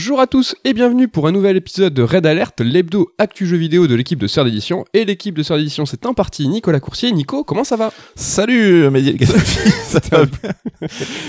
[0.00, 3.58] Bonjour à tous et bienvenue pour un nouvel épisode de Red Alert, l'hebdo actu jeu
[3.58, 4.86] vidéo de l'équipe de Sœur d'édition.
[4.94, 7.12] Et l'équipe de Sœur d'édition, c'est en partie Nicolas Coursier.
[7.12, 7.92] Nico, comment ça va?
[8.14, 10.88] Salut Mehdi El Gaddafi, ça va bien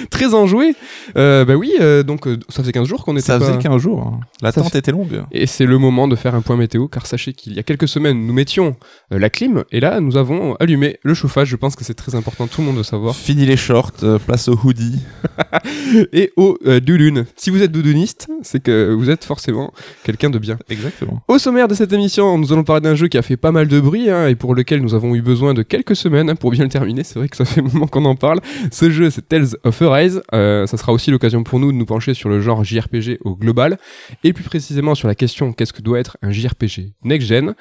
[0.10, 0.74] Très enjoué.
[1.18, 3.58] Euh, bah oui, euh, donc euh, ça faisait 15 jours qu'on était Ça pas- faisait
[3.60, 4.04] 15 jours.
[4.08, 4.22] hein.
[4.42, 5.26] L'attente fait- était longue.
[5.34, 7.90] Et c'est le moment de faire un point météo, car sachez qu'il y a quelques
[7.90, 8.78] semaines, nous mettions
[9.12, 11.50] euh, la clim, et là, nous avons allumé le chauffage.
[11.50, 13.18] Je pense que c'est très important, tout le monde doit savoir.
[13.18, 15.00] Fini les shorts, euh, place au hoodie.
[16.14, 17.26] Et au euh, doudoune.
[17.36, 20.58] Si vous êtes doudouniste, c'est que vous êtes forcément quelqu'un de bien.
[20.70, 21.22] Exactement.
[21.28, 23.68] Au sommaire de cette émission, nous allons parler d'un jeu qui a fait pas mal
[23.68, 26.52] de bruit hein, et pour lequel nous avons eu besoin de quelques semaines hein, pour
[26.52, 27.04] bien le terminer.
[27.04, 28.40] C'est vrai que ça fait un moment qu'on en parle.
[28.72, 30.22] Ce jeu, c'est Tales of Arise.
[30.34, 33.36] Euh, ça sera aussi l'occasion pour nous de nous pencher sur le genre JRPG au
[33.36, 33.78] global
[34.24, 37.54] et plus précisément sur la question qu'est-ce que doit être un JRPG next-gen.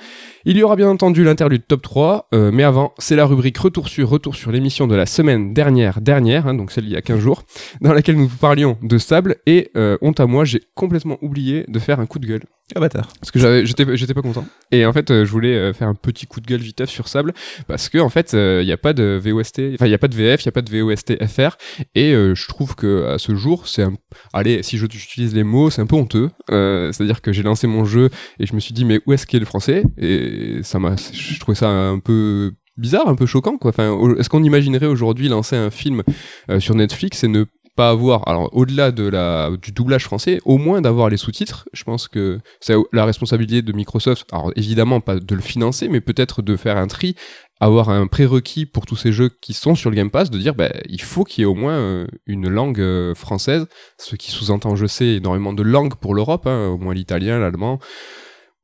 [0.45, 3.89] Il y aura bien entendu l'interlude top 3, euh, mais avant, c'est la rubrique retour
[3.89, 7.03] sur retour sur l'émission de la semaine dernière, dernière, hein, donc celle il y a
[7.03, 7.42] 15 jours,
[7.81, 10.89] dans laquelle nous vous parlions de sable et euh, honte à moi, j'ai complètement
[11.20, 12.42] oublié de faire un coup de gueule.
[12.74, 13.08] Ah bâtard.
[13.20, 14.46] Parce que j'avais, j'étais, j'étais pas content.
[14.70, 17.08] Et en fait, euh, je voulais euh, faire un petit coup de gueule viteuf sur
[17.08, 17.33] Sable
[17.66, 20.08] parce que en fait, il n'y a pas de VOST, enfin il y a pas
[20.08, 21.56] de VF, il y a pas de VOST FR.
[21.94, 23.94] Et euh, je trouve que à ce jour, c'est un,
[24.33, 26.30] allez, si je j'utilise les mots, c'est un peu honteux.
[26.50, 29.27] Euh, c'est-à-dire que j'ai lancé mon jeu et je me suis dit mais où est-ce
[29.27, 29.84] qu'il est le français?
[29.98, 33.70] Et ça m'a, je trouvais ça un peu bizarre, un peu choquant quoi.
[33.70, 36.02] Enfin, est-ce qu'on imaginerait aujourd'hui lancer un film
[36.50, 37.44] euh, sur Netflix et ne
[37.77, 41.69] pas avoir, alors au-delà de la du doublage français, au moins d'avoir les sous-titres.
[41.73, 44.27] Je pense que c'est la responsabilité de Microsoft.
[44.33, 47.15] Alors évidemment pas de le financer, mais peut-être de faire un tri,
[47.61, 50.55] avoir un prérequis pour tous ces jeux qui sont sur le Game Pass, de dire
[50.55, 53.67] bah, il faut qu'il y ait au moins euh, une langue euh, française,
[53.98, 57.79] ce qui sous-entend, je sais, énormément de langues pour l'Europe, hein, au moins l'italien, l'allemand.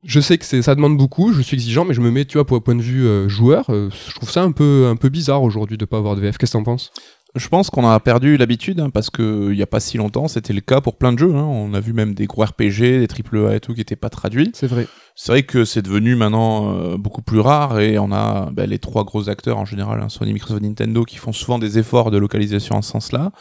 [0.03, 2.45] Je sais que ça demande beaucoup, je suis exigeant, mais je me mets, tu vois,
[2.45, 5.77] pour point de vue euh, joueur, je trouve ça un peu, un peu bizarre aujourd'hui
[5.77, 6.37] de pas avoir de VF.
[6.37, 6.91] Qu'est-ce que t'en penses?
[7.37, 10.27] Je pense qu'on a perdu l'habitude hein, parce que il y a pas si longtemps,
[10.27, 11.33] c'était le cas pour plein de jeux.
[11.35, 11.43] hein.
[11.43, 14.09] On a vu même des gros RPG, des triple A et tout qui étaient pas
[14.09, 14.51] traduits.
[14.53, 14.87] C'est vrai.
[15.15, 18.79] C'est vrai que c'est devenu maintenant euh, beaucoup plus rare et on a ben, les
[18.79, 22.17] trois gros acteurs en général, hein, Sony, Microsoft, Nintendo, qui font souvent des efforts de
[22.17, 23.31] localisation en ce sens-là.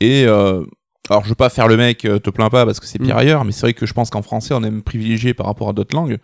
[0.00, 0.64] Et euh,
[1.10, 3.16] alors je veux pas faire le mec, euh, te plains pas parce que c'est pire
[3.16, 3.18] Mm.
[3.18, 5.72] ailleurs, mais c'est vrai que je pense qu'en français on aime privilégier par rapport à
[5.72, 6.18] d'autres langues.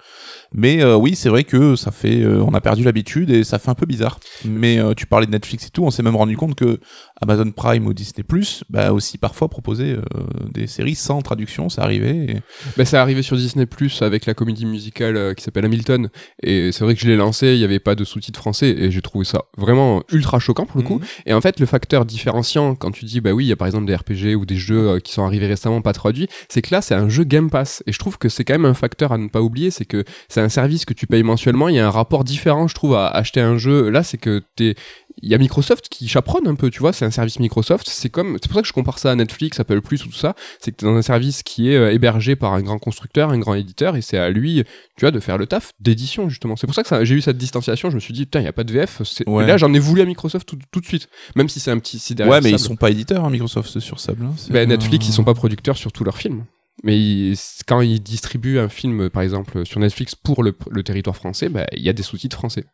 [0.56, 3.58] Mais euh, oui, c'est vrai que ça fait, euh, on a perdu l'habitude et ça
[3.58, 4.20] fait un peu bizarre.
[4.44, 6.78] Mais euh, tu parlais de Netflix et tout, on s'est même rendu compte que
[7.20, 10.00] Amazon Prime ou Disney Plus, bah aussi parfois proposait euh,
[10.52, 12.16] des séries sans traduction, ça arrivait.
[12.16, 12.36] et-
[12.76, 16.08] Bah, c'est arrivé sur Disney Plus avec la comédie musicale qui s'appelle Hamilton.
[16.42, 18.90] Et c'est vrai que je l'ai lancé, il n'y avait pas de sous-titres français et
[18.90, 20.98] j'ai trouvé ça vraiment ultra choquant pour le coup.
[20.98, 21.04] Mhm.
[21.26, 23.66] Et en fait, le facteur différenciant quand tu dis, bah oui, il y a par
[23.66, 26.80] exemple des RPG ou des jeux qui sont arrivés récemment pas traduits, c'est que là,
[26.80, 27.82] c'est un jeu Game Pass.
[27.86, 30.04] Et je trouve que c'est quand même un facteur à ne pas oublier, c'est que
[30.28, 31.68] c'est un service que tu payes mensuellement.
[31.68, 33.88] Il y a un rapport différent, je trouve, à acheter un jeu.
[33.90, 34.74] Là, c'est que t'es
[35.22, 38.08] il y a Microsoft qui chaperonne un peu, tu vois, c'est un service Microsoft, c'est
[38.08, 40.34] comme, c'est pour ça que je compare ça à Netflix, Apple Plus ou tout ça,
[40.60, 43.38] c'est que t'es dans un service qui est euh, hébergé par un grand constructeur, un
[43.38, 44.64] grand éditeur, et c'est à lui,
[44.96, 46.56] tu vois, de faire le taf d'édition, justement.
[46.56, 48.48] C'est pour ça que j'ai eu cette distanciation, je me suis dit, putain, il y
[48.48, 49.44] a pas de VF, Ouais.
[49.44, 51.78] et là, j'en ai voulu à Microsoft tout, tout de suite, même si c'est un
[51.78, 54.24] petit, si Ouais, mais ils Sable- sont pas éditeurs, hein, Microsoft sur Sable.
[54.24, 54.34] hein.
[54.50, 56.44] Ben, Netflix, ils sont pas producteurs sur tous leurs films.
[56.82, 57.32] Mais
[57.66, 61.66] quand ils distribuent un film, par exemple, sur Netflix pour le, le territoire français, ben,
[61.72, 62.64] il y a des sous-titres français.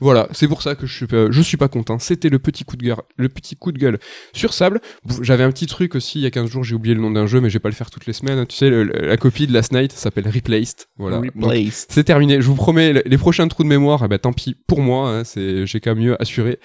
[0.00, 2.00] Voilà, c'est pour ça que je suis pas, je suis pas content.
[2.00, 4.00] C'était le petit coup de gueule, le petit coup de gueule
[4.32, 4.80] sur sable.
[5.22, 7.26] J'avais un petit truc aussi il y a 15 jours, j'ai oublié le nom d'un
[7.28, 8.44] jeu, mais je vais pas le faire toutes les semaines.
[8.46, 10.86] Tu sais, le- la copie de Last Night s'appelle Replaced.
[10.96, 11.20] Voilà.
[11.88, 12.40] C'est terminé.
[12.40, 15.08] Je vous promets, le- les prochains trous de mémoire, eh ben, tant pis pour moi.
[15.10, 16.58] hein, c'est, j'ai qu'à mieux assurer.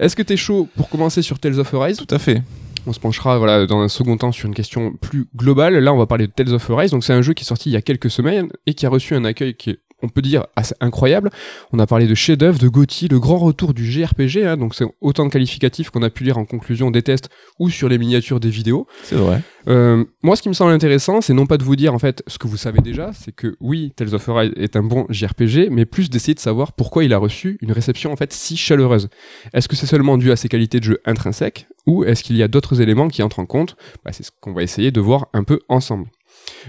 [0.00, 1.98] Est-ce que t'es chaud pour commencer sur Tales of Arise?
[1.98, 2.42] Tout à fait.
[2.86, 5.78] On se penchera voilà, dans un second temps sur une question plus globale.
[5.78, 6.90] Là, on va parler de Tales of Arise.
[6.90, 8.88] Donc, c'est un jeu qui est sorti il y a quelques semaines et qui a
[8.88, 11.30] reçu un accueil qui est, on peut dire, assez incroyable.
[11.72, 14.44] On a parlé de chef-d'œuvre, de Gotti, le grand retour du JRPG.
[14.44, 14.56] hein.
[14.56, 17.28] donc, c'est autant de qualificatifs qu'on a pu lire en conclusion des tests
[17.58, 18.86] ou sur les miniatures des vidéos.
[19.02, 19.42] C'est vrai.
[19.68, 22.22] Euh, moi, ce qui me semble intéressant, c'est non pas de vous dire en fait
[22.26, 25.70] ce que vous savez déjà, c'est que oui, Tales of Arise est un bon JRPG,
[25.70, 29.08] mais plus d'essayer de savoir pourquoi il a reçu une réception en fait si chaleureuse.
[29.54, 32.42] Est-ce que c'est seulement dû à ses qualités de jeu intrinsèques, ou est-ce qu'il y
[32.42, 33.76] a d'autres éléments qui entrent en compte?
[34.04, 36.06] Bah, C'est ce qu'on va essayer de voir un peu ensemble.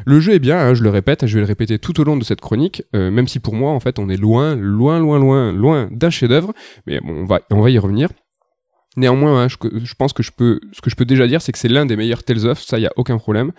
[0.06, 2.18] Le jeu est bien, hein, je le répète, je vais le répéter tout au long
[2.18, 5.20] de cette chronique, euh, même si pour moi, en fait, on est loin, loin, loin,
[5.20, 6.54] loin, loin d'un chef-d'œuvre,
[6.86, 8.10] mais on va, y revenir.
[8.96, 11.60] Néanmoins, hein, je, pense que je peux, ce que je peux déjà dire, c'est que
[11.60, 13.52] c'est l'un des meilleurs Tales of, ça y a aucun problème.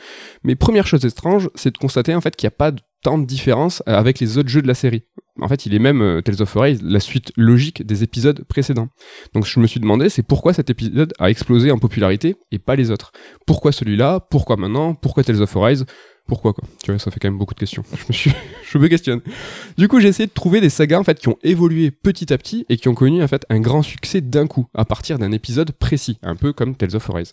[0.42, 3.18] Mais première chose étrange, c'est de constater en fait qu'il n'y a pas de- tant
[3.18, 5.04] de différence euh, avec les autres jeux de la série.
[5.40, 8.88] En fait, il est même euh, Tales of Arise la suite logique des épisodes précédents.
[9.34, 12.76] Donc je me suis demandé, c'est pourquoi cet épisode a explosé en popularité et pas
[12.76, 13.12] les autres?
[13.46, 14.20] Pourquoi celui-là?
[14.30, 14.94] Pourquoi maintenant?
[14.94, 15.86] Pourquoi Tales of Arise?
[16.28, 17.82] Pourquoi quoi Tu vois, ça fait quand même beaucoup de questions.
[17.90, 18.30] Je me suis,
[18.70, 19.20] je me questionne.
[19.78, 22.38] Du coup, j'ai essayé de trouver des sagas en fait qui ont évolué petit à
[22.38, 25.32] petit et qui ont connu en fait un grand succès d'un coup à partir d'un
[25.32, 27.32] épisode précis, un peu comme Tales of Arise.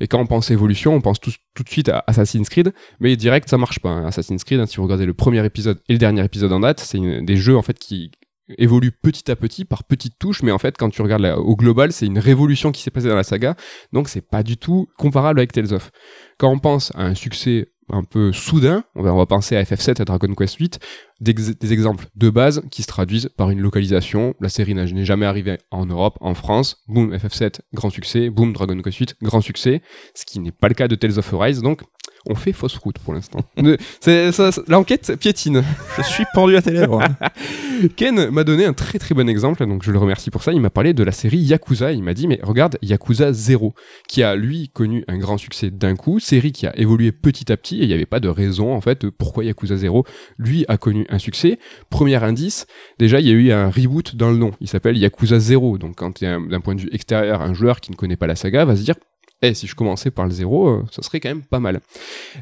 [0.00, 3.50] Et quand on pense évolution, on pense tout, de suite à Assassin's Creed, mais direct
[3.50, 3.90] ça marche pas.
[3.90, 4.06] hein.
[4.06, 6.80] Assassin's Creed, hein, si vous regardez le premier épisode et le dernier épisode en date,
[6.80, 8.10] c'est des jeux en fait qui
[8.58, 11.92] évoluent petit à petit par petites touches, mais en fait quand tu regardes au global,
[11.92, 13.54] c'est une révolution qui s'est passée dans la saga,
[13.92, 15.90] donc c'est pas du tout comparable avec Tales of.
[16.38, 20.04] Quand on pense à un succès un peu soudain, on va, penser à FF7, à
[20.04, 24.34] Dragon Quest 8, des, ex- des exemples de base qui se traduisent par une localisation.
[24.40, 26.82] La série n'est jamais arrivée en Europe, en France.
[26.88, 28.30] Boom, FF7, grand succès.
[28.30, 29.82] Boom, Dragon Quest 8, grand succès.
[30.14, 31.82] Ce qui n'est pas le cas de Tales of Arise, donc
[32.28, 33.40] on fait fausse route pour l'instant.
[34.68, 35.64] L'enquête piétine.
[35.96, 37.02] Je suis pendu à tes lèvres.
[37.96, 40.52] Ken m'a donné un très très bon exemple, donc je le remercie pour ça.
[40.52, 41.92] Il m'a parlé de la série Yakuza.
[41.92, 43.74] Il m'a dit, mais regarde, Yakuza 0,
[44.06, 47.56] qui a lui connu un grand succès d'un coup, série qui a évolué petit à
[47.56, 50.04] petit, et il n'y avait pas de raison en fait de pourquoi Yakuza 0,
[50.38, 51.58] lui, a connu un succès.
[51.90, 52.66] Premier indice,
[52.98, 54.52] déjà il y a eu un reboot dans le nom.
[54.60, 57.96] Il s'appelle Yakuza 0, donc quand d'un point de vue extérieur, un joueur qui ne
[57.96, 58.94] connaît pas la saga va se dire,
[59.42, 61.80] eh, si je commençais par le 0, euh, ça serait quand même pas mal.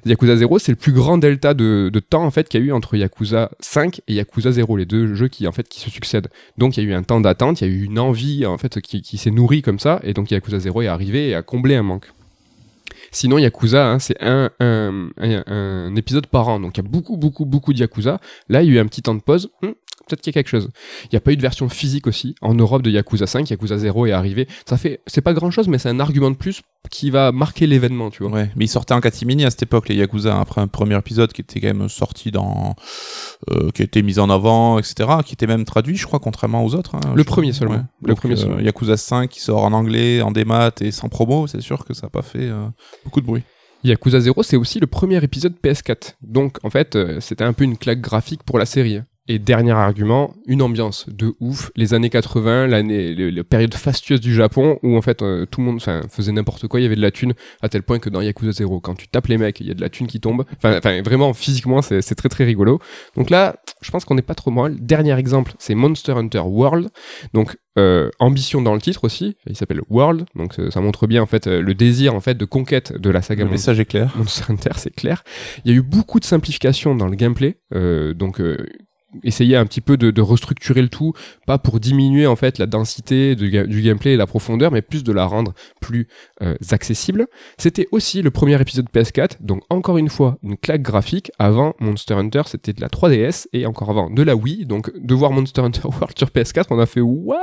[0.05, 2.73] Yakuza 0, c'est le plus grand delta de, temps en fait qu'il y a eu
[2.73, 6.29] entre Yakuza 5 et Yakuza 0, les deux jeux qui en fait qui se succèdent.
[6.57, 8.45] Donc il y a eu un temps d'attente, il y a eu une envie
[8.83, 11.83] qui s'est nourrie comme ça, et donc Yakuza 0 est arrivé et a comblé un
[11.83, 12.11] manque.
[13.11, 17.45] Sinon, Yakuza, hein, c'est un, un, épisode par an, donc il y a beaucoup, beaucoup,
[17.45, 18.21] beaucoup de Yakuza.
[18.49, 19.51] Là, il y a eu un petit temps de pause.
[19.63, 19.73] Hmm,
[20.09, 20.69] Peut-être qu'il y a quelque chose.
[21.05, 22.35] Il n'y a pas eu de version physique aussi.
[22.41, 24.49] En Europe de Yakuza 5, Yakuza 0 est arrivé.
[24.69, 27.67] Ça fait, c'est pas grand chose, mais c'est un argument de plus qui va marquer
[27.67, 28.33] l'événement, tu vois.
[28.33, 31.33] Ouais, mais ils sortaient en catimini à cette époque, les Yakuza, après un premier épisode
[31.33, 32.75] qui était quand même sorti dans.
[33.51, 36.65] euh, qui a été mis en avant, etc., qui était même traduit, je crois, contrairement
[36.65, 36.95] aux autres.
[36.95, 37.75] hein, Le premier seulement.
[37.75, 37.81] Ouais.
[38.03, 38.59] Le Donc, premier euh, seulement.
[38.61, 42.07] Yakuza 5 qui sort en anglais, en démat et sans promo, c'est sûr que ça
[42.07, 42.67] n'a pas fait euh,
[43.05, 43.43] beaucoup de bruit.
[43.85, 46.15] Yakuza 0, c'est aussi le premier épisode PS4.
[46.23, 49.01] Donc, en fait, euh, c'était un peu une claque graphique pour la série.
[49.29, 51.71] Et dernier argument, une ambiance de ouf.
[51.77, 55.67] Les années 80, l'année, la période fastueuse du Japon, où en fait euh, tout le
[55.67, 58.09] monde enfin, faisait n'importe quoi, il y avait de la thune, à tel point que
[58.09, 60.21] dans Yakuza 0, quand tu tapes les mecs, il y a de la thune qui
[60.21, 60.45] tombe.
[60.57, 62.81] Enfin, vraiment, physiquement, c'est c'est très très rigolo.
[63.17, 64.77] Donc là, je pense qu'on n'est pas trop mal.
[64.81, 66.89] Dernier exemple, c'est Monster Hunter World.
[67.35, 69.37] Donc, euh, ambition dans le titre aussi.
[69.47, 70.25] Il s'appelle World.
[70.35, 73.11] Donc, euh, ça montre bien en fait euh, le désir en fait de conquête de
[73.11, 74.13] la saga Le message est clair.
[74.17, 75.23] Monster Hunter, c'est clair.
[75.65, 78.57] Il y a eu beaucoup de simplifications dans le gameplay, euh, donc euh,
[79.23, 81.13] essayer un petit peu de, restructurer le tout,
[81.47, 85.13] pas pour diminuer en fait la densité du gameplay et la profondeur, mais plus de
[85.13, 86.09] la rendre plus
[86.43, 87.27] euh, accessible.
[87.57, 91.31] C'était aussi le premier épisode PS4, donc encore une fois une claque graphique.
[91.39, 95.15] Avant Monster Hunter, c'était de la 3DS et encore avant de la Wii, donc de
[95.15, 97.39] voir Monster Hunter World sur PS4, on a fait what?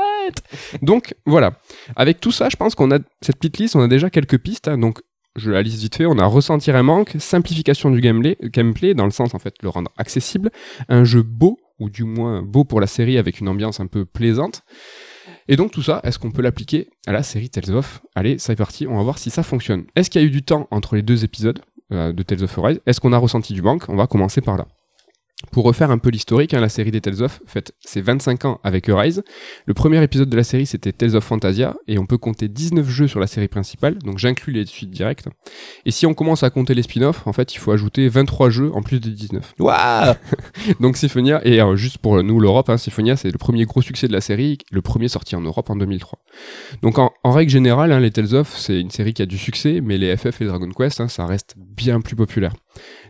[0.82, 1.60] Donc voilà.
[1.96, 4.68] Avec tout ça, je pense qu'on a cette petite liste, on a déjà quelques pistes,
[4.68, 5.00] hein, donc
[5.36, 9.06] je la liste vite fait, on a ressentir un manque, simplification du gameplay, gameplay dans
[9.06, 10.50] le sens en fait de le rendre accessible,
[10.90, 14.06] un jeu beau, ou du moins beau pour la série avec une ambiance un peu
[14.06, 14.64] plaisante.
[15.48, 18.02] Et donc tout ça, est-ce qu'on peut l'appliquer à la série Tales of?
[18.16, 19.86] Allez, c'est parti, on va voir si ça fonctionne.
[19.96, 21.60] Est-ce qu'il y a eu du temps entre les deux épisodes
[21.92, 22.80] euh, de Tales of Arise?
[22.86, 23.90] Est-ce qu'on a ressenti du manque?
[23.90, 24.68] On va commencer par là.
[25.56, 28.60] Pour refaire un peu l'historique, hein, la série des Tales of fête ses 25 ans
[28.66, 29.24] avec Arise.
[29.66, 32.85] Le premier épisode de la série c'était Tales of Fantasia et on peut compter 19
[32.90, 35.30] jeux sur la série principale, donc j'inclus les suites directes.
[35.85, 38.69] Et si on commence à compter les spin-offs, en fait il faut ajouter 23 jeux
[38.74, 39.54] en plus des 19.
[39.59, 40.16] Waouh
[40.81, 44.09] Donc Syphonia, et euh, juste pour nous l'Europe, hein, Syphonia c'est le premier gros succès
[44.09, 46.19] de la série, le premier sorti en Europe en 2003.
[46.81, 49.38] Donc en, en règle générale, hein, les Tales of c'est une série qui a du
[49.38, 52.52] succès, mais les FF et Dragon Quest, hein, ça reste bien plus populaire.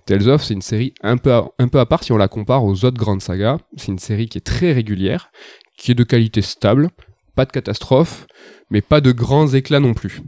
[0.05, 2.63] Tales of c'est une série un peu, à, peu à part si on la compare
[2.63, 3.57] aux autres grandes sagas.
[3.75, 5.31] C'est une série qui est très régulière,
[5.77, 6.89] qui est de qualité stable,
[7.35, 8.27] pas de catastrophe,
[8.69, 10.21] mais pas de grands éclats non plus.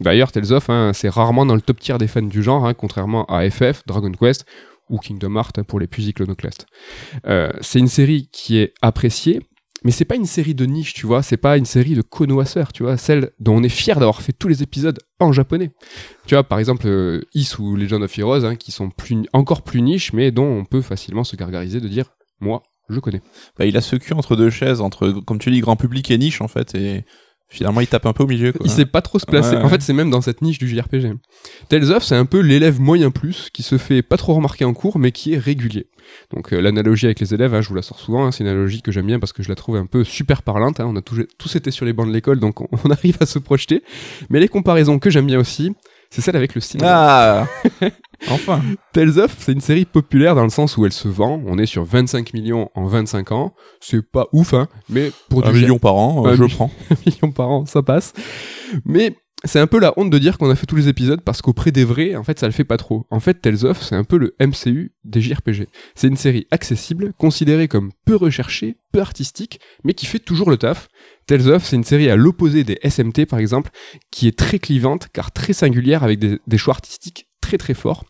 [0.00, 2.74] D'ailleurs, Tales of, hein, c'est rarement dans le top tier des fans du genre, hein,
[2.74, 4.44] contrairement à FF, Dragon Quest
[4.90, 6.66] ou Kingdom Hearts hein, pour les plus iconoclastes.
[7.26, 9.40] Euh, c'est une série qui est appréciée,
[9.84, 12.72] mais c'est pas une série de niche, tu vois, c'est pas une série de connoisseurs,
[12.72, 15.70] tu vois, celle dont on est fier d'avoir fait tous les épisodes en japonais.
[16.26, 18.90] Tu vois, par exemple, euh, Is ou Legend of Heroes, hein, qui sont
[19.34, 22.06] encore plus niche, mais dont on peut facilement se gargariser de dire,
[22.40, 23.20] moi, je connais.
[23.58, 26.18] bah, Il a ce cul entre deux chaises, entre, comme tu dis, grand public et
[26.18, 27.04] niche, en fait, et
[27.48, 28.52] finalement, il tape un peu au milieu.
[28.52, 28.62] Quoi.
[28.64, 29.56] Il sait pas trop se placer.
[29.56, 29.70] Ouais, En ouais.
[29.70, 31.12] fait, c'est même dans cette niche du JRPG.
[31.68, 34.74] Tales of, c'est un peu l'élève moyen plus qui se fait pas trop remarquer en
[34.74, 35.86] cours, mais qui est régulier.
[36.32, 38.50] Donc euh, l'analogie avec les élèves, hein, je vous la sors souvent, hein, c'est une
[38.50, 40.78] analogie que j'aime bien parce que je la trouve un peu super parlante.
[40.80, 40.86] hein.
[40.86, 43.26] On a tous, tous été sur les bancs de l'école, donc on, on arrive à
[43.26, 43.82] se projeter.
[44.30, 45.72] Mais les comparaisons que j'aime bien aussi,
[46.10, 46.88] c'est celle avec le cinéma.
[46.90, 47.46] Ah
[48.30, 51.42] Enfin Tales of, c'est une série populaire dans le sens où elle se vend.
[51.46, 53.54] On est sur 25 millions en 25 ans.
[53.80, 56.54] C'est pas ouf, hein, mais pour Un du million par an, euh, Un je million.
[56.56, 56.70] prends.
[57.06, 58.12] millions par an, ça passe.
[58.84, 59.16] Mais
[59.46, 61.70] c'est un peu la honte de dire qu'on a fait tous les épisodes parce qu'auprès
[61.70, 63.04] des vrais, en fait, ça le fait pas trop.
[63.10, 65.66] En fait, Tales of, c'est un peu le MCU des JRPG.
[65.94, 70.56] C'est une série accessible, considérée comme peu recherchée, peu artistique, mais qui fait toujours le
[70.56, 70.88] taf.
[71.26, 73.70] Tales of, c'est une série à l'opposé des SMT, par exemple,
[74.10, 78.04] qui est très clivante, car très singulière, avec des, des choix artistiques très très forts.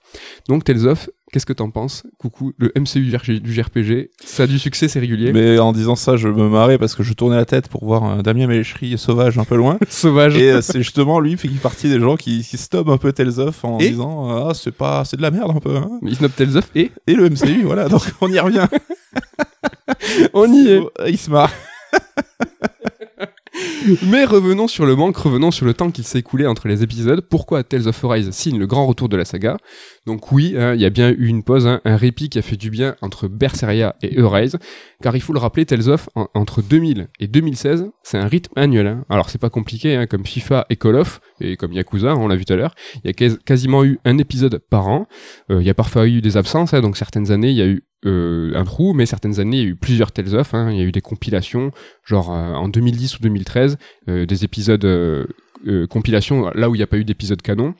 [0.48, 3.10] Donc Tales of, Qu'est-ce que t'en penses Coucou, le MCU
[3.40, 5.32] du JRPG, ça a du succès, c'est régulier.
[5.32, 8.04] Mais en disant ça, je me marrais parce que je tournais la tête pour voir
[8.04, 9.76] euh, Damien Mélechery sauvage un peu loin.
[9.88, 10.36] sauvage.
[10.36, 13.40] Et euh, c'est justement lui fait partie des gens qui, qui stoppent un peu Tales
[13.40, 15.76] of en disant ah c'est pas c'est de la merde un peu.
[15.76, 15.98] Hein.
[16.02, 16.92] Il snob Tales of et?
[17.08, 18.68] Et le MCU voilà donc on y revient.
[20.34, 20.82] on y est.
[21.08, 21.50] Il se marre.
[24.02, 27.20] Mais revenons sur le manque, revenons sur le temps qu'il s'est écoulé entre les épisodes.
[27.20, 29.56] Pourquoi Tales of Arise signe le grand retour de la saga?
[30.06, 32.42] Donc oui, hein, il y a bien eu une pause, hein, un répit qui a
[32.42, 34.58] fait du bien entre Berseria et Arise,
[35.02, 38.86] car il faut le rappeler, Tales of, entre 2000 et 2016, c'est un rythme annuel.
[38.86, 39.04] Hein.
[39.08, 42.44] Alors c'est pas compliqué, comme FIFA et Call of, et comme Yakuza, on l'a vu
[42.44, 45.06] tout à l'heure, il y a quasiment eu un épisode par an.
[45.50, 47.84] Euh, il y a parfois eu des absences, donc certaines années, il y a eu
[48.06, 50.54] euh, un trou, mais certaines années, il y a eu plusieurs Tales of.
[50.54, 50.70] Hein.
[50.70, 51.70] Il y a eu des compilations,
[52.04, 54.86] genre euh, en 2010 ou 2013, euh, des épisodes
[55.88, 57.74] compilations là où il n'y a pas eu d'épisode canon.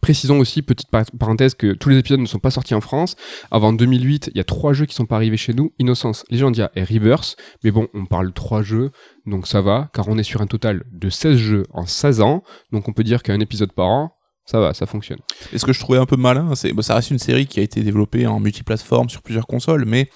[0.00, 3.14] Précisons aussi, petite parenthèse, que tous les épisodes ne sont pas sortis en France.
[3.52, 5.72] Avant 2008, il y a trois jeux qui sont pas arrivés chez nous.
[5.78, 7.36] Innocence, Legendia et Rebirth.
[7.62, 8.90] Mais bon, on parle trois jeux,
[9.26, 12.42] donc ça va, car on est sur un total de 16 jeux en 16 ans.
[12.72, 15.20] Donc on peut dire qu'un épisode par an, ça va, ça fonctionne.
[15.52, 17.60] Et ce que je trouvais un peu malin, c'est bah, ça reste une série qui
[17.60, 20.08] a été développée en multiplateforme sur plusieurs consoles, mais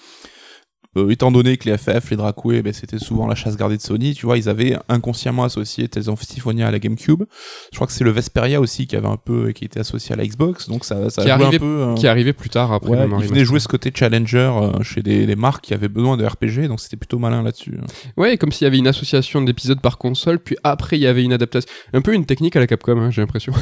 [0.96, 3.82] euh, étant donné que les FF, les Dracoué, ben, c'était souvent la chasse gardée de
[3.82, 7.24] Sony, tu vois, ils avaient inconsciemment associé Tales of Symphonia à la GameCube.
[7.70, 10.16] Je crois que c'est le Vesperia aussi qui avait un peu, qui était associé à
[10.16, 11.64] la Xbox, donc ça, ça qui un peu.
[11.64, 12.90] Euh, qui arrivait plus tard après.
[12.90, 16.24] Ouais, ils venaient jouer ce côté challenger euh, chez des, marques qui avaient besoin de
[16.24, 17.78] RPG, donc c'était plutôt malin là-dessus.
[18.16, 21.24] Ouais, comme s'il y avait une association d'épisodes par console, puis après il y avait
[21.24, 23.52] une adaptation, un peu une technique à la Capcom, hein, j'ai l'impression.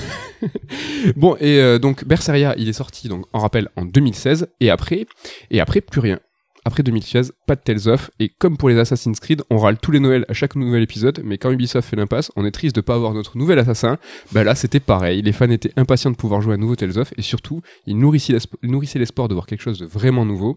[1.17, 5.07] bon, et donc Berseria, il est sorti donc en rappel en 2016, et après,
[5.51, 6.21] et après plus rien.
[6.67, 9.91] Après 2016, pas de Tales of, et comme pour les Assassin's Creed, on râle tous
[9.91, 12.81] les Noëls à chaque nouvel épisode, mais quand Ubisoft fait l'impasse, on est triste de
[12.81, 13.99] pas avoir notre nouvel assassin.
[14.33, 17.13] Bah là, c'était pareil, les fans étaient impatients de pouvoir jouer à nouveau Tales of,
[17.19, 20.57] et surtout, ils nourrissaient l'espoir de voir quelque chose de vraiment nouveau.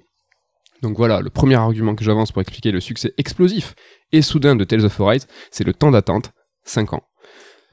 [0.81, 3.75] Donc voilà, le premier argument que j'avance pour expliquer le succès explosif
[4.13, 6.31] et soudain de Tales of Arise, c'est le temps d'attente,
[6.63, 7.03] 5 ans.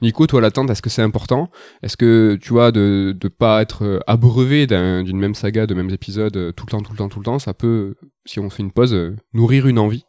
[0.01, 1.49] Nico, toi, l'attente, est-ce que c'est important?
[1.81, 5.89] Est-ce que, tu vois, de ne pas être euh, abreuvé d'une même saga, de mêmes
[5.89, 8.49] épisodes, euh, tout le temps, tout le temps, tout le temps, ça peut, si on
[8.49, 10.05] fait une pause, euh, nourrir une envie?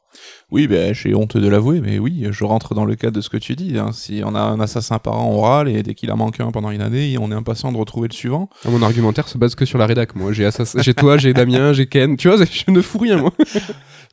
[0.53, 3.29] Oui, ben, j'ai honte de l'avouer, mais oui, je rentre dans le cadre de ce
[3.29, 3.79] que tu dis.
[3.79, 3.91] Hein.
[3.93, 6.53] Si on a un assassin par an, on râle, et dès qu'il a manqué un
[6.53, 8.49] pendant une année, on est impatient de retrouver le suivant.
[8.65, 10.33] Ah, mon argumentaire se base que sur la rédac, moi.
[10.33, 12.17] J'ai j'ai toi, j'ai Damien, j'ai Ken.
[12.17, 13.33] Tu vois, je ne fous rien, moi.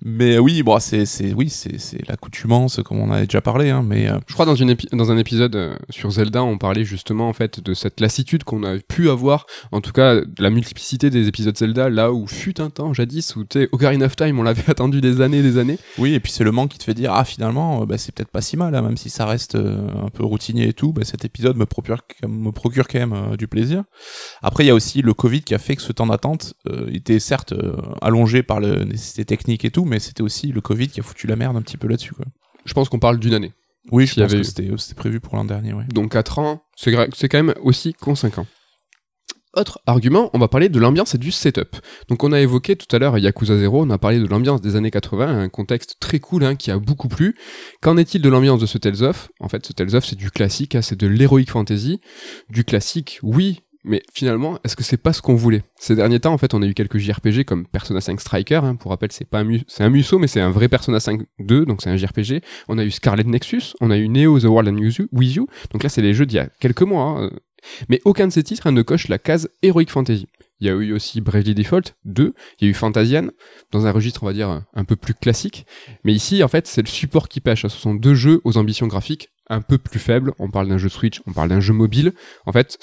[0.05, 3.83] Mais oui, bon, c'est, c'est, oui, c'est, c'est l'accoutumance, comme on avait déjà parlé, hein,
[3.87, 4.09] mais.
[4.09, 7.33] Euh, Je crois dans, une dans un épisode euh, sur Zelda, on parlait justement en
[7.33, 11.57] fait de cette lassitude qu'on a pu avoir, en tout cas la multiplicité des épisodes
[11.57, 14.99] Zelda, là où fut un temps jadis où tu Ocarina of Time, on l'avait attendu
[14.99, 15.77] des années, des années.
[15.97, 18.13] Oui, et puis c'est le manque qui te fait dire ah finalement, euh, bah, c'est
[18.13, 21.03] peut-être pas si mal, hein, même si ça reste un peu routinier et tout, bah,
[21.03, 23.83] cet épisode me procure, me procure quand même du plaisir.
[24.41, 26.55] Après, il y a aussi le Covid qui a fait que ce temps d'attente
[26.91, 27.53] était certes
[28.01, 31.27] allongé par le nécessité technique et tout, mais c'était aussi le Covid qui a foutu
[31.27, 32.13] la merde un petit peu là-dessus.
[32.13, 32.25] Quoi.
[32.65, 33.53] Je pense qu'on parle d'une année.
[33.91, 35.73] Oui, je pense que c'était, prévu pour l'an dernier.
[35.73, 35.83] Ouais.
[35.93, 38.45] Donc 4 ans, c'est, quand même aussi conséquent.
[39.55, 41.77] Autre argument, on va parler de l'ambiance et du setup.
[42.09, 44.75] Donc on a évoqué tout à l'heure Yakuza 0, on a parlé de l'ambiance des
[44.75, 47.35] années 80, un contexte très cool hein, qui a beaucoup plu.
[47.79, 49.29] Qu'en est-il de l'ambiance de ce Tales of?
[49.39, 51.99] En fait, ce Tales of c'est du classique, hein, c'est de l'heroic fantasy.
[52.49, 55.61] Du classique, oui, mais finalement, est-ce que c'est pas ce qu'on voulait?
[55.77, 58.61] Ces derniers temps, en fait, on a eu quelques JRPG comme Persona 5 Striker.
[58.63, 61.21] Hein, pour rappel, c'est pas un, c'est un Muso, mais c'est un vrai Persona 5
[61.39, 62.41] 2, donc c'est un JRPG.
[62.69, 64.77] On a eu Scarlet Nexus, on a eu Neo The World and
[65.11, 65.37] With.
[65.71, 67.29] Donc là, c'est les jeux d'il y a quelques mois.
[67.89, 70.27] Mais aucun de ces titres ne coche la case Heroic Fantasy.
[70.59, 73.29] Il y a eu aussi Bravely Default 2, il y a eu Fantasian,
[73.71, 75.65] dans un registre, on va dire, un peu plus classique.
[76.05, 77.63] Mais ici, en fait, c'est le support qui pêche.
[77.63, 80.33] Ce sont deux jeux aux ambitions graphiques un peu plus faible.
[80.39, 82.13] On parle d'un jeu Switch, on parle d'un jeu mobile.
[82.45, 82.77] En fait,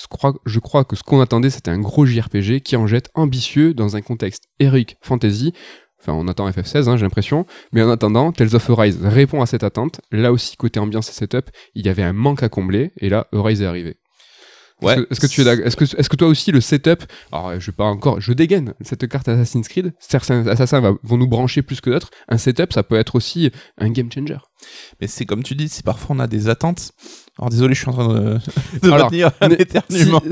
[0.45, 3.97] je crois, que ce qu'on attendait, c'était un gros JRPG qui en jette ambitieux dans
[3.97, 5.53] un contexte Eric Fantasy.
[6.01, 7.47] Enfin, on attend FF16, hein, j'ai l'impression.
[7.73, 10.01] Mais en attendant, Tales of Arise répond à cette attente.
[10.11, 12.93] Là aussi, côté ambiance et setup, il y avait un manque à combler.
[12.99, 13.97] Et là, Arise est arrivé.
[14.83, 14.97] Ouais.
[15.11, 17.77] Est-ce que, tu es est-ce que est-ce que toi aussi le setup alors je vais
[17.77, 21.91] pas encore je dégaine cette carte Assassin's Creed certains assassins vont nous brancher plus que
[21.91, 24.39] d'autres un setup ça peut être aussi un game changer.
[25.01, 26.93] Mais c'est comme tu dis si parfois on a des attentes
[27.39, 28.39] alors désolé je suis en train de,
[28.83, 29.11] de alors,
[29.41, 30.23] un éternuement.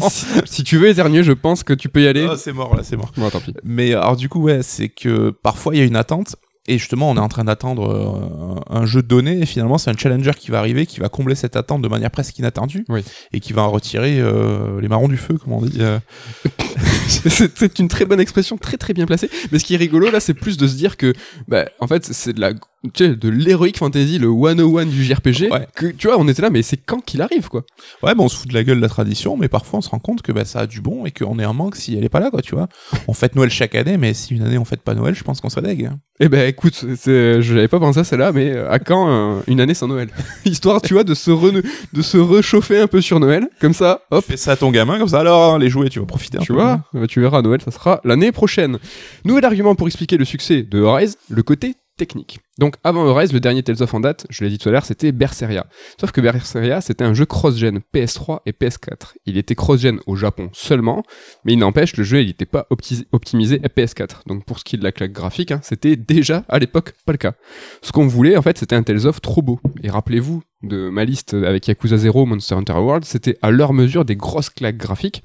[0.44, 2.26] Si, tu veux éternuer je pense que tu peux y aller.
[2.30, 3.12] Oh, c'est mort là c'est mort.
[3.16, 3.54] Bon, tant pis.
[3.64, 6.36] Mais alors du coup ouais c'est que parfois il y a une attente
[6.68, 9.90] et justement, on est en train d'attendre euh, un jeu de données, et finalement, c'est
[9.90, 13.02] un challenger qui va arriver, qui va combler cette attente de manière presque inattendue, Oui.
[13.32, 15.78] et qui va en retirer euh, les marrons du feu, comme on dit.
[15.80, 15.98] euh.
[17.08, 19.30] c'est c'est une très bonne expression, très très bien placée.
[19.50, 21.12] Mais ce qui est rigolo là, c'est plus de se dire que,
[21.48, 22.52] bah, en fait, c'est de la,
[22.94, 25.50] tu sais, de l'heroic fantasy, le 101 du JRPG.
[25.50, 25.66] Ouais.
[25.74, 27.64] Que tu vois, on était là, mais c'est quand qu'il arrive, quoi.
[28.02, 29.88] Ouais, bon, on se fout de la gueule de la tradition, mais parfois on se
[29.90, 32.04] rend compte que bah, ça a du bon et qu'on est en manque si elle
[32.04, 32.68] est pas là, quoi, tu vois.
[33.08, 35.40] On fête Noël chaque année, mais si une année on fête pas Noël, je pense
[35.40, 35.90] qu'on serait deg.
[36.20, 39.60] Eh ben, écoute, je n'avais pas pensé à celle-là, mais euh, à quand euh, une
[39.60, 40.08] année sans Noël?
[40.44, 44.02] Histoire, tu vois, de se re- de se réchauffer un peu sur Noël, comme ça,
[44.10, 44.24] hop.
[44.24, 46.42] Fais ça à ton gamin, comme ça, alors, hein, les jouets, tu vas profiter un
[46.42, 46.54] Tu peu.
[46.54, 48.78] vois, euh, tu verras, Noël, ça sera l'année prochaine.
[49.24, 52.38] Nouvel argument pour expliquer le succès de Horizon, le côté technique.
[52.58, 54.86] Donc avant Horizon, le dernier Tales of en date, je l'ai dit tout à l'heure,
[54.86, 55.66] c'était Berseria.
[56.00, 59.14] Sauf que Berseria, c'était un jeu cross-gen PS3 et PS4.
[59.26, 61.02] Il était cross-gen au Japon seulement,
[61.44, 64.22] mais il n'empêche, le jeu, n'était pas opti- optimisé à PS4.
[64.26, 67.12] Donc pour ce qui est de la claque graphique, hein, c'était déjà à l'époque pas
[67.12, 67.34] le cas.
[67.82, 69.60] Ce qu'on voulait, en fait, c'était un Tales of trop beau.
[69.82, 74.04] Et rappelez-vous de ma liste avec Yakuza 0, Monster Hunter World, c'était à leur mesure
[74.04, 75.22] des grosses claques graphiques.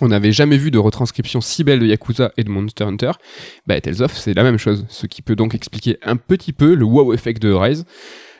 [0.00, 3.12] On n'avait jamais vu de retranscription si belle de Yakuza et de Monster Hunter.
[3.66, 4.86] Bah, Tales of, c'est la même chose.
[4.88, 7.84] Ce qui peut donc expliquer un petit peu le wow effect de Rise.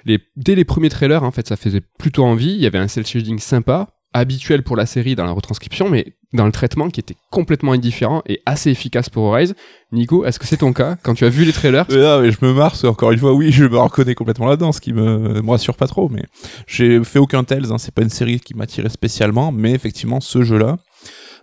[0.06, 2.52] Les, dès les premiers trailers, en fait, ça faisait plutôt envie.
[2.52, 6.14] Il y avait un cel shading sympa, habituel pour la série dans la retranscription, mais
[6.32, 9.54] dans le traitement qui était complètement indifférent et assez efficace pour Rise.
[9.92, 12.30] Nico, est-ce que c'est ton cas Quand tu as vu les trailers, Mais là, mais
[12.30, 15.42] je me marre, encore une fois, oui, je me reconnais complètement là-dedans, ce qui me,
[15.42, 16.24] me rassure pas trop, mais
[16.66, 20.42] j'ai fait aucun Tales, hein, c'est pas une série qui m'attirait spécialement, mais effectivement, ce
[20.42, 20.78] jeu-là,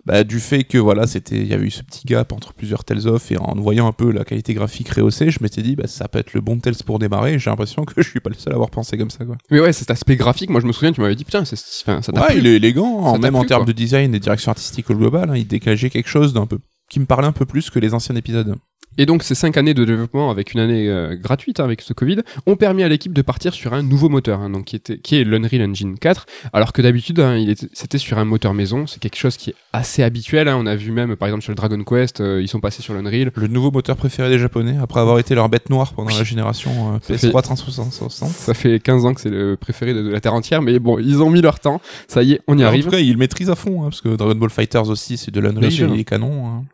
[0.08, 2.82] bah, du fait que voilà, c'était, il y avait eu ce petit gap entre plusieurs
[2.82, 5.86] Tales of, et en voyant un peu la qualité graphique rehaussée, je m'étais dit, bah,
[5.86, 8.36] ça peut être le bon Tales pour démarrer, j'ai l'impression que je suis pas le
[8.36, 9.36] seul à avoir pensé comme ça, quoi.
[9.50, 12.00] mais ouais, cet aspect graphique, moi je me souviens, tu m'avais dit, putain, c'est- ça
[12.00, 15.28] t'a Ouais, il est élégant, même en termes de design et direction artistique au global,
[15.30, 16.58] hein, il dégageait quelque chose d'un peu,
[16.90, 18.54] qui me parlait un peu plus que les anciens épisodes.
[19.00, 21.92] Et donc ces cinq années de développement avec une année euh, gratuite hein, avec ce
[21.92, 22.16] Covid
[22.46, 25.14] ont permis à l'équipe de partir sur un nouveau moteur, hein, donc qui était qui
[25.14, 28.88] est l'Unreal Engine 4, alors que d'habitude hein, il était- c'était sur un moteur maison.
[28.88, 30.48] C'est quelque chose qui est assez habituel.
[30.48, 32.92] On a vu même par exemple sur le Dragon Quest, euh, ils sont passés sur
[32.92, 33.30] l'Unreal.
[33.36, 36.16] Le nouveau moteur préféré des Japonais, après avoir été leur bête noire pendant Oui.
[36.18, 38.10] la génération euh, Ça PS3 360.
[38.32, 40.98] Ça fait 15 ans que c'est le préféré de, de la terre entière, mais bon,
[40.98, 41.80] ils ont mis leur temps.
[42.08, 42.86] Ça y est, on y En arrive.
[42.86, 45.72] tout cas, ils maîtrisent à fond, parce que Dragon Ball Fighters aussi, c'est de l'Unreal,
[45.72, 46.64] il est canon.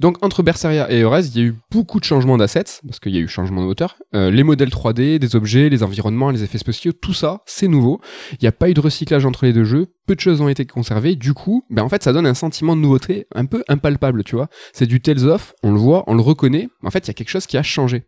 [0.00, 3.14] Donc entre Berseria et Eurez, il y a eu beaucoup de changements d'assets, parce qu'il
[3.14, 3.96] y a eu changement de moteur.
[4.14, 8.00] Euh, les modèles 3D, des objets, les environnements, les effets spéciaux, tout ça, c'est nouveau.
[8.32, 10.48] Il n'y a pas eu de recyclage entre les deux jeux, peu de choses ont
[10.48, 13.62] été conservées, du coup, ben en fait ça donne un sentiment de nouveauté un peu
[13.68, 14.48] impalpable, tu vois.
[14.72, 17.14] C'est du Tales of, on le voit, on le reconnaît, en fait il y a
[17.14, 18.04] quelque chose qui a changé.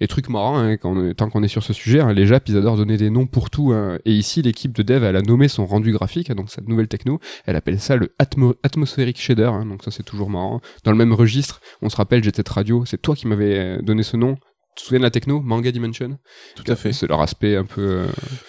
[0.00, 0.76] Et truc marrant, hein,
[1.16, 3.50] tant qu'on est sur ce sujet, hein, les Japs, ils adorent donner des noms pour
[3.50, 3.98] tout, hein.
[4.04, 6.88] et ici l'équipe de dev, elle a nommé son rendu graphique, hein, donc cette nouvelle
[6.88, 10.60] techno, elle appelle ça le atmo- Atmospheric Shader, donc ça c'est toujours marrant.
[10.84, 14.02] Dans le même registre, on se rappelle Set Radio, c'est toi qui m'avais euh, donné
[14.02, 14.36] ce nom.
[14.74, 16.18] Tu te souviens de la techno Manga Dimension?
[16.56, 16.94] Tout à fait.
[16.94, 17.82] C'est leur aspect un peu...
[17.82, 18.06] euh,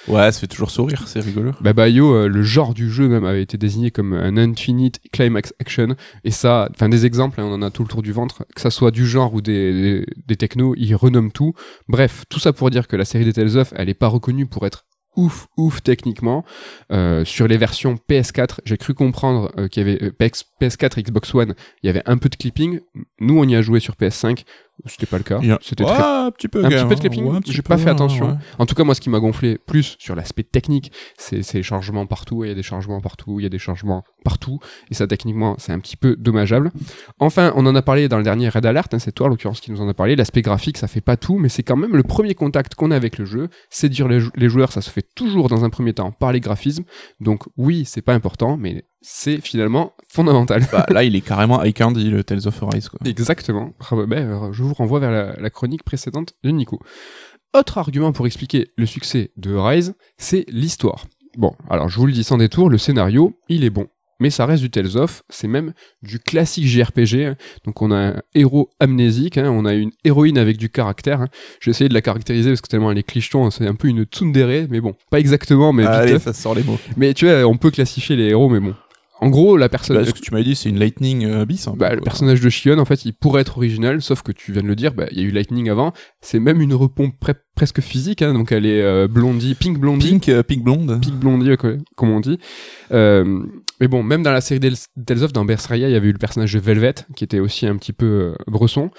[0.07, 1.51] Ouais, ça fait toujours sourire, c'est rigolo.
[1.59, 5.53] Bah Bayo, euh, le genre du jeu même avait été désigné comme un Infinite Climax
[5.59, 5.95] Action.
[6.23, 8.61] Et ça, enfin des exemples, hein, on en a tout le tour du ventre, que
[8.61, 11.53] ça soit du genre ou des, des, des technos, ils renomment tout.
[11.89, 14.45] Bref, tout ça pour dire que la série des Tales of, elle est pas reconnue
[14.45, 16.43] pour être ouf ouf techniquement
[16.91, 21.03] Euh, sur les versions PS4 j'ai cru comprendre euh, qu'il y avait euh, PS, PS4
[21.03, 22.79] Xbox One il y avait un peu de clipping
[23.19, 24.43] nous on y a joué sur PS5
[24.85, 26.65] c'était pas le cas c'était Ouais, très un petit peu.
[26.65, 26.95] un petit peu de hein.
[26.95, 28.35] clipping Ouais, petit j'ai pas fait attention ouais.
[28.59, 32.05] en tout cas, moi, ce qui m'a gonflé plus sur l'aspect technique, c'est les changements
[32.05, 32.43] partout.
[32.43, 34.59] Il y a des changements partout, il y a des changements partout.
[34.89, 36.71] Et ça, techniquement, c'est un petit peu dommageable.
[37.19, 38.93] Enfin, on en a parlé dans le dernier Red Alert.
[38.93, 40.15] hein, c'est toi, en l'occurrence, qui nous en a parlé.
[40.15, 42.95] L'aspect graphique, ça fait pas tout, mais c'est quand même le premier contact qu'on a
[42.95, 43.49] avec le jeu.
[43.69, 46.39] Séduire les, jou- les joueurs, ça se fait toujours dans un premier temps par les
[46.39, 46.83] graphismes.
[47.19, 50.65] Donc, oui, c'est pas important, mais c'est finalement fondamental.
[50.71, 52.99] Bah, là, il est carrément candy, le Tales of Arise, quoi.
[53.05, 53.71] Exactement.
[53.79, 56.79] Bravo, ben, euh, je vous renvoie vers la, la chronique précédente de Nico.
[57.53, 61.05] Autre argument pour expliquer le succès de Rise, c'est l'histoire.
[61.37, 63.87] Bon, alors je vous le dis sans détour, le scénario, il est bon.
[64.19, 67.25] Mais ça reste du Tales of, c'est même du classique JRPG.
[67.25, 67.35] hein.
[67.65, 71.21] Donc on a un héros amnésique, hein, on a une héroïne avec du caractère.
[71.21, 71.27] hein.
[71.59, 73.87] J'ai essayé de la caractériser parce que tellement elle est clicheton, hein, c'est un peu
[73.89, 76.19] une tsundere, mais bon, pas exactement, mais vite Allez, fait.
[76.19, 76.79] ça sort les mots.
[76.95, 78.75] Mais tu vois, on peut classifier les héros, mais bon.
[79.19, 79.97] En gros, la personne...
[79.97, 81.67] Bah, ce que tu m'avais dit, c'est une Lightning euh, Abyss.
[81.67, 84.31] un peu, Bah, le personnage de Shion, en fait, il pourrait être original, sauf que
[84.31, 85.93] tu viens de le dire, bah, il y a eu Lightning avant.
[86.21, 87.17] C'est même une repompe
[87.55, 90.99] presque physique, hein, donc elle est euh, blondie, pink blondie, pink, Pink, euh, Pink Blonde.
[91.13, 92.39] blondie, euh, comme on dit.
[93.79, 94.61] Mais bon, même dans la série
[95.05, 97.67] Tales of, dans Berseria, il y avait eu le personnage de Velvet, qui était aussi
[97.67, 98.91] un petit peu bresson.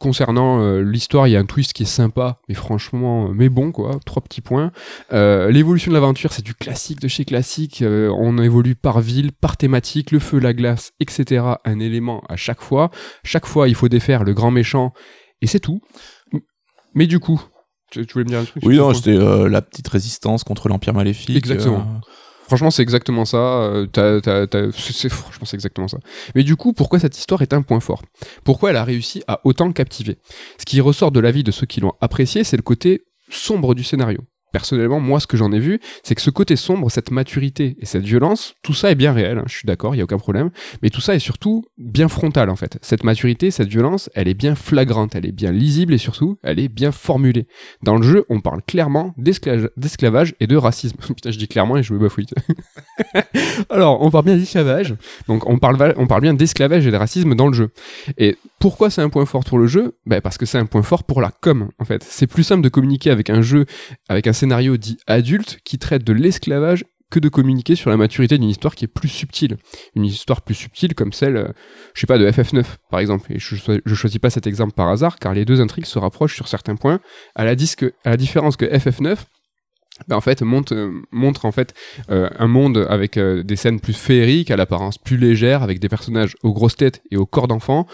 [0.00, 3.98] Concernant l'histoire, il y a un twist qui est sympa, mais franchement, mais bon, quoi.
[4.04, 4.70] Trois petits points.
[5.12, 7.82] L'évolution de l'aventure, c'est du classique de chez classique.
[7.86, 11.44] On évolue par ville, par thématique, le feu, la glace, etc.
[11.64, 12.90] Un élément à chaque fois.
[13.24, 14.92] Chaque fois, il faut défaire le grand méchant,
[15.40, 15.80] et c'est tout.
[16.94, 17.40] Mais du coup,
[17.90, 20.68] tu, tu voulais me dire un truc Oui, non, c'était euh, la petite résistance contre
[20.68, 21.36] l'Empire maléfique.
[21.36, 21.78] Exactement.
[21.80, 22.10] euh,
[22.46, 23.38] Franchement, c'est exactement ça.
[23.38, 23.86] euh,
[24.72, 25.98] c'est- franchement, c'est exactement ça.
[26.34, 28.02] Mais du coup, pourquoi cette histoire est un point fort?
[28.44, 30.18] Pourquoi elle a réussi à autant captiver?
[30.58, 33.82] Ce qui ressort de l'avis de ceux qui l'ont apprécié, c'est le côté sombre du
[33.82, 34.20] scénario.
[34.52, 37.84] Personnellement, moi, ce que j'en ai vu, c'est que ce côté sombre, cette maturité et
[37.86, 40.18] cette violence, tout ça est bien réel, hein, je suis d'accord, il n'y a aucun
[40.18, 40.50] problème,
[40.82, 42.78] mais tout ça est surtout bien frontal, en fait.
[42.80, 46.58] Cette maturité, cette violence, elle est bien flagrante, elle est bien lisible et surtout, elle
[46.58, 47.46] est bien formulée.
[47.82, 50.96] Dans le jeu, on parle clairement d'esclava- d'esclavage et de racisme.
[51.06, 52.26] Putain, je dis clairement et je me bafouille.
[53.70, 54.94] Alors, on parle bien d'esclavage,
[55.28, 57.70] donc on parle, on parle bien d'esclavage et de racisme dans le jeu.
[58.18, 59.96] Et pourquoi c'est un point fort pour le jeu?
[60.06, 62.02] Ben Parce que c'est un point fort pour la com, en fait.
[62.08, 63.66] C'est plus simple de communiquer avec un jeu,
[64.08, 68.36] avec un scénario dit adulte, qui traite de l'esclavage, que de communiquer sur la maturité
[68.38, 69.56] d'une histoire qui est plus subtile.
[69.94, 71.48] Une histoire plus subtile comme celle, euh,
[71.94, 73.32] je sais pas, de FF9, par exemple.
[73.32, 76.34] Et je, je choisis pas cet exemple par hasard, car les deux intrigues se rapprochent
[76.34, 77.00] sur certains points,
[77.34, 79.18] à la, disque, à la différence que FF9,
[80.08, 81.72] ben en fait, montre, euh, montre en fait
[82.10, 86.34] euh, un monde avec des scènes plus féeriques, à l'apparence plus légère, avec des personnages
[86.42, 87.86] aux grosses têtes et aux corps d'enfants.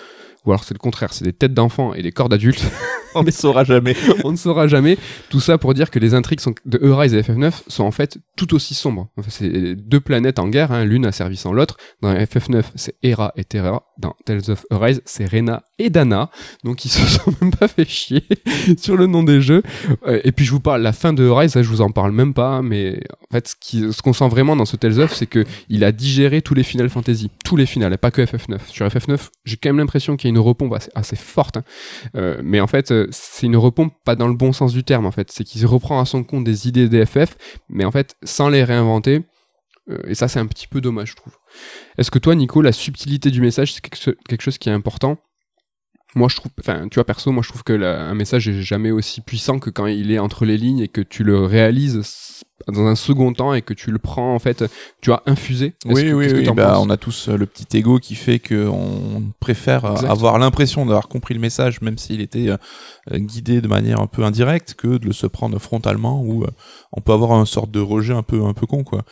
[0.44, 2.64] Ou alors c'est le contraire, c'est des têtes d'enfants et des corps d'adultes.
[3.14, 3.94] On ne saura jamais.
[4.24, 4.96] On ne saura jamais.
[5.28, 8.16] Tout ça pour dire que les intrigues sont- de Eurise et FF9 sont en fait
[8.38, 9.08] tout aussi sombres.
[9.18, 11.76] Enfin, c'est deux planètes en guerre, hein, l'une a servi sans l'autre.
[12.00, 13.82] Dans FF9, c'est Hera et Terra.
[13.98, 16.30] Dans Tales of Eurise, c'est Rena et Dana.
[16.64, 18.24] Donc ils se sont même pas fait chier
[18.78, 19.62] sur le nom des jeux.
[20.06, 22.12] Euh, et puis je vous parle, la fin de Eurise, ça, je vous en parle
[22.12, 22.98] même pas, mais
[23.30, 25.84] en fait, ce qui- ce qu'on sent vraiment dans ce Tales of, c'est que il
[25.84, 28.58] a digéré tous les Final Fantasy, tous les finales, et pas que FF9.
[28.68, 31.64] Sur FF9, j'ai quand même l'impression qu'il y a une repompe assez, forte, hein.
[32.16, 35.06] Euh, mais en fait, euh, c'est une repompe pas dans le bon sens du terme,
[35.06, 35.30] en fait.
[35.30, 37.36] C'est qu'il reprend à son compte des idées des FF,
[37.68, 39.22] mais en fait, sans les réinventer.
[39.90, 41.34] Euh, et ça, c'est un petit peu dommage, je trouve.
[41.98, 44.72] Est-ce que toi, Nico, la subtilité du message, c'est quelque cho- quelque chose qui est
[44.72, 45.18] important?
[46.14, 48.60] Moi, je trouve, enfin, tu vois, perso, moi, je trouve que la- un message est
[48.62, 52.42] jamais aussi puissant que quand il est entre les lignes et que tu le réalises
[52.68, 54.64] dans un second temps et que tu le prends, en fait,
[55.00, 55.74] tu as infusé.
[55.86, 56.48] Oui, que- oui, oui.
[56.54, 60.10] bah, on a tous euh, le petit ego qui fait que on préfère euh, Exact.
[60.10, 62.56] avoir l'impression d'avoir compris le message, même s'il était euh,
[63.18, 66.44] guidé de manière un peu indirecte, que de le se prendre frontalement où
[66.92, 69.02] on peut avoir un sorte de rejet un peu un peu con quoi.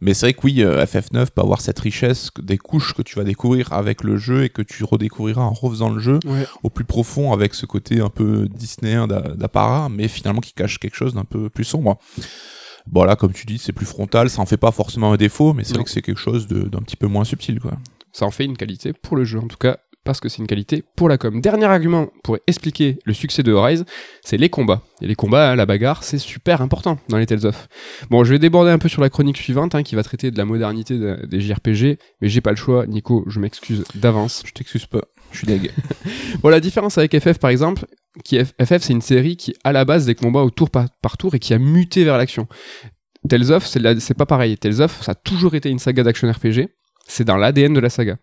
[0.00, 3.16] Mais c'est vrai que oui, euh, FF9 peut avoir cette richesse des couches que tu
[3.16, 6.46] vas découvrir avec le jeu et que tu redécouvriras en refaisant le jeu Ouais.
[6.62, 10.78] au plus profond avec ce côté un peu disneyen d'a- d'apparat, mais finalement qui cache
[10.78, 11.98] quelque chose d'un peu plus sombre.
[12.86, 15.52] Bon là, comme tu dis, c'est plus frontal, ça en fait pas forcément un défaut,
[15.54, 17.72] mais c'est vrai que c'est quelque chose d'un petit peu moins subtil, quoi.
[18.12, 20.46] ça en fait une qualité pour le jeu, en tout cas parce que c'est une
[20.46, 21.40] qualité pour la com.
[21.40, 23.86] Dernier argument pour expliquer le succès de Rise,
[24.22, 24.82] c'est les combats.
[25.00, 27.68] Et les combats, hein, la bagarre, c'est super important dans les Tales of.
[28.10, 30.36] Bon, je vais déborder un peu sur la chronique suivante, hein, qui va traiter de
[30.36, 34.42] la modernité de- des JRPG, mais j'ai pas le choix, Nico, je m'excuse d'avance.
[34.44, 35.00] Je t'excuse pas,
[35.32, 35.70] je suis deg.
[36.42, 37.86] Bon, la différence avec FF par exemple,
[38.22, 41.34] qui FF c'est une série qui à la base des combats au tour par, tour
[41.34, 42.46] et qui a muté vers l'action.
[43.28, 44.56] Tales of, c'est pas pareil.
[44.58, 46.68] Tales ça a toujours été une saga d'action RPG.
[47.06, 48.16] C'est dans l'ADN de la saga.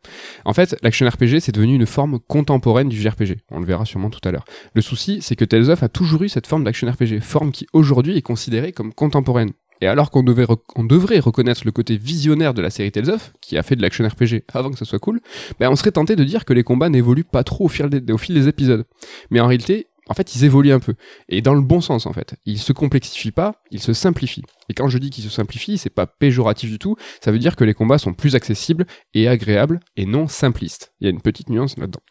[0.44, 3.38] En fait, l'action RPG, c'est devenu une forme contemporaine du JRPG.
[3.52, 4.46] On le verra sûrement tout à l'heure.
[4.74, 8.18] Le souci, c'est que Tales a toujours eu cette forme d'action RPG, forme qui aujourd'hui
[8.18, 9.52] est considérée comme contemporaine.
[9.82, 13.64] Et alors qu'on devrait reconnaître le côté visionnaire de la série Tales of, qui a
[13.64, 15.22] fait de l'action RPG avant que ça soit cool,
[15.60, 18.14] ben on serait tenté de dire que les combats n'évoluent pas trop au fil des,
[18.14, 18.86] au fil des épisodes.
[19.32, 20.96] Mais en réalité, en fait, ils évoluent un peu.
[21.30, 22.36] Et dans le bon sens, en fait.
[22.46, 24.44] Ils se complexifient pas, ils se simplifient.
[24.70, 26.96] Et quand je dis qu'ils se simplifient, c'est pas péjoratif du tout.
[27.24, 30.94] Ça veut dire que les combats sont plus accessibles et agréables et non simplistes.
[31.00, 32.02] Il y a une petite nuance là-dedans.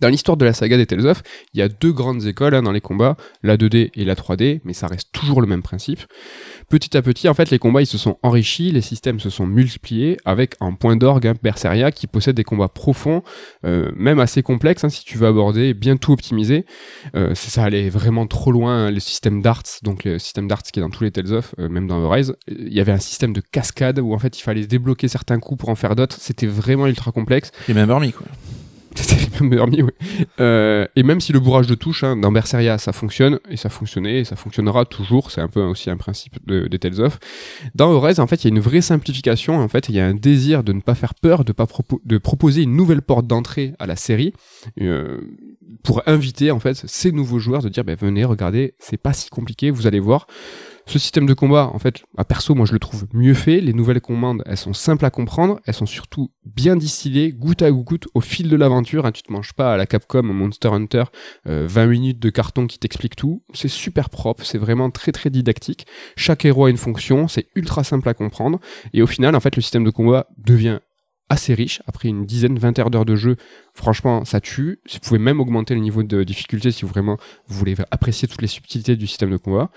[0.00, 1.22] Dans l'histoire de la saga des Tales of,
[1.54, 4.60] il y a deux grandes écoles hein, dans les combats, la 2D et la 3D,
[4.64, 6.00] mais ça reste toujours le même principe.
[6.68, 9.46] Petit à petit, en fait, les combats ils se sont enrichis, les systèmes se sont
[9.46, 13.22] multipliés, avec un point d'orgue, hein, Berseria, qui possède des combats profonds,
[13.64, 16.64] euh, même assez complexes, hein, si tu veux aborder, bien tout optimiser.
[17.16, 20.78] Euh, ça allait vraiment trop loin, hein, le système d'arts, donc le système d'arts qui
[20.78, 23.32] est dans tous les Tales of, euh, même dans Horizon, il y avait un système
[23.32, 26.46] de cascade où en fait il fallait débloquer certains coups pour en faire d'autres, c'était
[26.46, 27.50] vraiment ultra complexe.
[27.68, 28.26] Et même Hermie, quoi.
[29.02, 29.28] C'était.
[30.40, 33.68] Euh, et même si le bourrage de touche, hein, dans Berseria, ça fonctionne, et ça
[33.68, 37.18] fonctionnait, et ça fonctionnera toujours, c'est un peu aussi un principe de, des Tales of.
[37.74, 40.06] Dans Eurez, en fait, il y a une vraie simplification, en fait, il y a
[40.06, 41.66] un désir de ne pas faire peur, de, pas
[42.04, 44.32] de proposer une nouvelle porte d'entrée à la série,
[44.80, 45.20] euh,
[45.82, 49.30] pour inviter, en fait, ces nouveaux joueurs de dire, ben, venez, regardez, c'est pas si
[49.30, 50.26] compliqué, vous allez voir.
[50.88, 53.60] Ce système de combat, en fait, à perso, moi je le trouve mieux fait.
[53.60, 57.70] Les nouvelles commandes, elles sont simples à comprendre, elles sont surtout bien distillées, goutte à
[57.70, 59.04] goutte, au fil de l'aventure.
[59.04, 59.12] hein.
[59.12, 61.04] tu te manges pas à la Capcom, Monster Hunter,
[61.46, 63.42] euh, 20 minutes de carton qui t'explique tout.
[63.52, 65.86] C'est super propre, c'est vraiment très très didactique.
[66.16, 68.58] Chaque héros a une fonction, c'est ultra simple à comprendre.
[68.94, 70.80] Et au final, en fait, le système de combat devient
[71.28, 71.82] assez riche.
[71.86, 73.36] Après une dizaine, vingt heures d'heures de jeu,
[73.74, 74.80] franchement, ça tue.
[74.90, 78.48] Vous pouvez même augmenter le niveau de difficulté si vraiment vous voulez apprécier toutes les
[78.48, 79.70] subtilités du système de combat.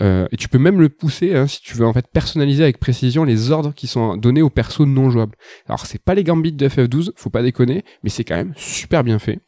[0.00, 2.78] Euh, et tu peux même le pousser hein, si tu veux en fait personnaliser avec
[2.78, 5.36] précision les ordres qui sont donnés aux persos non jouables.
[5.68, 9.04] Alors c'est pas les gambits de FF12, faut pas déconner, mais c'est quand même super
[9.04, 9.40] bien fait.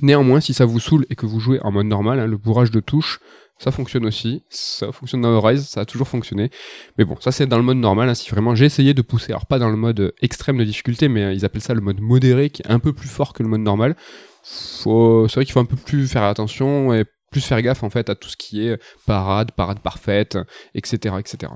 [0.00, 2.70] Néanmoins, si ça vous saoule et que vous jouez en mode normal, hein, le bourrage
[2.70, 3.20] de touches,
[3.62, 4.42] ça fonctionne aussi.
[4.48, 6.50] Ça fonctionne dans Rise, ça a toujours fonctionné.
[6.98, 8.08] Mais bon, ça c'est dans le mode normal.
[8.08, 11.08] Hein, si vraiment j'ai essayé de pousser, alors pas dans le mode extrême de difficulté,
[11.08, 13.42] mais euh, ils appellent ça le mode modéré, qui est un peu plus fort que
[13.42, 13.96] le mode normal.
[14.42, 18.10] C'est vrai qu'il faut un peu plus faire attention et plus faire gaffe en fait
[18.10, 20.36] à tout ce qui est parade, parade parfaite,
[20.74, 21.52] etc., etc.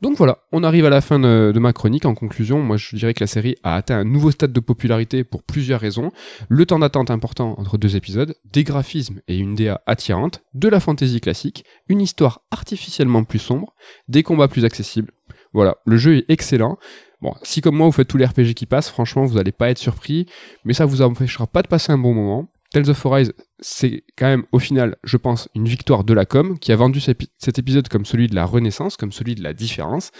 [0.00, 2.04] Donc voilà, on arrive à la fin de, ma chronique.
[2.04, 5.24] En conclusion, moi je dirais que la série a atteint un nouveau stade de popularité
[5.24, 6.10] pour plusieurs raisons.
[6.48, 10.80] Le temps d'attente important entre deux épisodes, des graphismes et une DA attirante, de la
[10.80, 13.74] fantasy classique, une histoire artificiellement plus sombre,
[14.08, 15.12] des combats plus accessibles.
[15.52, 16.78] Voilà, le jeu est excellent.
[17.20, 19.70] Bon, si comme moi vous faites tous les RPG qui passent, franchement vous n'allez pas
[19.70, 20.26] être surpris,
[20.64, 22.48] mais ça vous empêchera pas de passer un bon moment.
[22.72, 26.58] Tales of Arise, c'est quand même au final, je pense, une victoire de la com
[26.58, 30.10] qui a vendu cet épisode comme celui de la renaissance, comme celui de la différence.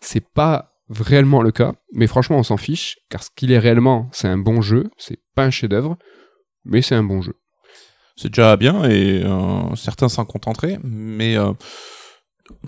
[0.00, 4.08] C'est pas réellement le cas, mais franchement, on s'en fiche, car ce qu'il est réellement,
[4.12, 5.96] c'est un bon jeu, c'est pas un chef-d'œuvre,
[6.64, 7.34] mais c'est un bon jeu.
[8.16, 11.52] C'est déjà bien et euh, certains s'en contenteraient, mais euh,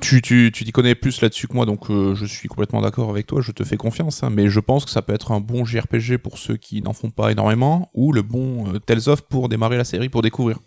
[0.01, 3.11] tu, tu, tu t'y connais plus là-dessus que moi, donc euh, je suis complètement d'accord
[3.11, 5.41] avec toi, je te fais confiance, hein, mais je pense que ça peut être un
[5.41, 9.23] bon JRPG pour ceux qui n'en font pas énormément, ou le bon euh, Tales of
[9.23, 10.59] pour démarrer la série, pour découvrir.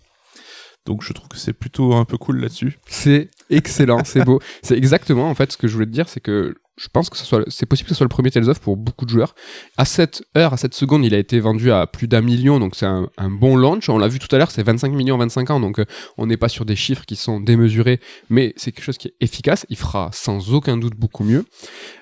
[0.86, 2.78] Donc je trouve que c'est plutôt un peu cool là-dessus.
[2.88, 4.40] C'est excellent, c'est beau.
[4.62, 7.18] C'est exactement en fait ce que je voulais te dire, c'est que je pense que
[7.48, 9.34] c'est possible que ce soit le premier Tales of pour beaucoup de joueurs.
[9.78, 12.76] À cette heure, à cette seconde, il a été vendu à plus d'un million, donc
[12.76, 13.88] c'est un, bon launch.
[13.88, 15.86] On l'a vu tout à l'heure, c'est 25 millions en 25 ans, donc euh,
[16.18, 19.16] on n'est pas sur des chiffres qui sont démesurés, mais c'est quelque chose qui est
[19.22, 19.66] efficace.
[19.70, 21.46] Il fera sans aucun doute beaucoup mieux.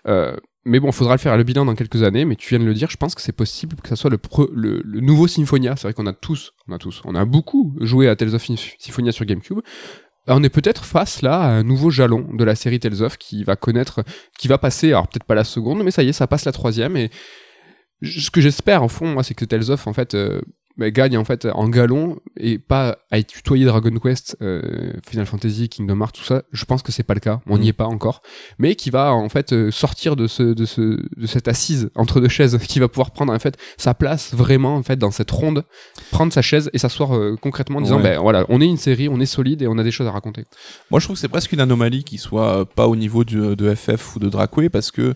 [0.08, 2.60] Euh, mais bon, faudra le faire à le bilan dans quelques années, mais tu viens
[2.60, 4.20] de le dire, je pense que c'est possible que ça soit le,
[4.54, 5.76] le, nouveau Symphonia.
[5.76, 8.46] C'est vrai qu'on a tous, on a tous, on a beaucoup joué à Tales of
[8.80, 9.60] Symphonia sur GameCube.
[10.28, 13.44] On est peut-être face là à un nouveau jalon de la série Tales of qui
[13.44, 14.04] va connaître,
[14.38, 16.54] qui va passer, alors peut-être pas la seconde, mais ça y est, ça passe la
[16.54, 16.96] troisième.
[16.96, 17.10] Et
[18.02, 20.42] ce que j'espère, en fond, moi, c'est que Tales of, en fait, euh,
[20.76, 25.70] bah, gagne en fait en galon et pas à tutoyer Dragon Quest, euh, Final Fantasy,
[25.70, 26.42] Kingdom Hearts, tout ça.
[26.52, 27.70] Je pense que c'est pas le cas, on n'y mm.
[27.70, 28.24] est pas encore,
[28.58, 32.20] mais qui va en fait euh, sortir de ce de ce de cette assise entre
[32.20, 35.30] deux chaises, qui va pouvoir prendre en fait sa place vraiment en fait dans cette
[35.30, 35.64] ronde,
[36.12, 39.08] prendre sa chaise et s'asseoir euh, concrètement en disant ben voilà, on est une série,
[39.10, 40.46] on est solide et on a des choses à raconter.
[40.90, 43.76] Moi je trouve que c'est presque une anomalie qui soit pas au niveau du, de
[43.76, 45.14] FF ou de Dracoué parce que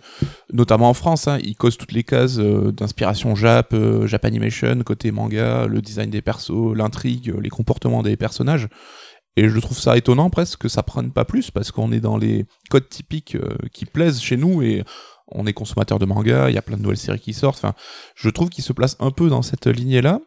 [0.54, 5.82] notamment en France, hein, il cause toutes les cases d'inspiration Jap, Japanimation côté manga le
[5.82, 8.68] design des persos, l'intrigue, les comportements des personnages.
[9.38, 12.18] Et je trouve ça étonnant presque que ça prenne pas plus parce qu'on est dans
[12.18, 14.84] les codes typiques euh, qui plaisent chez nous et
[15.28, 17.58] on est consommateur de manga, il y a plein de nouvelles séries qui sortent.
[17.58, 17.76] Enfin,
[18.16, 20.22] je trouve qu'il se place un peu dans cette lignée-là.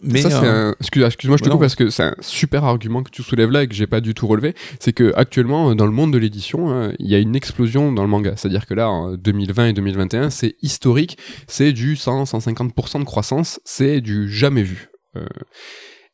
[0.00, 3.10] Mais ça, euh, Excuse, moi je te coupe parce que c'est un super argument que
[3.10, 4.54] tu soulèves là et que j'ai pas du tout relevé.
[4.80, 8.02] C'est que actuellement, dans le monde de l'édition, hein, il y a une explosion dans
[8.02, 8.34] le manga.
[8.36, 11.18] C'est-à-dire que là, en 2020 et 2021, c'est historique.
[11.46, 13.60] C'est du 100-150% de croissance.
[13.64, 14.90] C'est du jamais vu.
[15.16, 15.26] Euh,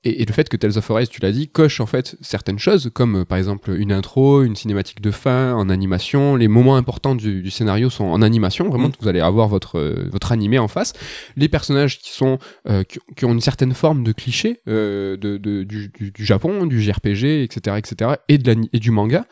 [0.03, 2.91] et, le fait que Tales of Arise, tu l'as dit, coche en fait certaines choses,
[2.95, 6.37] comme euh, par exemple une intro, une cinématique de fin, en animation.
[6.37, 8.93] Les moments importants du, scénario sont en animation, vraiment, mm.
[9.01, 10.95] vous allez avoir votre, euh, votre animé en face.
[11.37, 12.83] Les personnages qui sont euh,
[13.17, 17.77] qui, ont une certaine forme de cliché de, de, du, du, Japon, du JRPG, etc.,
[17.77, 19.27] etc., et, de la, et du manga.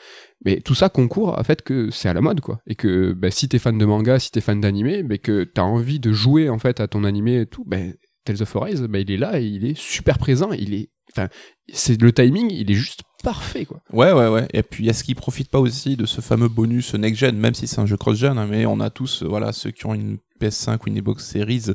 [0.45, 2.61] Mais tout ça concourt à fait que c'est à la mode, quoi.
[2.67, 5.63] Et que bah, si t'es fan de manga, si t'es fan d'animé, mais que t'as
[5.63, 7.95] envie de jouer en fait à ton animé et tout, ben
[8.29, 10.53] Tales of Arise, bah, il est là et il est super présent.
[10.53, 11.29] Il est, enfin,
[11.73, 13.81] c'est le timing, il est juste parfait, quoi.
[13.91, 14.47] Ouais, ouais, ouais.
[14.53, 17.67] Et puis, est-ce qu'il profite pas aussi de ce fameux bonus next gen, même si
[17.67, 20.19] c'est un jeu cross gen, hein, mais on a tous, voilà, ceux qui ont une
[20.41, 21.62] PS5 ou une Xbox Series.
[21.62, 21.73] Tu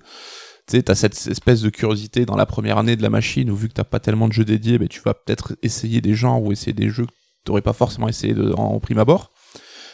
[0.67, 3.67] sais, t'as cette espèce de curiosité dans la première année de la machine où vu
[3.67, 6.51] que t'as pas tellement de jeux dédiés, bah, tu vas peut-être essayer des genres ou
[6.51, 7.11] essayer des jeux que
[7.45, 9.32] t'aurais pas forcément essayé de, en prime abord.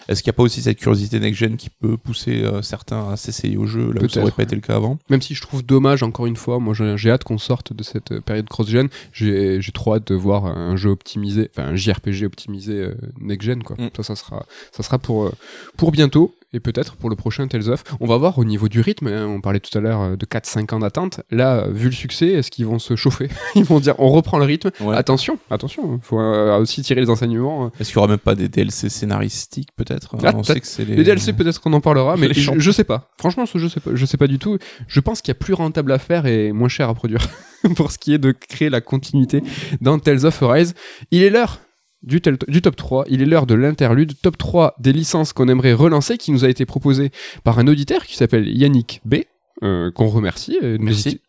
[0.10, 3.16] Est-ce qu'il n'y a pas aussi cette curiosité next-gen qui peut pousser euh, certains à
[3.16, 4.98] s'essayer au jeu là où ça n'aurait pas été le cas avant?
[5.12, 8.14] Même si je trouve dommage, encore une fois, moi j'ai hâte qu'on sorte de cette
[8.14, 8.90] euh, période cross-gen.
[9.14, 13.76] J'ai trop hâte de voir un jeu optimisé, enfin un JRPG optimisé euh, next-gen, quoi.
[13.78, 13.90] Mm.
[13.98, 15.32] Ça, ça sera, ça sera pour,
[15.78, 17.84] pour bientôt et peut-être pour le prochain Tales of.
[18.00, 20.74] On va voir au niveau du rythme, hein, on parlait tout à l'heure de 4-5
[20.74, 21.22] ans d'attente.
[21.32, 23.30] Là, vu le succès, est-ce qu'ils vont se chauffer?
[23.56, 24.72] Ils vont dire on reprend le rythme.
[24.94, 27.66] Attention, attention, il faut euh, aussi tirer les enseignements.
[27.66, 27.72] Hein.
[27.80, 30.16] Est-ce qu'il y aura même pas des DLC scénaristiques peut-être?
[30.24, 30.96] Ah, On sait que c'est les...
[30.96, 31.04] les...
[31.04, 33.10] DLC peut-être qu'on en parlera, mais je, je, sais pas.
[33.18, 34.58] Franchement, je sais pas, je sais pas du tout.
[34.88, 37.28] Je pense qu'il y a plus rentable à faire et moins cher à produire
[37.76, 39.44] pour ce qui est de créer la continuité
[39.82, 40.74] dans Tales of Arise.
[41.12, 41.60] Il est l'heure
[42.04, 45.48] du, tel- du top 3, il est l'heure de l'interlude, top 3 des licences qu'on
[45.50, 47.12] aimerait relancer, qui nous a été proposé
[47.44, 49.16] par un auditeur qui s'appelle Yannick B.
[49.64, 50.58] euh, qu'on remercie.
[50.64, 50.78] Euh.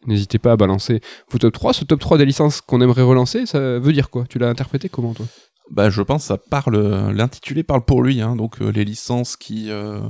[0.07, 1.73] N'hésitez pas à balancer vos top 3.
[1.73, 4.25] Ce top 3 des licences qu'on aimerait relancer, ça veut dire quoi?
[4.29, 5.27] Tu l'as interprété comment toi?
[5.73, 8.85] Bah, je pense que ça parle, euh, l'intitulé parle pour lui, hein, donc euh, les
[8.85, 10.01] licences qui euh,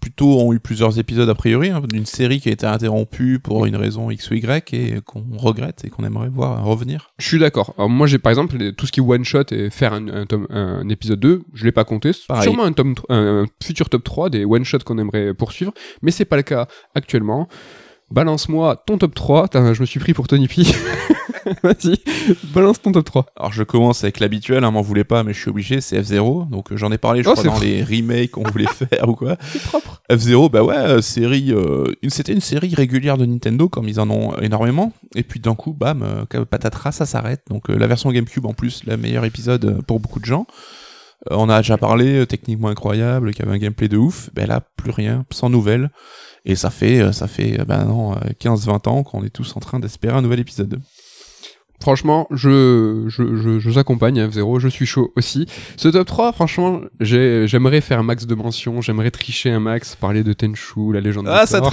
[0.00, 3.66] plutôt ont eu plusieurs épisodes a priori, hein, d'une série qui a été interrompue pour
[3.66, 7.10] une raison X ou Y et qu'on regrette et qu'on aimerait voir revenir.
[7.18, 7.74] Je suis d'accord.
[7.76, 10.24] Moi j'ai par exemple les- tout ce qui est one shot et faire un, un,
[10.24, 12.12] tome- un épisode 2, je l'ai pas compté.
[12.14, 12.44] C'est Pareil.
[12.44, 16.24] Sûrement un, tome, un futur top 3 des one shots qu'on aimerait poursuivre, mais c'est
[16.24, 17.46] pas le cas actuellement.
[18.10, 19.42] Balance-moi ton top 3.
[19.44, 20.62] Putain, je me suis pris pour Tony P.
[21.62, 21.96] Vas-y,
[22.54, 23.26] balance ton top 3.
[23.36, 26.48] Alors je commence avec l'habituel, hein, m'en voulez pas, mais je suis obligé, c'est F0,
[26.48, 29.08] donc euh, j'en ai parlé je Oh, crois c'est dans les remakes qu'on voulait faire
[29.08, 29.36] ou quoi.
[29.52, 30.02] C'est propre.
[30.10, 34.10] F0, bah ouais, euh, série, euh, c'était une série régulière de Nintendo, comme ils en
[34.10, 37.42] ont énormément, et puis d'un coup, bam, patatras, ça s'arrête.
[37.48, 40.46] Donc la version GameCube en plus, le meilleur épisode pour beaucoup de gens.
[41.30, 44.30] On a déjà parlé, techniquement incroyable, qui avait un gameplay de ouf.
[44.34, 45.90] Ben là, plus rien, sans nouvelles.
[46.46, 49.78] Et ça fait, ça fait, ben non, euh, 15-20 ans qu'on est tous en train
[49.78, 50.80] d'espérer un nouvel épisode.
[51.80, 55.46] Franchement, je, je, je, je vous accompagne à F0, je suis chaud aussi.
[55.76, 59.96] Ce top 3, franchement, j'ai- j'aimerais faire un max de mentions, j'aimerais tricher un max,
[59.96, 61.60] parler de Tenchu, la légende Ah, de ça.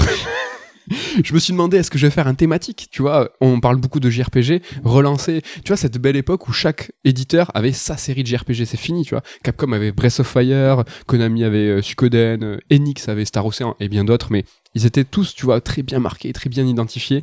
[1.21, 3.75] Je me suis demandé, est-ce que je vais faire un thématique Tu vois, on parle
[3.75, 8.23] beaucoup de JRPG, relancer, tu vois, cette belle époque où chaque éditeur avait sa série
[8.23, 9.21] de JRPG, c'est fini, tu vois.
[9.43, 13.89] Capcom avait Breath of Fire, Konami avait euh, Suikoden, euh, Enix avait Star Ocean et
[13.89, 17.21] bien d'autres, mais ils étaient tous, tu vois, très bien marqués, très bien identifiés.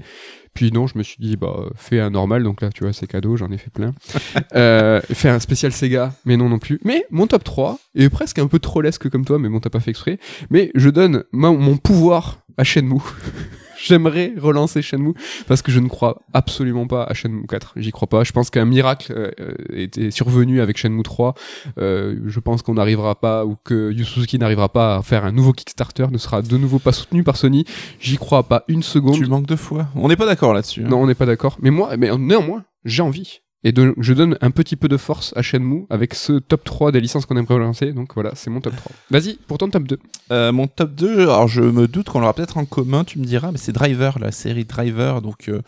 [0.55, 3.09] Puis non, je me suis dit, bah, fais un normal, donc là, tu vois, c'est
[3.09, 3.93] cadeau, j'en ai fait plein.
[4.55, 6.81] euh, fais un spécial Sega, mais non non plus.
[6.85, 9.81] Mais mon top 3 est presque un peu trollesque comme toi, mais bon, t'as pas
[9.81, 10.19] fait exprès.
[10.51, 13.01] Mais je donne mon pouvoir à Shenmue.
[13.85, 15.12] J'aimerais relancer Shenmue
[15.47, 17.75] parce que je ne crois absolument pas à Shenmue 4.
[17.77, 18.25] J'y crois pas.
[18.25, 21.35] Je pense qu'un miracle euh, euh, était survenu avec Shenmue 3.
[21.77, 25.33] Euh, je pense qu'on n'arrivera pas ou que Yu Suzuki n'arrivera pas à faire un
[25.33, 27.66] nouveau Kickstarter, ne sera de nouveau pas soutenu par Sony.
[28.01, 29.16] J'y crois pas une seconde.
[29.16, 29.88] Tu manques de foi.
[29.94, 30.83] On n'est pas d'accord là-dessus.
[30.85, 30.88] hein.
[30.88, 31.59] Non, on n'est pas d'accord.
[31.61, 33.42] Mais moi, mais néanmoins, j'ai envie.
[33.66, 36.92] Et de- je donne un petit peu de force à Shenmue avec ce top 3
[36.92, 37.92] des licences qu'on aimerait relancer.
[37.92, 38.92] Donc voilà, c'est mon top 3.
[39.11, 39.98] Vas-y, pour ton top 2.
[40.33, 43.24] Euh, mon top 2, alors je me doute qu'on l'aura peut-être en commun, tu me
[43.24, 45.22] diras, mais c'est Driver, la série Driver.
[45.22, 45.62] Donc, euh,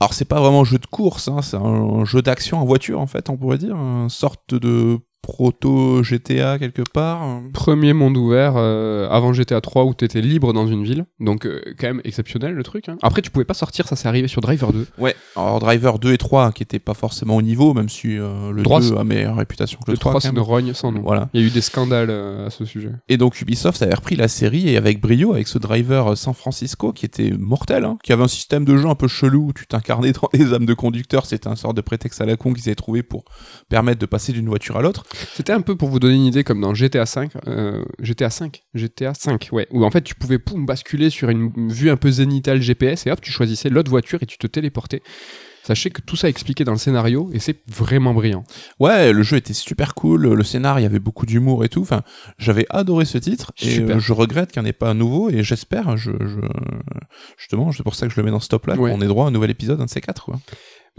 [0.00, 3.00] alors c'est pas vraiment un jeu de course, hein, c'est un jeu d'action en voiture
[3.00, 7.40] en fait, on pourrait dire, une sorte de proto GTA quelque part.
[7.52, 11.06] Premier monde ouvert euh, avant GTA 3 où t'étais libre dans une ville.
[11.20, 12.88] Donc euh, quand même exceptionnel le truc.
[12.88, 12.98] hein.
[13.02, 14.86] Après, tu pouvais pas sortir, ça s'est arrivé sur Driver 2.
[14.98, 18.18] Ouais, alors Driver 2 et 3 hein, qui étaient pas forcément au niveau, même si
[18.18, 20.20] euh, le Droit, 2 c'est- a meilleure réputation que le, Le 3, 3.
[20.20, 21.02] c'est une rogne sans nom.
[21.02, 21.28] Voilà.
[21.34, 22.90] Il y a eu des scandales euh, à ce sujet.
[23.08, 26.34] Et donc Ubisoft avait repris la série et avec brio avec ce driver euh, San
[26.34, 29.52] Francisco qui était mortel, hein, qui avait un système de jeu un peu chelou où
[29.52, 32.52] tu t'incarnais dans des âmes de conducteur, c'était un sort de prétexte à la con
[32.52, 33.24] qu'ils avaient trouvé pour
[33.68, 35.04] permettre de passer d'une voiture à l'autre.
[35.34, 38.62] C'était un peu pour vous donner une idée comme dans GTA 5, euh, GTA 5,
[38.74, 42.10] GTA 5, ouais, où en fait tu pouvais poum, basculer sur une vue un peu
[42.10, 45.02] zénitale GPS et hop, tu choisissais l'autre voiture et tu te téléportais.
[45.64, 48.42] Sachez que tout ça est expliqué dans le scénario et c'est vraiment brillant.
[48.80, 51.82] Ouais, le jeu était super cool, le scénar, il y avait beaucoup d'humour et tout.
[51.82, 52.02] Enfin,
[52.36, 53.96] j'avais adoré ce titre et Super.
[53.96, 56.40] euh, je regrette qu'il n'y en ait pas un nouveau et j'espère, je, je,
[57.38, 58.90] justement, c'est pour ça que je le mets dans ce top là, Ouais.
[58.90, 60.40] qu'on ait droit à un nouvel épisode, un de ces quatre, quoi.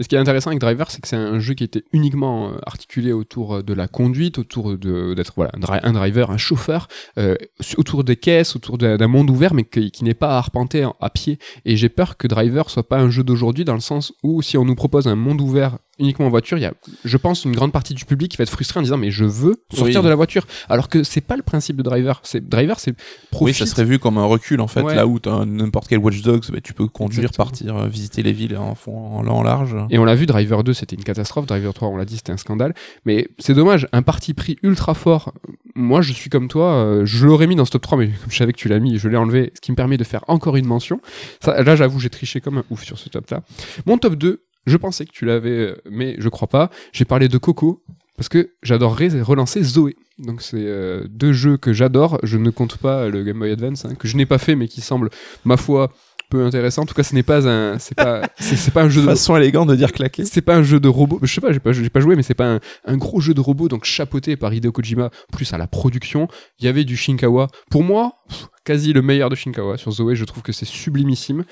[0.00, 2.56] Ce qui est intéressant avec Driver, c'est que c'est un jeu qui était uniquement euh,
[2.66, 7.36] articulé autour euh, de la conduite, autour d'être un, dri- un driver, un chauffeur, euh,
[7.76, 10.36] autour des caisses, autour d'un monde ouvert, mais qui, n'est pas
[10.84, 11.38] en- à pied.
[11.64, 14.58] Et j'ai peur que Driver soit pas un jeu d'aujourd'hui dans le sens où si
[14.58, 16.72] on nous propose un monde ouvert uniquement en voiture, il y a,
[17.04, 19.24] je pense, une grande partie du public qui va être frustré en disant mais je
[19.24, 20.04] veux sortir Oui.
[20.04, 22.20] de la voiture, alors que c'est pas le principe de Driver.
[22.24, 22.96] C'est Driver, c'est Oui,
[23.30, 23.56] profite.
[23.56, 24.94] ça serait vu comme un recul en fait, Ouais.
[24.94, 27.44] là où t'as n'importe quel Watch Dogs, bah, tu peux conduire, Exactement.
[27.46, 29.76] partir, euh, visiter les villes en fond, en en large.
[29.90, 31.46] Et on l'a vu, Driver 2, c'était une catastrophe.
[31.46, 32.74] Driver 3, on l'a dit, c'était un scandale.
[33.04, 35.32] Mais c'est dommage, un parti pris ultra fort.
[35.74, 38.30] Moi, je suis comme toi, euh, je l'aurais mis dans ce top 3, mais comme
[38.30, 40.24] je savais que tu l'as mis, je l'ai enlevé, ce qui me permet de faire
[40.28, 41.00] encore une mention.
[41.40, 43.42] Ça, là, j'avoue, j'ai triché comme un ouf sur ce top-là.
[43.86, 46.70] Mon top 2, je pensais que tu l'avais, euh, mais je crois pas.
[46.92, 47.82] J'ai parlé de Coco,
[48.16, 49.96] parce que j'adorerais relancer Zoé.
[50.18, 52.18] Donc c'est euh, deux jeux que j'adore.
[52.22, 54.68] Je ne compte pas le Game Boy Advance, hein, que je n'ai pas fait, mais
[54.68, 55.10] qui semble,
[55.44, 55.90] ma foi,
[56.30, 56.82] peu intéressant.
[56.82, 59.06] En tout cas, ce n'est pas un, c'est pas, c'est c'est pas un jeu de,
[59.06, 60.24] Façon élégante de dire claquer.
[60.24, 61.18] c'est pas un jeu de robot.
[61.22, 63.34] Je sais pas, j'ai pas, j'ai pas joué, mais c'est pas un, un gros jeu
[63.34, 66.28] de robot, donc chapeauté par Hideo Kojima, plus à la production.
[66.60, 67.48] Il y avait du Shinkawa.
[67.70, 70.14] Pour moi, pff, quasi le meilleur de Shinkawa sur Zoé.
[70.14, 71.44] Je trouve que c'est sublimissime.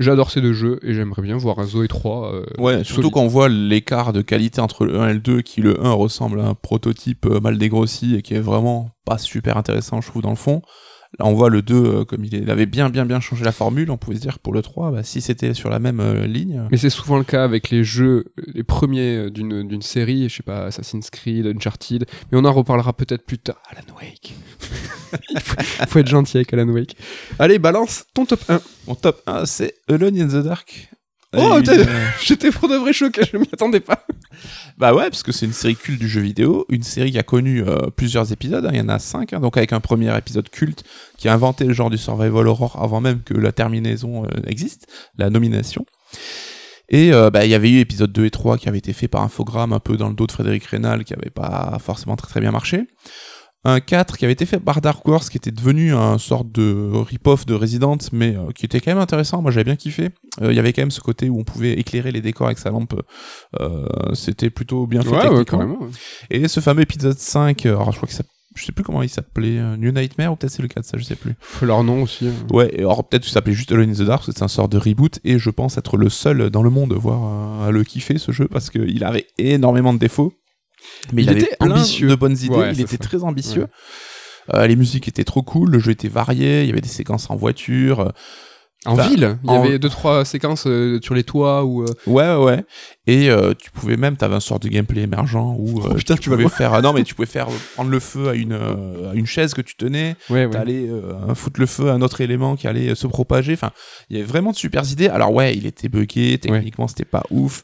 [0.00, 2.32] J'adore ces deux jeux et j'aimerais bien voir un Zoé 3.
[2.34, 5.42] euh, Ouais, surtout quand on voit l'écart de qualité entre le 1 et le 2,
[5.42, 9.18] qui le 1 ressemble à un prototype euh, mal dégrossi et qui est vraiment pas
[9.18, 10.62] super intéressant, je trouve, dans le fond.
[11.18, 13.90] Là, on voit le 2, euh, comme il, avait bien, bien, bien changé la formule.
[13.90, 16.62] On pouvait se dire pour le 3, bah, si c'était sur la même euh, ligne.
[16.70, 20.36] Mais c'est souvent le cas avec les jeux, les premiers euh, d'une d'une série, je
[20.36, 23.62] sais pas, Assassin's Creed, Uncharted, mais on en reparlera peut-être plus tard.
[23.70, 24.34] Alan Wake.
[25.30, 25.56] il faut,
[25.86, 26.96] faut être gentil avec Alan Wake.
[27.38, 28.60] Allez, balance ton top 1.
[28.88, 30.90] Mon top 1, c'est Alone in the Dark.
[31.36, 31.84] Oh, euh,
[32.22, 34.06] J'étais pour de vrai choqué, je m'y attendais pas.
[34.78, 37.22] Bah ouais, parce que c'est une série culte du jeu vidéo, une série qui a
[37.22, 40.16] connu euh, plusieurs épisodes, hein, il y en a cinq, hein, donc avec un premier
[40.16, 40.84] épisode culte
[41.16, 44.88] qui a inventé le genre du survival horror avant même que la terminaison euh, existe,
[45.16, 45.86] la nomination.
[46.88, 49.10] Et euh, bah, il y avait eu épisode 2 et 3 qui avaient été faits
[49.10, 52.28] par Infogrames un peu dans le dos de Frédéric Rénal qui avait pas forcément très
[52.28, 52.86] très bien marché.
[53.66, 56.90] Un 4 qui avait été fait par Dark Horse qui était devenu un sorte de
[56.92, 60.10] rip-off de Resident mais euh, qui était quand même intéressant, moi j'avais bien kiffé.
[60.42, 62.58] Euh, Il y avait quand même ce côté où on pouvait éclairer les décors avec
[62.58, 62.94] sa lampe,
[63.60, 65.44] euh, c'était plutôt bien fait Ouais, ouais, techniquement.
[65.44, 65.78] carrément.
[65.80, 65.88] ouais.
[66.30, 69.02] Et ce fameux épisode 5, euh, alors je crois que ça, je sais plus comment
[69.02, 71.32] il s'appelait, New Nightmare ou peut-être c'est le 4, ça je sais plus.
[71.62, 72.28] Leur nom aussi.
[72.28, 72.32] hein.
[72.52, 75.38] Ouais, alors peut-être s'appelait juste Alone in the Dark, c'est un sort de reboot, et
[75.38, 78.46] je pense être le seul dans le monde à voir à le kiffer ce jeu,
[78.46, 80.34] parce qu'il avait énormément de défauts.
[81.12, 82.08] Mais il, Il avait était ambitieux.
[82.08, 83.04] de bonnes idées, Ouais, il était ça.
[83.04, 83.66] très ambitieux.
[84.52, 87.30] Euh, les musiques étaient trop cool, le jeu était varié, il y avait des séquences
[87.30, 88.00] en voiture.
[88.00, 88.08] euh,
[88.86, 92.34] En ville, il y en- avait deux trois séquences euh, sur les toits euh, Ouais,
[92.34, 92.64] ouais, ouais.
[93.06, 96.46] Et tu pouvais même, t'avais un sort de gameplay émergent où Oh, putain, tu pouvais
[96.50, 96.82] faire.
[96.82, 99.76] non, mais tu pouvais faire prendre le feu à une, à une chaise que tu
[99.76, 100.16] tenais.
[100.28, 100.50] ouais, ouais.
[100.50, 103.54] t'allais euh, foutre le feu à un autre élément qui allait se propager.
[103.54, 103.70] Enfin,
[104.10, 105.08] il y avait vraiment de super idées.
[105.08, 107.62] Alors ouais, il était buggé, techniquement c'était pas ouf.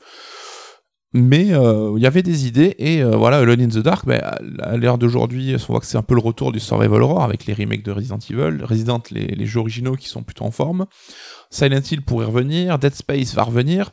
[1.12, 4.20] Mais euh, il y avait des idées et euh, voilà, Alone in the Dark, ben,
[4.60, 7.46] à l'heure d'aujourd'hui, on voit que c'est un peu le retour du survival horror avec
[7.46, 10.86] les remakes de Resident Evil, Resident, les, jeux originaux qui sont plutôt en forme.
[11.50, 13.90] Silent Hill pourrait revenir, Dead Space va revenir.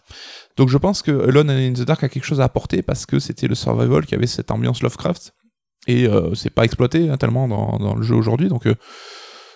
[0.57, 3.17] Donc je pense que Alone in the Dark a quelque chose à apporter parce que
[3.17, 5.33] c'était le survival qui avait cette ambiance Lovecraft
[5.87, 8.75] et euh, c'est pas exploité hein, tellement dans, dans le jeu aujourd'hui, donc euh,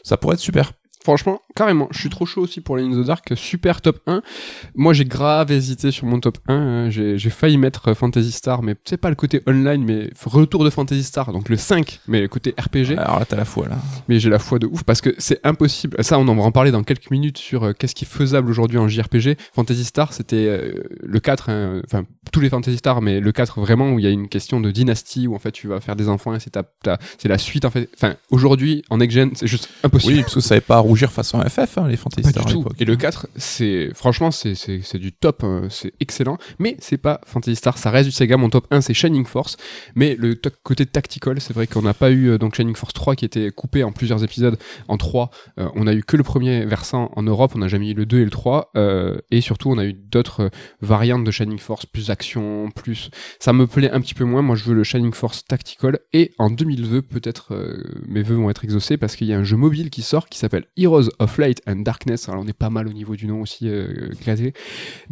[0.04, 0.72] ça pourrait être super.
[1.04, 4.22] Franchement, carrément, je suis trop chaud aussi pour les in the Dark, super top 1.
[4.76, 6.90] Moi, j'ai grave hésité sur mon top 1, hein.
[6.92, 10.70] j'ai failli mettre euh, Fantasy Star, mais c'est pas le côté online, mais retour de
[10.70, 12.98] Fantasy Star, donc le 5, mais le côté RPG.
[12.98, 13.78] Alors là, t'as la foi là.
[14.10, 16.04] Mais j'ai la foi de ouf parce que c'est impossible.
[16.04, 18.50] Ça, on en va en parler dans quelques minutes sur euh, qu'est-ce qui est faisable
[18.50, 19.38] aujourd'hui en JRPG.
[19.54, 23.60] Fantasy Star, c'était euh, le 4, hein, enfin tous les Fantasy Star, mais le 4
[23.60, 25.96] vraiment où il y a une question de dynastie où en fait tu vas faire
[25.96, 27.90] des enfants et c'est ta, ta- c'est la suite en fait.
[27.96, 30.14] Enfin aujourd'hui en next gen, c'est juste impossible.
[30.14, 32.66] Oui, parce que ça savait pas rougir façon FF, hein, les Fantasy Star du tout.
[32.78, 36.38] Et le 4, c'est franchement c'est c'est c'est du top, hein, c'est excellent.
[36.60, 38.36] Mais c'est pas Fantasy Star, ça reste du Sega.
[38.36, 39.56] Mon top 1 c'est Shining Force,
[39.96, 43.16] mais le côté tactical, c'est vrai qu'on n'a pas eu euh, donc Shining Force 3
[43.16, 44.58] qui était coupé en plusieurs épisodes.
[44.90, 45.30] En 3,
[45.60, 48.06] euh, on a eu que le premier versant en Europe, on n'a jamais eu le
[48.06, 50.50] 2 et le 3, euh, et surtout on a eu d'autres
[50.82, 53.10] variantes de Shining Force, plus action, plus.
[53.40, 54.42] Ça me plaît un petit peu moins.
[54.42, 56.00] Moi, je veux le Shining Force Tactical.
[56.14, 59.44] Et en 2002, peut-être euh, mes vœux vont être exaucés parce qu'il y a un
[59.44, 62.28] jeu mobile qui sort qui s'appelle Heroes of Light and Darkness.
[62.30, 64.54] Alors, on est pas mal au niveau du nom aussi euh, classé.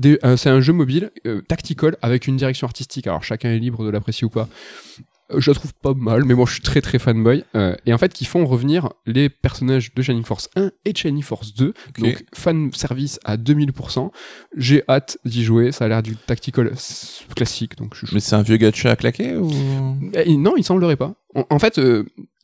[0.05, 3.07] Euh, c'est un jeu mobile euh, tactical avec une direction artistique.
[3.07, 4.47] Alors, chacun est libre de l'apprécier ou pas.
[5.31, 7.43] Euh, Je la trouve pas mal, mais moi je suis très très fanboy.
[7.85, 11.21] Et en fait, qui font revenir les personnages de Shining Force 1 et de Shining
[11.21, 11.67] Force 2.
[11.89, 11.99] Ok.
[11.99, 14.09] Donc, fan service à 2000%.
[14.57, 15.71] J'ai hâte d'y jouer.
[15.71, 16.71] Ça a l'air du tactical
[17.35, 17.77] classique.
[17.77, 19.51] Donc, je, Mais c'est un vieux gacha à claquer ou?
[20.15, 21.13] Eh, non, il semblerait pas.
[21.35, 21.79] En, en fait,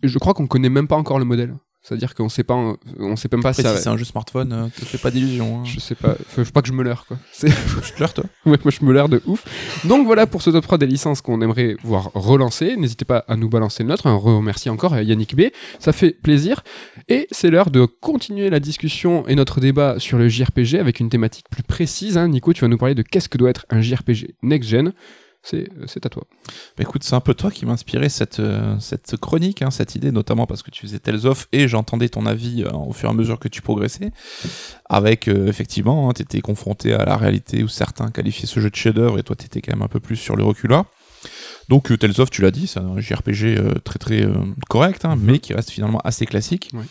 [0.04, 1.56] je crois qu'on connaît même pas encore le modèle.
[1.88, 2.56] C'est-à-dire qu'on sait pas,
[3.00, 5.60] on sait même pas Après, si c'est un jeu smartphone, euh, te fais pas d'illusions.
[5.60, 5.64] Hein.
[5.66, 6.16] Je sais pas.
[6.30, 7.18] Faut, faut pas que je me leurre, quoi.
[7.40, 9.46] Tu te leurres, toi Ouais, moi je me leurre de ouf.
[9.86, 12.76] Donc voilà pour ce top 3 des licences qu'on aimerait voir relancer.
[12.76, 14.08] N'hésitez pas à nous balancer le nôtre.
[14.08, 15.44] Un remercie encore à Yannick B.
[15.80, 16.64] Ça fait plaisir.
[17.08, 21.10] Et c'est l'heure de continuer la discussion et notre débat sur le JRPG avec une
[21.10, 22.18] thématique plus précise.
[22.18, 22.28] hein.
[22.30, 24.92] Nico, tu vas nous parler de qu'est-ce que doit être un JRPG next-gen.
[24.92, 26.24] C'est c'est à toi.
[26.78, 29.96] Bah, écoute, c'est un peu toi qui m'a inspiré cette, euh, cette chronique, hein, cette
[29.96, 33.10] idée, notamment parce que tu faisais Tales of et j'entendais ton avis euh, au fur
[33.10, 34.12] et à mesure que tu progressais.
[34.90, 38.76] Avec, euh, effectivement, tu étais confronté à la réalité où certains qualifiaient ce jeu de
[38.76, 40.86] chef-d'œuvre et toi, tu étais quand même un peu plus sur le reculard.
[41.68, 44.34] Donc, euh, Tales of, tu l'as dit, c'est un JRPG euh, très très euh,
[44.70, 46.70] correct, hein, mais qui reste finalement assez classique.
[46.74, 46.84] Ouais.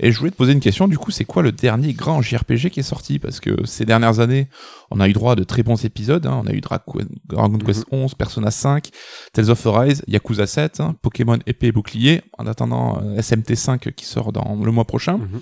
[0.00, 2.70] Et je voulais te poser une question, du coup, c'est quoi le dernier grand JRPG
[2.70, 3.18] qui est sorti?
[3.18, 4.48] Parce que ces dernières années,
[4.90, 6.24] on a eu droit à de très bons épisodes.
[6.26, 6.40] hein.
[6.42, 6.82] On a eu Dra-
[7.26, 8.88] Dragon Quest 11, Persona 5,
[9.34, 13.92] Tales of Arise, Yakuza 7, hein, Pokémon épée et bouclier, en attendant euh, SMT 5
[13.94, 15.18] qui sort dans le mois prochain.
[15.18, 15.40] Mhm.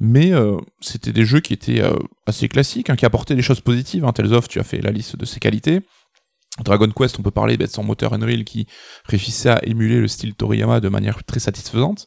[0.00, 1.92] Mais euh, c'était des jeux qui étaient euh,
[2.26, 4.04] assez classiques, hein, qui apportaient des choses positives.
[4.04, 4.12] Hein.
[4.12, 5.80] Tales of, tu as fait la liste de ses qualités.
[6.60, 8.66] Dragon Quest, on peut parler de son moteur Unreal qui
[9.06, 12.06] réussissait à émuler le style Toriyama de manière très satisfaisante.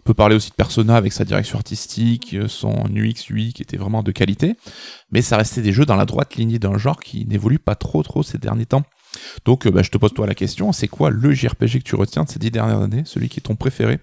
[0.00, 3.62] On peut parler aussi de Persona avec sa direction artistique, euh, son UX, UI qui
[3.62, 4.56] était vraiment de qualité.
[5.10, 8.02] Mais ça restait des jeux dans la droite lignée d'un genre qui n'évolue pas trop
[8.02, 8.84] trop ces derniers temps.
[9.44, 11.94] Donc euh, bah, je te pose toi la question, c'est quoi le JRPG que tu
[11.94, 14.00] retiens de ces dix dernières années, celui qui est ton préféré?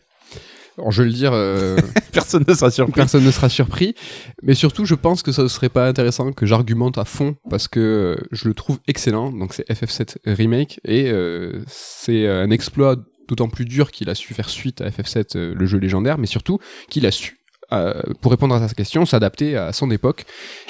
[0.81, 1.77] Alors je vais le dire, euh,
[2.11, 2.93] Personne ne sera surpris.
[2.93, 3.95] personne ne sera surpris.
[4.41, 8.17] Mais surtout, je pense que ça serait pas intéressant que j'argumente à fond parce que
[8.31, 9.31] je le trouve excellent.
[9.31, 14.33] Donc c'est FF7 Remake et euh, c'est un exploit d'autant plus dur qu'il a su
[14.33, 16.59] faire suite à FF7, euh, le jeu légendaire, mais surtout
[16.89, 17.37] qu'il a su
[18.21, 20.25] pour répondre à sa question, s'adapter à son époque.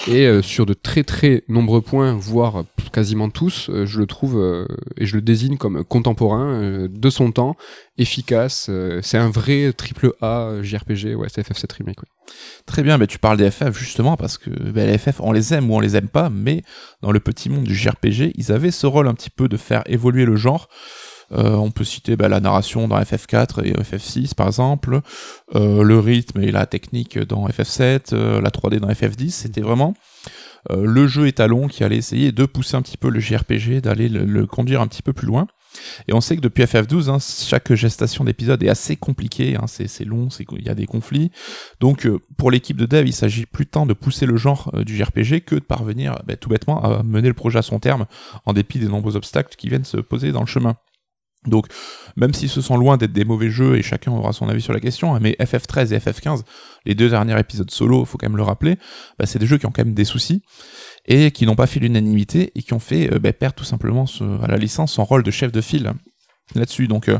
[0.07, 4.37] Et euh, sur de très très nombreux points, voire quasiment tous, euh, je le trouve
[4.37, 4.65] euh,
[4.97, 7.55] et je le désigne comme contemporain de son temps,
[7.97, 8.69] efficace.
[9.01, 11.97] c'est un vrai triple A JRPG, ouais, c'est FF7 Remake.
[12.65, 15.53] Très bien, mais tu parles des FF justement parce que ben, les FF, on les
[15.53, 16.63] aime ou on les aime pas, mais
[17.01, 19.83] dans le petit monde du JRPG, ils avaient ce rôle un petit peu de faire
[19.85, 20.69] évoluer le genre.
[21.33, 25.01] Euh, on peut citer ben, la narration dans FF4 et FF6 par exemple,
[25.55, 29.93] euh, le rythme et la technique dans FF7, euh, la 3D dans FF10, c'était vraiment
[30.69, 34.45] le jeu étalon qui allait essayer de pousser un petit peu le JRPG, d'aller le,
[34.45, 35.47] conduire un petit peu plus loin.
[36.07, 40.05] Et on sait que depuis FF12, hein, chaque gestation d'épisode est assez compliquée, hein, c'est
[40.05, 41.31] long, il y a des conflits.
[41.79, 42.07] Donc
[42.37, 45.55] pour l'équipe de dev, il s'agit plus tant de pousser le genre du JRPG que
[45.55, 48.05] de parvenir ben, tout bêtement à mener le projet à son terme
[48.45, 50.75] en dépit des nombreux obstacles qui viennent se poser dans le chemin.
[51.47, 51.65] Donc,
[52.15, 54.73] même si ce sont loin d'être des mauvais jeux et chacun aura son avis sur
[54.73, 56.41] la question, hein, mais FF13 et FF15,
[56.85, 58.77] les deux derniers épisodes solo, faut quand même le rappeler,
[59.17, 60.43] bah, c'est des jeux qui ont quand même des soucis
[61.07, 64.05] et qui n'ont pas fait l'unanimité et qui ont fait euh, bah, perdre tout simplement
[64.05, 65.93] ce- à la licence son rôle de chef de file
[66.53, 66.87] là-dessus.
[66.87, 67.17] Donc, euh,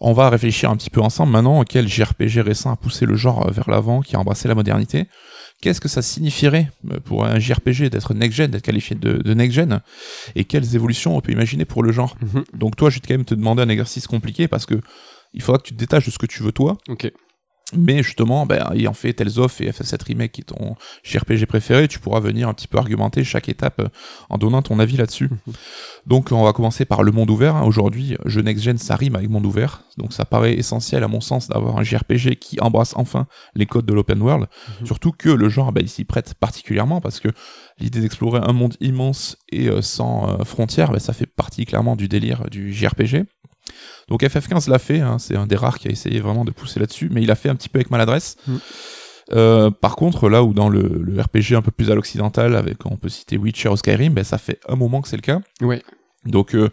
[0.00, 3.46] on va réfléchir un petit peu ensemble maintenant quel JRPG récent a poussé le genre
[3.46, 5.08] euh, vers l'avant, qui a embrassé la modernité.
[5.62, 9.80] Qu'est-ce que ça signifierait euh, pour un JRPG d'être next-gen, d'être qualifié de, de next-gen?
[10.34, 12.16] Et quelles évolutions on peut imaginer pour le genre?
[12.20, 12.44] Mhm.
[12.52, 14.80] donc toi, je vais quand même te demander un exercice compliqué parce que
[15.32, 16.76] il faudra que tu te détaches de ce que tu veux toi.
[17.76, 21.88] Mais justement, ben, ayant fait Tales of et FF7 Remake qui est ton JRPG préféré,
[21.88, 23.88] tu pourras venir un petit peu argumenter chaque étape euh,
[24.28, 25.30] en donnant ton avis là-dessus.
[26.06, 27.56] Donc on va commencer par le monde ouvert.
[27.56, 27.64] hein.
[27.64, 29.84] Aujourd'hui, jeu next-gen, ça rime avec monde ouvert.
[29.98, 33.86] Donc ça paraît essentiel à mon sens d'avoir un JRPG qui embrasse enfin les codes
[33.86, 34.46] de l'open world.
[34.80, 34.86] Mhm.
[34.86, 37.28] Surtout que le genre, ben, il s'y prête particulièrement parce que
[37.78, 41.96] l'idée d'explorer un monde immense et euh, sans euh, frontières, ben, ça fait partie clairement
[41.96, 43.24] du délire du JRPG.
[44.08, 46.80] Donc FF15 l'a fait, hein, c'est un des rares qui a essayé vraiment de pousser
[46.80, 48.36] là-dessus, mais il a fait un petit peu avec maladresse.
[48.46, 48.56] Mm.
[49.34, 52.84] Euh, par contre, là où dans le, le RPG un peu plus à l'occidental, avec
[52.84, 55.40] on peut citer Witcher ou Skyrim, ben, ça fait un moment que c'est le cas.
[56.24, 56.68] Donc euh,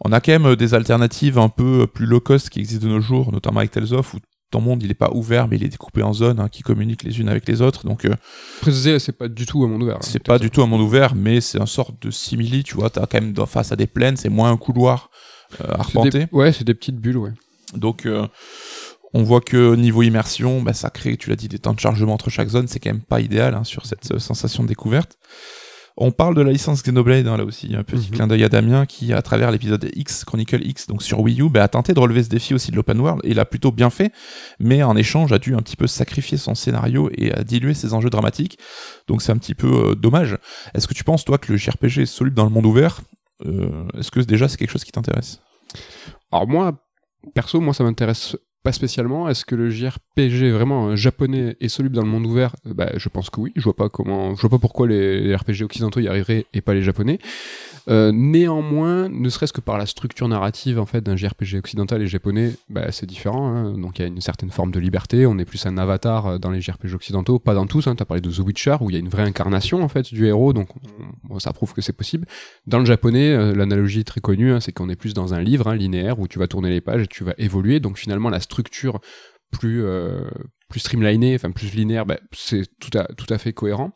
[0.00, 2.92] on a quand même euh, des alternatives un peu plus low cost qui existent de
[2.92, 4.18] nos jours, notamment avec Tales of, où
[4.50, 7.02] ton monde il est pas ouvert mais il est découpé en zones hein, qui communiquent
[7.02, 7.84] les unes avec les autres.
[7.86, 8.14] Donc euh,
[8.60, 9.96] Préciser, c'est pas du tout un monde ouvert.
[9.96, 12.74] hein, c'est pas du tout un monde ouvert, mais c'est un sorte de simili, tu
[12.74, 15.10] vois, t'as quand même face à des plaines, c'est moins un couloir
[15.60, 16.10] euh, arpenté.
[16.10, 17.32] des- Ouais, c'est des petites bulles, ouais.
[17.74, 18.26] Donc euh,
[19.14, 22.14] on voit que niveau immersion, bah, ça crée, tu l'as dit, des temps de chargement
[22.14, 25.16] entre chaque zone, c'est quand même pas idéal hein, sur cette euh, sensation de découverte.
[25.98, 28.14] On parle de la licence Xenoblade, hein, là aussi, un petit Mhm.
[28.14, 31.48] clin d'œil à Damien qui, à travers l'épisode X, Chronicle X, donc sur Wii U,
[31.48, 33.72] bah, a tenté de relever ce défi aussi de l'open world, et il a plutôt
[33.72, 34.12] bien fait,
[34.60, 37.94] mais en échange a dû un petit peu sacrifier son scénario et a dilué ses
[37.94, 38.58] enjeux dramatiques,
[39.08, 40.36] donc c'est un petit peu euh, dommage.
[40.74, 43.00] Est-ce que tu penses, toi, que le JRPG est soluble dans le monde ouvert?
[43.44, 45.40] Est-ce que déjà c'est quelque chose qui t'intéresse?
[46.32, 46.72] Alors moi,
[47.34, 49.28] perso, moi ça m'intéresse pas spécialement.
[49.28, 52.56] Est-ce que le JRPG vraiment euh, japonais est soluble dans le monde ouvert?
[52.66, 53.52] Euh, Bah, je pense que oui.
[53.54, 56.60] Je vois pas comment, je vois pas pourquoi les, les RPG occidentaux y arriveraient et
[56.62, 57.18] pas les japonais.
[57.88, 62.08] Euh, néanmoins, ne serait-ce que par la structure narrative en fait d'un JRPG occidental et
[62.08, 63.46] japonais, bah, c'est différent.
[63.46, 63.78] hein.
[63.78, 65.24] Donc il y a une certaine forme de liberté.
[65.24, 67.86] On est plus un avatar euh, dans les JRPG occidentaux, pas dans tous.
[67.86, 67.94] Hein.
[67.94, 70.26] T'as parlé de The Witcher où il y a une vraie incarnation en fait du
[70.26, 70.68] héros, donc
[71.38, 72.26] ça prouve que c'est possible.
[72.66, 75.68] Dans le japonais, euh, l'analogie très connue, hein, c'est qu'on est plus dans un livre
[75.68, 77.78] hein, linéaire où tu vas tourner les pages et tu vas évoluer.
[77.78, 79.00] Donc finalement, la structure
[79.52, 79.84] plus
[80.68, 83.92] plus streamlinée, enfin plus linéaire, bah, c'est tout à tout à fait cohérent.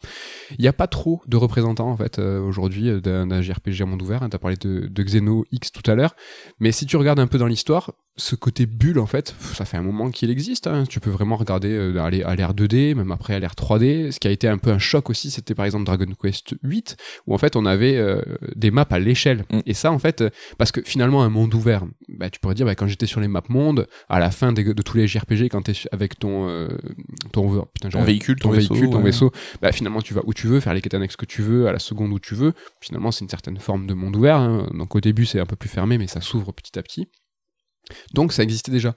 [0.53, 3.87] Il n'y a pas trop de représentants en fait euh, aujourd'hui euh, d'un JRPG à
[3.87, 4.23] monde ouvert.
[4.23, 4.29] Hein.
[4.29, 6.15] T'as parlé de, de Xeno X tout à l'heure,
[6.61, 9.77] mais si tu regardes un peu dans l'histoire, ce côté bulle en fait, ça fait
[9.77, 10.67] un moment qu'il existe.
[10.67, 10.85] hein.
[10.89, 14.13] Tu peux vraiment regarder euh, aller à l'ère 2D, même après à l'ère 3D.
[14.13, 16.97] Ce qui a été un peu un choc aussi, c'était par exemple Dragon Quest 8
[17.27, 18.21] où en fait on avait euh,
[18.55, 19.45] des maps à l'échelle.
[19.51, 19.61] Mm.
[19.67, 22.67] Et ça en fait, euh, parce que finalement un monde ouvert, bah, tu pourrais dire
[22.67, 25.49] bah, quand j'étais sur les maps monde, à la fin des- de tous les JRPG,
[25.49, 26.69] quand t'es avec ton euh,
[27.33, 29.05] ton putain, Ton j'ai- véhicule, ton, ton vaisseau, véhicule, ton ouais.
[29.05, 31.67] vaisseau, bah finalement tu vas où tu veux, faire les quêtes annexes que tu veux,
[31.69, 32.53] à la seconde où tu veux.
[32.81, 34.37] Finalement c'est une certaine forme de monde ouvert.
[34.37, 34.69] hein.
[34.75, 37.09] Donc au début c'est un peu plus fermé, mais ça s'ouvre petit à petit.
[38.15, 38.95] Donc ça existait déjà.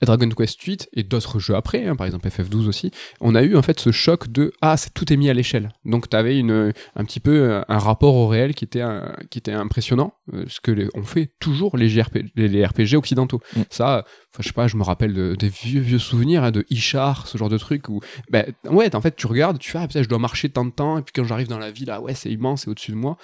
[0.00, 3.54] Dragon Quest 8 et d'autres jeux après, hein, par exemple FF12 aussi, on a eu
[3.54, 5.72] en fait ce choc de ah c'est tout est mis à l'échelle.
[5.84, 9.14] Donc tu avais une un petit peu euh, un rapport au réel qui était un-
[9.30, 12.96] qui était impressionnant, euh, ce que les- on fait toujours les, JRP, les, les RPG
[12.96, 13.40] occidentaux.
[13.56, 13.60] Mm.
[13.70, 14.04] Ça,
[14.40, 17.38] je sais pas, je me rappelle de- des vieux vieux souvenirs hein, de Ishar, ce
[17.38, 20.08] genre de truc où ben ouais en fait tu regardes, tu fais ah putain je
[20.08, 22.30] dois marcher tant de temps et puis quand j'arrive dans la ville ah ouais c'est
[22.30, 23.16] immense, c'est au-dessus de moi.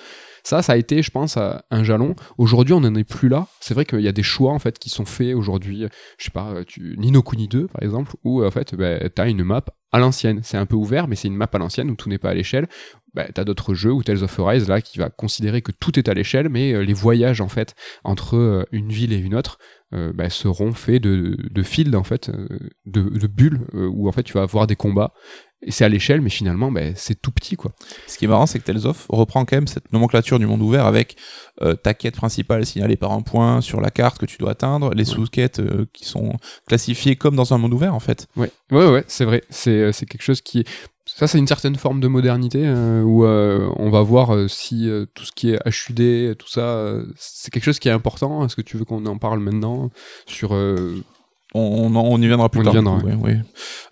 [0.42, 2.14] Ça, ça a été, je pense, à- un jalon.
[2.38, 3.46] Aujourd'hui, on n'en est plus là.
[3.60, 5.84] C'est vrai qu'il y a des choix en fait qui sont faits aujourd'hui.
[6.16, 9.28] Je sais pas, euh, tu, Nino Kuni 2 par exemple, où en fait bah, t'as
[9.28, 10.40] une map à l'ancienne.
[10.42, 12.34] C'est un peu ouvert, mais c'est une map à l'ancienne où tout n'est pas à
[12.34, 12.68] l'échelle.
[13.14, 16.08] Bah, t'as d'autres jeux ou Tales of Arise là qui va considérer que tout est
[16.08, 17.74] à l'échelle, mais les voyages en fait
[18.04, 19.58] entre une ville et une autre
[19.90, 22.30] bah, seront faits de, de fields en fait,
[22.86, 25.12] de, de bulles où en fait tu vas avoir des combats
[25.62, 27.72] et c'est à l'échelle, mais finalement, ben, c'est tout petit, quoi.
[28.06, 30.62] Ce qui est marrant, c'est que Tales of reprend quand même cette nomenclature du monde
[30.62, 31.16] ouvert avec
[31.60, 34.94] euh, ta quête principale signalée par un point sur la carte que tu dois atteindre,
[34.94, 36.32] les sous-quêtes euh, qui sont
[36.66, 38.26] classifiées comme dans un monde ouvert, en fait.
[38.36, 39.42] Ouais, ouais, ouais, c'est vrai.
[39.50, 40.64] C'est, euh, c'est quelque chose qui
[41.06, 45.50] ça, c'est une certaine forme de modernité où on va voir si tout ce qui
[45.50, 48.46] est HUD, tout ça, c'est quelque chose qui est important.
[48.46, 49.90] Est-ce que tu veux qu'on en parle maintenant
[50.26, 50.54] sur
[51.54, 52.74] on, on, y viendra plus tard.
[53.22, 53.32] oui.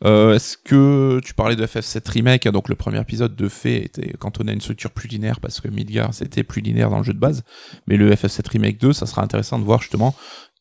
[0.05, 4.13] Euh, Est-ce que tu parlais de FF7 Remake Donc le premier épisode de fait était
[4.13, 7.15] cantonné à une structure plus linéaire parce que Midgar c'était plus linéaire dans le jeu
[7.15, 7.43] de base.
[7.87, 10.15] Mais le FF7 Remake 2, ça sera intéressant de voir justement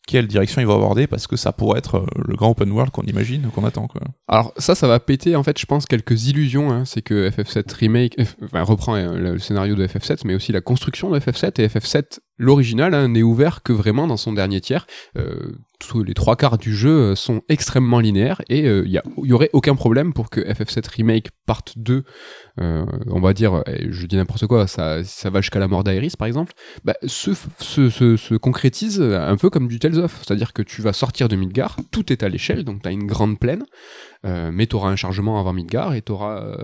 [0.08, 2.92] quelle direction il va aborder parce que ça pourrait être euh, le grand open world
[2.92, 3.88] qu'on imagine, qu'on attend.
[3.88, 4.02] Quoi.
[4.28, 6.72] Alors ça, ça va péter en fait, je pense, quelques illusions.
[6.72, 6.86] Hein.
[6.86, 11.12] C'est que FF7 Remake enfin, reprend euh, le scénario de FF7, mais aussi la construction
[11.12, 14.88] de FF7 et FF7 l'original hein, n'est ouvert que vraiment dans son dernier tiers.
[15.18, 19.00] Euh, tous les trois quarts du jeu euh, sont extrêmement linéaires et il euh, y,
[19.24, 22.04] y, aurait aucun problème pour que FF7 Remake Part 2,
[22.60, 26.14] euh, on va dire, je dis n'importe quoi, ça, ça va jusqu'à la mort d'Aeris
[26.18, 30.22] par exemple, bah, se, se, concrétise un peu comme du Tales of.
[30.24, 33.06] C'est-à-dire que tu vas sortir de Midgar, tout est à l'échelle, donc tu as une
[33.06, 33.64] grande plaine,
[34.24, 36.58] mais tu auras un chargement avant Midgar et tu auras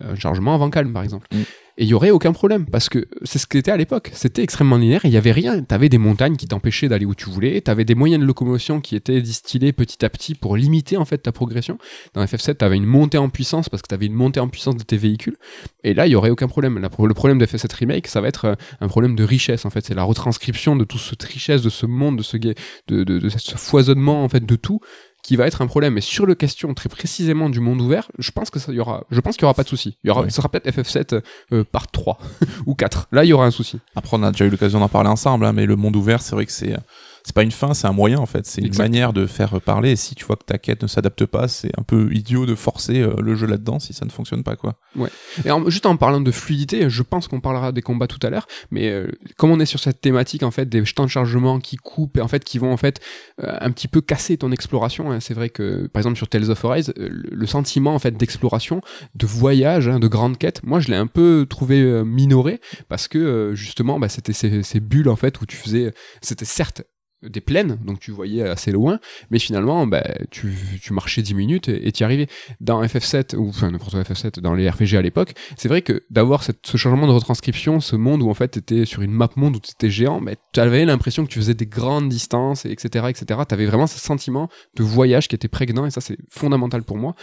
[0.00, 1.26] un chargement avant Calme par exemple.
[1.32, 1.42] Mm.
[1.78, 4.10] Et il y aurait aucun problème parce que c'est ce était à l'époque.
[4.14, 5.62] C'était extrêmement linéaire il y avait rien.
[5.62, 7.60] T'avais des montagnes qui t'empêchaient d'aller où tu voulais.
[7.60, 11.18] T'avais des moyens de locomotion qui étaient distillés petit à petit pour limiter en fait
[11.18, 11.78] ta progression.
[12.14, 14.82] Dans FF7, t'avais une montée en puissance parce que t'avais une montée en puissance de
[14.82, 15.36] tes véhicules.
[15.84, 16.78] Et là, il y aurait aucun problème.
[16.78, 19.84] le problème de FF7 remake, ça va être euh, un problème de richesse en fait.
[19.84, 24.24] C'est la retranscription de toute cette richesse, de ce monde, de ce, de ce foisonnement
[24.24, 24.80] en fait de tout
[25.22, 25.94] qui va être un problème.
[25.94, 29.04] Mais sur le question très précisément du monde ouvert, je pense que ça y aura,
[29.10, 29.96] je pense qu'il y aura pas de souci.
[30.04, 32.18] Il y aura, sera peut-être FF7 euh, par 3
[32.66, 33.08] ou 4.
[33.12, 33.78] Là, il y aura un souci.
[33.94, 36.34] Après, on a déjà eu l'occasion d'en parler ensemble, hein, mais le monde ouvert, c'est
[36.34, 36.76] vrai que c'est
[37.24, 38.46] c'est pas une fin, c'est un moyen en fait.
[38.46, 39.92] C'est une manière de faire parler.
[39.92, 42.54] Et si tu vois que ta quête ne s'adapte pas, c'est un peu idiot de
[42.54, 44.78] forcer euh, le jeu là-dedans si ça ne fonctionne pas quoi.
[44.96, 45.08] Ouais.
[45.44, 48.46] Et juste en parlant de fluidité, je pense qu'on parlera des combats tout à l'heure,
[48.70, 51.76] mais euh, comme on est sur cette thématique en fait des temps de chargement qui
[51.76, 53.00] coupent et en fait qui vont en fait
[53.42, 55.10] euh, un petit peu casser ton exploration.
[55.12, 55.20] Hein.
[55.20, 58.80] C'est vrai que par exemple sur Tales of Arise, le sentiment en fait d'exploration,
[59.14, 63.52] de voyage, hein, de grande quête, moi je l'ai un peu trouvé minoré parce que
[63.54, 66.82] justement bah, c'était ces, ces bulles en fait où tu faisais, c'était certes
[67.22, 69.00] des plaines, donc tu voyais assez loin,
[69.30, 72.26] mais finalement, bah, tu, tu marchais 10 minutes et tu y arrivais.
[72.60, 76.42] Dans FF7, ou enfin n'importe FF7, dans les RPG à l'époque, c'est vrai que d'avoir
[76.42, 79.56] ce changement de retranscription, ce monde où en fait tu étais sur une map monde
[79.56, 83.06] où tu étais géant, bah, tu avais l'impression que tu faisais des grandes distances, etc.
[83.08, 83.40] etc.
[83.48, 86.96] Tu avais vraiment ce sentiment de voyage qui était prégnant, et ça c'est fondamental pour
[86.96, 87.14] moi.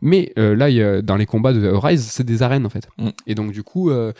[0.00, 2.88] Mais euh, là, y a, dans les combats de Rise, c'est des arènes en fait.
[2.98, 3.08] Mm.
[3.26, 4.12] Et donc du coup, euh,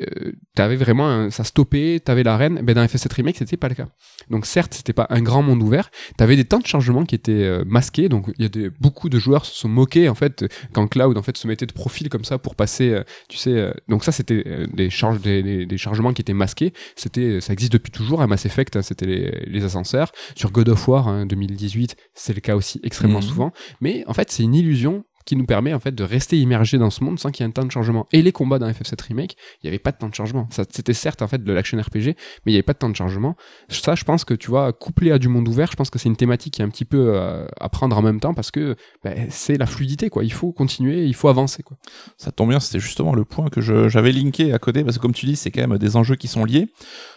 [0.00, 3.68] euh, tu avais vraiment, ça stoppait, tu avais l'arène, ben, dans FF7 Remake, c'était pas
[3.68, 3.88] le cas.
[4.30, 5.90] Donc certes, c'était pas un grand monde ouvert.
[6.18, 9.08] T'avais des temps de chargement qui étaient euh, masqués, donc il y a des, beaucoup
[9.08, 12.10] de joueurs se sont moqués en fait quand Cloud en fait se mettait de profil
[12.10, 13.52] comme ça pour passer, euh, tu sais.
[13.52, 16.74] Euh, donc ça c'était des charges, des, des, chargements qui étaient masqués.
[16.96, 18.20] C'était, ça existe depuis toujours.
[18.20, 20.12] À Mass Effect, hein, c'était les, les, ascenseurs.
[20.36, 23.26] Sur God of War hein, 2018, c'est le cas aussi extrêmement mhm.
[23.26, 23.52] souvent.
[23.80, 26.90] Mais en fait, c'est une illusion qui nous permet en fait de rester immergé dans
[26.90, 28.06] ce monde sans qu'il y ait un temps de chargement.
[28.12, 30.48] Et les combats dans FF7 Remake, il n'y avait pas de temps de chargement.
[30.50, 32.14] C'était certes en fait de l'action RPG, mais
[32.46, 33.36] il n'y avait pas de temps de chargement.
[33.68, 36.08] Ça, je pense que tu vois, couplé à du monde ouvert, je pense que c'est
[36.08, 38.76] une thématique qui est un petit peu euh, à prendre en même temps parce que
[39.02, 40.24] bah, c'est la fluidité quoi.
[40.24, 41.76] Il faut continuer, il faut avancer quoi.
[42.18, 45.14] Ça tombe bien, c'était justement le point que j'avais linké à côté parce que comme
[45.14, 46.68] tu dis, c'est quand même des enjeux qui sont liés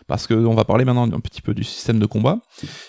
[0.07, 2.39] parce qu'on va parler maintenant un petit peu du système de combat,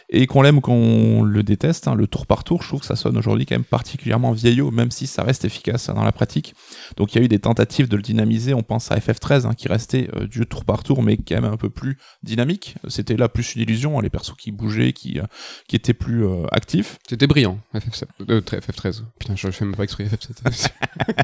[0.08, 2.86] et qu'on l'aime ou qu'on le déteste, hein, le tour par tour, je trouve que
[2.86, 6.12] ça sonne aujourd'hui quand même particulièrement vieillot, même si ça reste efficace hein, dans la
[6.12, 6.54] pratique.
[6.96, 9.54] Donc il y a eu des tentatives de le dynamiser, on pense à FF13, hein,
[9.54, 12.76] qui restait euh, du tour par tour, mais quand même un peu plus dynamique.
[12.86, 15.24] C'était là plus une illusion, les persos qui bougeaient, qui, euh,
[15.66, 16.98] qui étaient plus euh, actifs.
[17.08, 19.02] C'était brillant, FF7, FF13.
[19.18, 20.68] Putain, je fais même pas exprès FF7.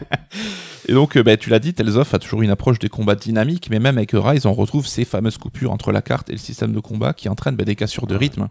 [0.89, 3.69] et donc, bah, tu l'as dit, Tales of a toujours une approche des combats dynamiques,
[3.71, 6.73] mais même avec Rise, on retrouve ces fameuses coupures entre la carte et le système
[6.73, 8.49] de combat qui entraîne bah, des cassures de rythme.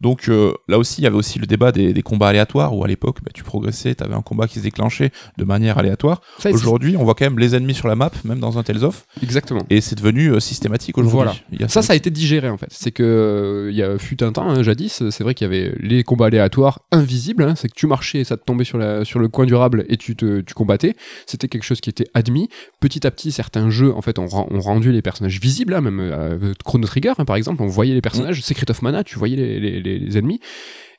[0.00, 2.88] Donc euh, là aussi, il y avait aussi le débat des, combats aléatoires où à
[2.88, 6.20] l'époque, bah, tu progressais, tu avais un combat qui se déclenchait de manière aléatoire.
[6.52, 9.06] Aujourd'hui, on voit quand même les ennemis sur la map, même dans un Tales of.
[9.22, 9.62] Exactement.
[9.70, 11.40] Et c'est devenu euh, systématique aujourd'hui.
[11.50, 11.68] Voilà.
[11.68, 12.68] ça, ça a été digéré en fait.
[12.70, 15.50] C'est que euh, il y a fut un temps, hein, jadis, c'est vrai qu'il y
[15.50, 17.42] avait les combats aléatoires invisibles.
[17.42, 17.54] Hein.
[17.56, 20.14] c'est que tu marchais, ça te tombait sur, la, sur le coin durable et tu,
[20.14, 20.94] te, tu combattais.
[21.26, 22.48] C'était quelque chose qui était admis.
[22.80, 26.54] Petit à petit, certains jeux en fait ont, ont rendu les personnages visibles, hein, même
[26.64, 28.38] Chrono Trigger par exemple, on voyait les personnages.
[28.38, 28.42] Mm.
[28.42, 30.40] Secret of Mana, tu voyais les, les, les ennemis.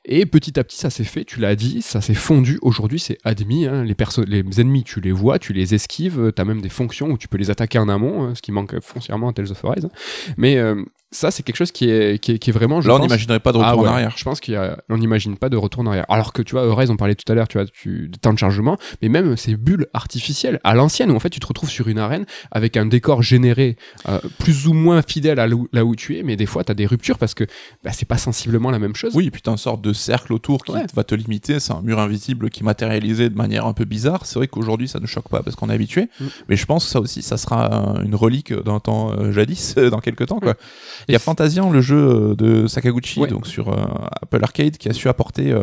[0.06, 2.58] Et petit à petit, ça s'est fait, tu l'as dit, ça s'est fondu.
[2.62, 3.66] Aujourd'hui, c'est admis.
[3.66, 3.84] Hein.
[3.84, 3.94] Les,
[4.26, 7.28] les ennemis, tu les vois, tu les esquives, tu as même des fonctions où tu
[7.28, 9.84] peux les attaquer en amont, hein, ce qui manque foncièrement à Tales of Arise.
[9.84, 9.90] Hein.
[10.38, 10.82] Mais euh,
[11.12, 12.80] ça, c'est quelque chose qui est, qui est, vraiment.
[12.80, 14.14] Je Là, on n'imaginerait pas de retour ah en arrière.
[14.16, 16.06] Je pense qu'on n'imagine pas de retour en arrière.
[16.08, 18.32] Alors que tu vois, Horizon, on parlait tout à l'heure, tu vois, tu, de temps
[18.32, 21.68] de chargement, mais même ces bulles artificielles à l'ancienne, où en fait tu te retrouves
[21.68, 23.76] sur une arène avec un décor généré
[24.08, 26.76] euh, plus ou moins fidèle à là où, tu es, mais des fois tu as
[26.76, 27.44] des ruptures parce que
[27.82, 29.12] bah, c'est pas sensiblement la même chose.
[29.16, 31.72] Oui, et puis tu as une sorte de cercle autour qui va te limiter, c'est
[31.72, 34.26] un mur invisible qui est matérialisé de manière un peu bizarre.
[34.26, 36.26] C'est vrai qu'aujourd'hui ça ne choque pas parce qu'on est habitué, mm.
[36.48, 39.98] mais je pense que ça aussi, ça sera une relique d'un temps euh, jadis, dans
[39.98, 40.38] quelques temps.
[40.38, 40.52] Quoi.
[40.52, 40.99] Mm.
[41.08, 43.76] Il y a Fantasian, le jeu euh, de Sakaguchi, donc sur euh,
[44.22, 45.54] Apple Arcade, qui a su apporter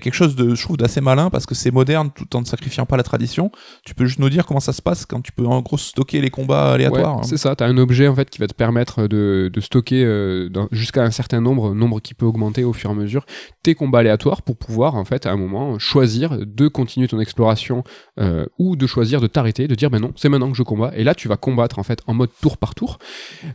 [0.00, 2.86] quelque chose de, je trouve, d'assez malin parce que c'est moderne tout en ne sacrifiant
[2.86, 3.50] pas la tradition.
[3.84, 6.20] Tu peux juste nous dire comment ça se passe quand tu peux en gros stocker
[6.20, 7.18] les combats aléatoires.
[7.18, 7.22] Hein.
[7.22, 10.04] C'est ça, tu as un objet en fait qui va te permettre de, de stocker
[10.04, 13.26] euh, jusqu'à un certain nombre, nombre qui peut augmenter au fur et à mesure,
[13.62, 17.84] tes combats aléatoires pour pouvoir en fait à un moment choisir de continuer ton exploration
[18.18, 20.92] euh, ou de choisir de t'arrêter, de dire ben non, c'est maintenant que je combats.
[20.96, 22.98] Et là tu vas combattre en fait en mode tour par tour.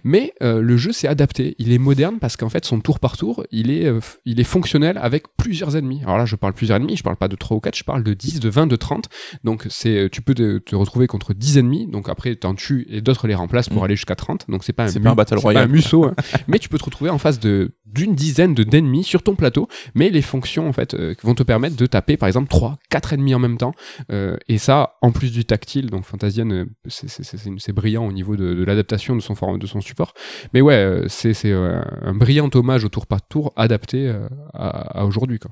[0.03, 3.17] Mais euh, le jeu s'est adapté, il est moderne parce qu'en fait son tour par
[3.17, 3.91] tour, il est,
[4.25, 6.01] il est fonctionnel avec plusieurs ennemis.
[6.03, 8.03] Alors là je parle plusieurs ennemis, je parle pas de 3 ou 4, je parle
[8.03, 9.09] de 10, de 20, de 30.
[9.43, 13.01] Donc c'est tu peux te, retrouver contre 10 ennemis, donc après tu en tues et
[13.01, 13.85] d'autres les remplacent pour mm.
[13.85, 14.45] aller jusqu'à 30.
[14.49, 15.67] Donc c'est pas un, pas un battle royale.
[15.67, 16.15] Pas un musso, hein.
[16.47, 19.67] mais tu peux te retrouver en face de d'une dizaine de d'ennemis sur ton plateau,
[19.95, 23.13] mais les fonctions en fait euh, vont te permettre de taper par exemple 3, 4
[23.13, 23.73] ennemis en même temps
[24.11, 28.63] euh, et ça en plus du tactile, donc Fantasian euh, c'est brillant au niveau de,
[28.63, 30.13] l'adaptation de son de son support.
[30.53, 34.13] Mais ouais, c'est un brillant hommage au tour par tour adapté
[34.53, 35.51] à, à aujourd'hui quoi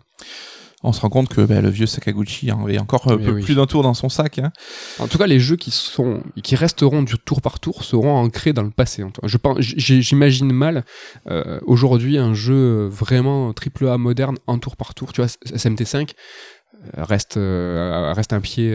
[0.86, 3.66] on se rend compte que bah, le vieux Sakaguchi avait encore un peu plus d'un
[3.66, 4.40] tour dans son sac.
[4.40, 4.52] Hein.
[5.00, 8.54] En tout cas, les jeux qui sont, qui resteront du tour par tour seront ancrés
[8.54, 9.04] dans le passé.
[9.24, 10.86] Je pense, j'imagine mal
[11.28, 15.12] euh, aujourd'hui un jeu vraiment triple A moderne en tour par tour.
[15.12, 16.12] Tu vois, SMT5
[16.98, 18.72] euh, reste euh, reste un pied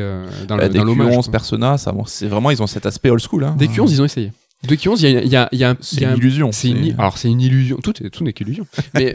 [0.48, 1.16] dans, bah, le, dans l'hommage.
[1.16, 3.44] 11 Persona, ça, c'est vraiment ils ont cet aspect old school.
[3.44, 3.54] Hein.
[3.56, 4.32] Des Q11, ils ont essayé.
[4.62, 6.52] De Q11, il y a, y a, y a, c'est une illusion.
[6.52, 7.78] C'est une, alors c'est une illusion.
[7.78, 8.66] Tout, tout n'est qu'illusion.
[8.94, 9.14] mais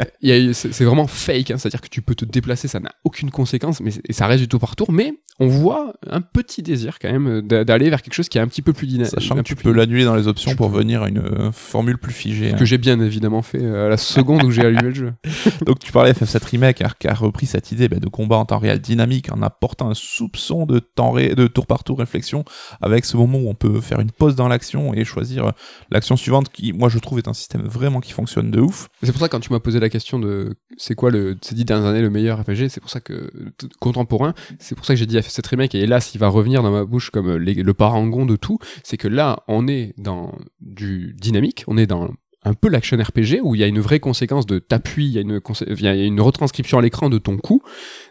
[0.54, 1.52] c'est vraiment fake.
[1.52, 4.42] Hein, C'est-à-dire que tu peux te déplacer, ça n'a aucune conséquence, mais et ça reste
[4.42, 4.92] du tour par tour.
[4.92, 8.48] Mais on voit un petit désir quand même d'aller vers quelque chose qui est un
[8.48, 9.12] petit peu plus dynamique.
[9.12, 12.14] Sachant que tu peux l'annuler dans les options pour venir à une euh, formule plus
[12.14, 12.52] figée.
[12.52, 12.66] Que hein.
[12.66, 15.14] j'ai bien évidemment fait euh, à la seconde où j'ai allumé le jeu.
[15.66, 18.58] Donc tu parlais FF7 Remake qui a repris cette idée bah, de combat en temps
[18.58, 22.46] réel dynamique en apportant un soupçon de temps de tour par tour réflexion
[22.82, 25.52] avec ce moment où on peut faire une pause dans l'action et choisir euh,
[25.90, 28.88] l'action suivante qui, moi, je trouve est un système vraiment qui fonctionne de ouf.
[29.04, 31.66] C'est pour ça quand tu m'as posé la question de c'est quoi le, ces dix
[31.66, 33.32] dernières années le meilleur RPG, c'est pour ça que
[33.80, 36.72] contemporain, c'est pour ça que j'ai dit cette remake et hélas il va revenir dans
[36.72, 41.64] ma bouche comme le parangon de tout, c'est que là on est dans du dynamique,
[41.68, 42.10] on est dans
[42.46, 45.20] un peu l'action RPG où il y a une vraie conséquence de t'appuies, il y
[45.20, 47.62] une, il y a une retranscription à l'écran de ton coup,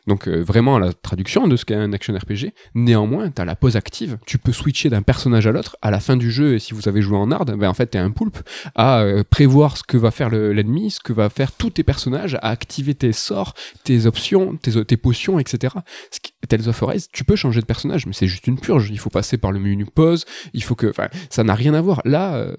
[0.07, 2.53] donc euh, vraiment la traduction de ce qu'est un action RPG.
[2.75, 6.17] Néanmoins, t'as la pause active, tu peux switcher d'un personnage à l'autre à la fin
[6.17, 6.55] du jeu.
[6.55, 8.39] Et si vous avez joué en hard, ben en fait t'es un poulpe
[8.75, 12.35] à euh, prévoir ce que va faire l'ennemi, ce que va faire tous tes personnages,
[12.37, 15.75] à activer tes sorts, tes options, tes, tes potions, etc.
[16.11, 18.89] Ce qui, Tales of Arise, tu peux changer de personnage, mais c'est juste une purge.
[18.91, 20.25] Il faut passer par le menu pause.
[20.53, 22.01] Il faut que, enfin, ça n'a rien à voir.
[22.05, 22.55] Là, euh,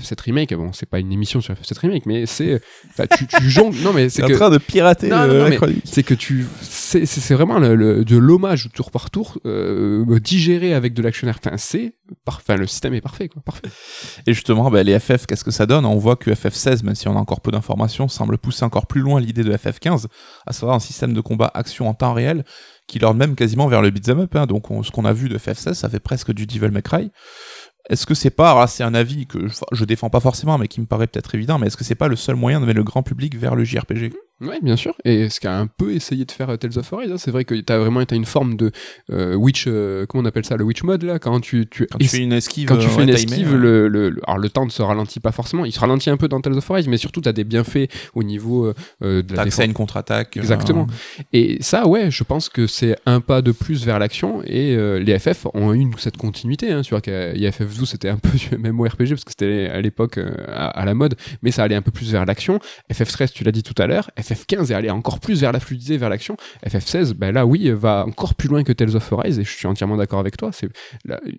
[0.00, 2.60] cette remake, bon, c'est pas une émission sur cette remake, mais c'est,
[3.16, 3.78] tu, tu jongles.
[3.82, 5.10] Non, mais c'est en train de pirater.
[5.84, 6.46] c'est que tu,
[6.78, 11.94] c'est vraiment de l'hommage tour par tour euh, digéré avec de l'action Enfin, c'est
[12.26, 13.68] enfin le système est parfait parfait.
[14.26, 15.84] Et justement, bah, les FF, qu'est-ce que ça donne?
[15.84, 19.00] On voit que FF16, même si on a encore peu d'informations, semble pousser encore plus
[19.00, 20.06] loin l'idée de FF15,
[20.46, 22.44] à savoir un système de combat action en temps réel
[22.86, 24.36] qui leur même quasiment vers le beat'em up.
[24.36, 24.46] Hein.
[24.46, 27.10] Donc ce qu'on a vu de FF16, ça fait presque du Devil May Cry.
[27.90, 30.80] Est-ce que c'est pas, c'est un avis que je, je, défends pas forcément, mais qui
[30.80, 32.84] me paraît peut-être évident, mais est-ce que c'est pas le seul moyen de mettre le
[32.84, 34.94] grand public vers le JRPG oui, bien sûr.
[35.04, 37.44] Et ce qu'a un peu essayé de faire euh, Tales of Arise, hein, c'est vrai
[37.44, 38.70] que t'as vraiment as une forme de
[39.10, 41.98] euh, witch, euh, comment on appelle ça, le witch mode là, quand tu, tu, quand
[41.98, 44.70] tu fais une esquive, quand tu fais une esquive, le, le, alors le temps ne
[44.70, 47.20] se ralentit pas forcément, il se ralentit un peu dans Tales of Arise, mais surtout
[47.20, 50.36] t'as des bienfaits au niveau de la à une contre-attaque.
[50.36, 50.86] Exactement.
[51.32, 55.18] Et ça, ouais, je pense que c'est un pas de plus vers l'action, et les
[55.18, 56.70] FF ont eu cette continuité.
[56.70, 60.68] Hein, tu vois qu'IFF12 c'était un peu du MMORPG parce que c'était à l'époque à,
[60.68, 62.60] à, la mode, mais ça allait un peu plus vers l'action.
[62.92, 65.96] FF13, tu l'as dit tout à l'heure, FF15 est allé encore plus vers la fluidité,
[65.96, 66.36] vers l'action.
[66.66, 69.66] FF16, ben là, oui, va encore plus loin que Tales of Arise, et je suis
[69.66, 70.50] entièrement d'accord avec toi.
[70.52, 70.68] C'est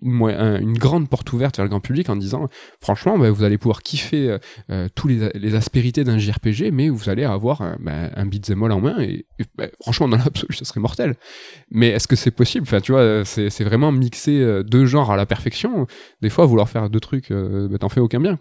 [0.02, 2.48] une, grande porte ouverte vers le grand public en disant,
[2.80, 4.38] franchement, ben, vous allez pouvoir kiffer euh,
[4.70, 8.80] euh, tous les, aspérités d'un JRPG, mais vous allez avoir euh, ben, un beat'em en
[8.80, 9.26] main, et,
[9.56, 11.16] ben, franchement, dans l'absolu, ça serait mortel.
[11.70, 12.64] Mais est-ce que c'est possible?
[12.66, 15.86] Enfin, tu vois, c'est vraiment mixer deux genres à la perfection.
[16.20, 18.38] Des fois, vouloir faire deux trucs, ben, t'en fais aucun bien.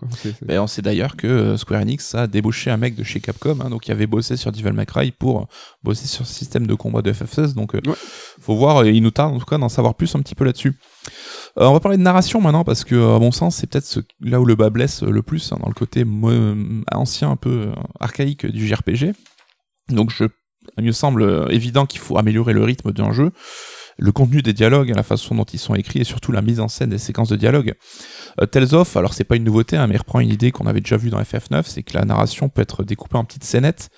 [0.50, 3.88] On sait d'ailleurs que Square Enix a débauché un mec de chez Capcom, hein, donc
[3.88, 5.48] il avait bossé sur Devil May Cry pour
[5.84, 7.54] bosser sur ce système de combat de FF16.
[7.54, 7.82] Donc, euh,
[8.42, 8.86] faut voir.
[8.86, 10.80] Il nous tarde en tout cas d'en savoir plus un petit peu là-dessus.
[11.58, 14.00] Euh, on va parler de narration maintenant parce que, à mon sens, c'est peut-être ce-
[14.22, 16.06] là où le bas blesse le plus, hein, dans le côté
[16.92, 19.14] ancien, un peu euh, archaïque du JRPG.
[19.90, 20.26] Donc, je,
[20.78, 23.32] il me semble euh, évident qu'il faut améliorer le rythme d'un jeu,
[23.98, 26.68] le contenu des dialogues, la façon dont ils sont écrits et surtout la mise en
[26.68, 27.74] scène des séquences de dialogue.
[28.40, 30.68] Euh, Tales of, alors c'est pas une nouveauté, hein, mais il reprend une idée qu'on
[30.68, 33.90] avait déjà vue dans FF9, c'est que la narration peut être découpée en petites scénettes.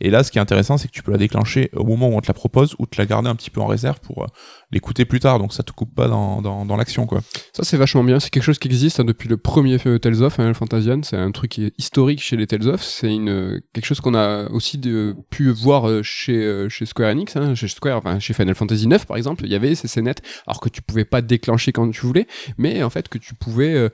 [0.00, 2.12] Et là, ce qui est intéressant, c'est que tu peux la déclencher au moment où
[2.16, 4.26] on te la propose ou te la garder un petit peu en réserve pour euh,
[4.70, 7.20] l'écouter plus tard, donc ça te coupe pas dans, dans, dans l'action, quoi.
[7.52, 8.20] Ça, c'est vachement bien.
[8.20, 11.00] C'est quelque chose qui existe hein, depuis le premier euh, Tales of, hein, le Fantasian.
[11.02, 12.82] C'est un truc qui est historique chez les Tales of.
[12.82, 17.10] C'est une euh, quelque chose qu'on a aussi de- pu voir euh, chez chez Square
[17.10, 19.44] Enix, hein, chez Square, enfin chez Final Fantasy 9 par exemple.
[19.46, 22.26] Il y avait ces scénettes, alors que tu pouvais pas déclencher quand tu voulais,
[22.56, 23.88] mais en fait que tu pouvais euh,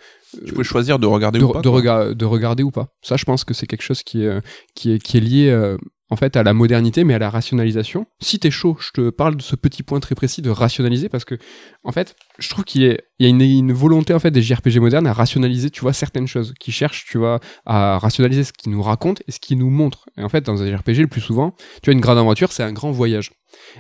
[0.47, 1.61] Tu peux choisir de regarder de, ou pas.
[1.63, 1.79] de quoi.
[1.81, 2.89] rega- de regarder ou pas.
[3.03, 4.41] Ça, je pense que c'est quelque chose qui est,
[4.75, 5.77] qui est, qui est lié euh,
[6.11, 8.07] en fait à la modernité, mais à la rationalisation.
[8.21, 11.25] Si t'es chaud, je te parle de ce petit point très précis de rationaliser parce
[11.25, 11.37] que,
[11.83, 15.13] en fait, je trouve qu'il y a, une, volonté en fait des JRPG modernes à
[15.13, 19.23] rationaliser, tu vois, certaines choses, qui cherchent, tu vois, à rationaliser ce qu'ils nous racontent
[19.27, 20.07] et ce qu'ils nous montrent.
[20.17, 22.63] Et en fait, dans un JRPG, le plus souvent, tu vois, une grande aventure, c'est
[22.63, 23.33] un grand voyage.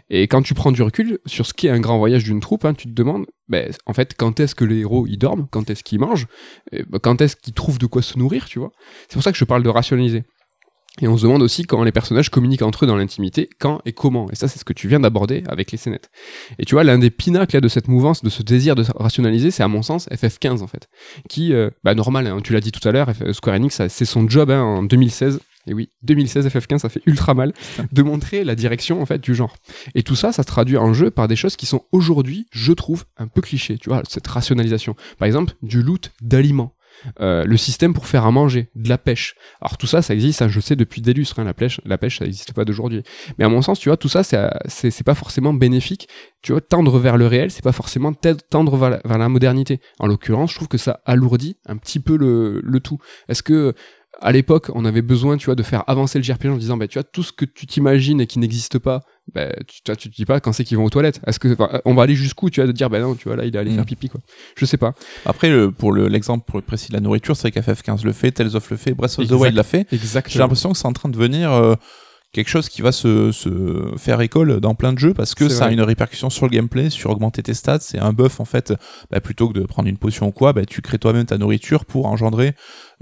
[0.08, 2.74] Et quand tu prends du recul sur ce qu'est un grand voyage d'une troupe, hein,
[2.74, 5.82] tu te demandes, ben, en fait, quand est-ce que les héros ils dorment, quand est-ce
[5.82, 6.26] qu'ils mangent,
[6.72, 8.72] ben, quand est-ce qu'ils trouvent de quoi se nourrir, tu vois?
[9.08, 10.24] C'est pour ça que je parle de rationaliser.
[11.00, 13.92] Et on se demande aussi quand les personnages communiquent entre eux dans l'intimité, quand et
[13.92, 14.30] comment.
[14.30, 16.08] Et ça, c'est ce que tu viens d'aborder avec les scénettes.
[16.60, 19.64] Et tu vois, l'un des pinacles de cette mouvance, de ce désir de rationaliser, c'est
[19.64, 20.88] à mon sens FF15 en fait.
[21.28, 24.28] Qui, euh, bah normal, hein, tu l'as dit tout à l'heure, Square Enix, c'est son
[24.28, 25.40] job hein, en 2016.
[25.66, 27.52] Et oui, 2016 FF15, ça fait ultra mal
[27.90, 29.56] de montrer la direction en fait du genre.
[29.94, 32.72] Et tout ça, ça se traduit en jeu par des choses qui sont aujourd'hui, je
[32.72, 33.78] trouve, un peu clichés.
[33.78, 34.94] Tu vois, cette rationalisation.
[35.18, 36.74] Par exemple, du loot d'aliments.
[37.20, 39.34] Euh, le système pour faire à manger, de la pêche.
[39.60, 41.98] Alors tout ça, ça existe, hein, je sais depuis des lustres, hein, la pêche, la
[41.98, 43.02] pêche, ça n'existe pas d'aujourd'hui.
[43.38, 46.08] Mais à mon sens, tu vois, tout ça, c'est, pas forcément bénéfique.
[46.42, 49.80] Tu vois, tendre vers le réel, c'est pas forcément tendre vers la, vers la modernité.
[49.98, 52.98] En l'occurrence, je trouve que ça alourdit un petit peu le, le tout.
[53.28, 53.74] Est-ce que
[54.20, 56.86] à l'époque, on avait besoin, tu vois, de faire avancer le JRPG en disant, bah,
[56.88, 59.00] tu vois, tout ce que tu t'imagines et qui n'existe pas,
[59.34, 61.20] bah, tu, tu, vois, tu te dis pas quand c'est qu'ils vont aux toilettes.
[61.26, 63.36] Est-ce que, enfin, on va aller jusqu'où, tu vois, de dire, bah non, tu vois,
[63.36, 63.74] là, il est allé Mm.
[63.76, 64.20] faire pipi, quoi.
[64.56, 64.94] Je sais pas.
[65.26, 68.54] Après, le- pour le- l'exemple le précis de la nourriture, c'est qu'FF15 le fait, Tales
[68.56, 69.32] of le fait, Breath of the.
[69.32, 69.86] Wild l'a fait.
[69.90, 70.44] J'ai Exactement.
[70.44, 71.74] l'impression que c'est en train de devenir euh,
[72.34, 73.48] quelque chose qui va se, se
[73.96, 76.50] faire école dans plein de jeux parce que C'est ça a une répercussion sur le
[76.50, 77.78] gameplay, sur augmenter tes stats.
[77.80, 78.74] C'est un buff en fait.
[79.10, 81.84] Bah, plutôt que de prendre une potion ou quoi, bah, tu crées toi-même ta nourriture
[81.86, 82.54] pour engendrer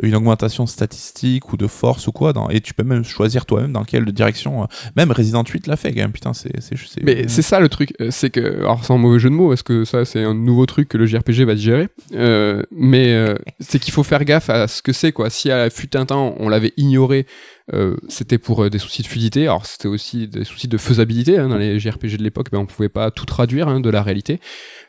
[0.03, 2.33] une augmentation statistique ou de force ou quoi.
[2.33, 4.63] Dans, et tu peux même choisir toi-même dans quelle direction.
[4.63, 4.67] euh,
[4.97, 6.13] même Resident 8 l'a fait quand même.
[6.13, 9.19] Putain, c'est c'est c'est- Mais c'est ça le truc, euh, c'est que, alors sans mauvais
[9.19, 11.89] jeu de mots, parce que ça c'est un nouveau truc que le JRPG va digérer,
[12.15, 15.31] euh, mais euh, c'est qu'il faut faire gaffe à ce que c'est quoi.
[15.31, 17.27] Si à fut un temps on l'avait ignoré,
[17.73, 21.39] euh, c'était pour euh, des soucis de fluidité, alors c'était aussi des soucis de faisabilité
[21.39, 24.03] hein, dans les JRPG de l'époque, mais on pouvait pas tout traduire hein, de la
[24.03, 24.41] réalité.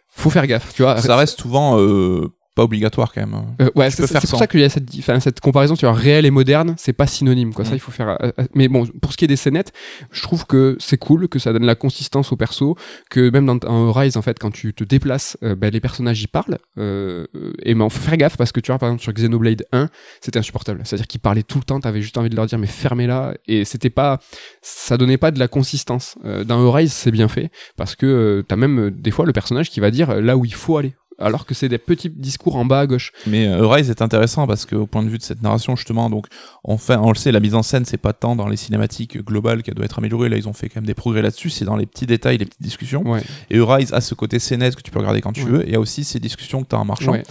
[0.09, 0.99] Faut faire gaffe, tu vois.
[1.01, 3.35] ça reste souvent euh, pas obligatoire quand même.
[3.61, 6.31] Euh, ouais, Tu c'est pour ça qu'il y a cette, comparaison, tu vois, réel et
[6.31, 7.65] moderne, c'est pas synonyme, quoi.
[7.65, 7.75] Ça, Mm.
[7.75, 8.09] il faut faire.
[8.09, 9.71] euh, euh, mais bon, pour ce qui est des scénettes,
[10.11, 12.75] je trouve que c'est cool, que ça donne la consistance au perso,
[13.09, 16.21] que même dans un Rise, en fait, quand tu te déplaces, euh, ben, les personnages
[16.21, 16.57] y parlent.
[16.77, 17.25] Euh,
[17.63, 19.89] et mais faut faire gaffe parce que tu vois, par exemple, sur Xenoblade 1,
[20.21, 20.81] c'était insupportable.
[20.83, 23.33] C'est-à-dire qu'ils parlaient tout le temps, t'avais juste envie de leur dire, mais fermez-la.
[23.47, 24.19] Et c'était pas,
[24.61, 26.15] ça donnait pas de la consistance.
[26.25, 29.33] Euh, dans Rise, c'est bien fait parce que euh, t'as même euh, des fois le
[29.33, 30.93] personnage qui va dire euh, là où il faut aller.
[31.19, 33.11] Alors que c'est des petits discours en bas à gauche.
[33.27, 36.09] Mais euh, Rise est intéressant parce que au point de vue de cette narration justement,
[36.09, 36.27] donc
[36.63, 39.17] on fait, on le sait, la mise en scène c'est pas tant dans les cinématiques
[39.23, 40.29] globales qu'elle doit être améliorée.
[40.29, 41.49] Là ils ont fait quand même des progrès là-dessus.
[41.49, 43.03] C'est dans les petits détails, les petites discussions.
[43.07, 43.21] Ouais.
[43.49, 45.49] Et Rise a ce côté scénette que tu peux regarder quand tu Ouais.
[45.51, 45.63] veux.
[45.63, 47.11] Et il y a aussi ces discussions que tu as en marchant.
[47.11, 47.23] Ouais.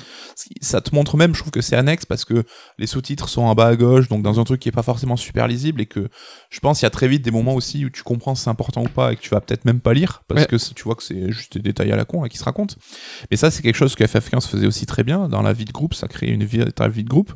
[0.61, 2.45] Ça te montre même, je trouve que c'est annexe parce que
[2.79, 5.17] les sous-titres sont en bas à gauche, donc dans un truc qui est pas forcément
[5.17, 6.09] super lisible et que
[6.51, 8.51] je pense qu'il y a très vite des moments aussi où tu comprends si c'est
[8.51, 10.95] important ou pas et que tu vas peut-être même pas lire parce que tu vois
[10.95, 12.75] que c'est juste des détails à la con là, qui se racontent.
[13.31, 15.29] Mais ça, c'est quelque chose que FF15 faisait aussi très bien.
[15.29, 17.33] Dans la vie de groupe, ça crée une véritable vie de groupe.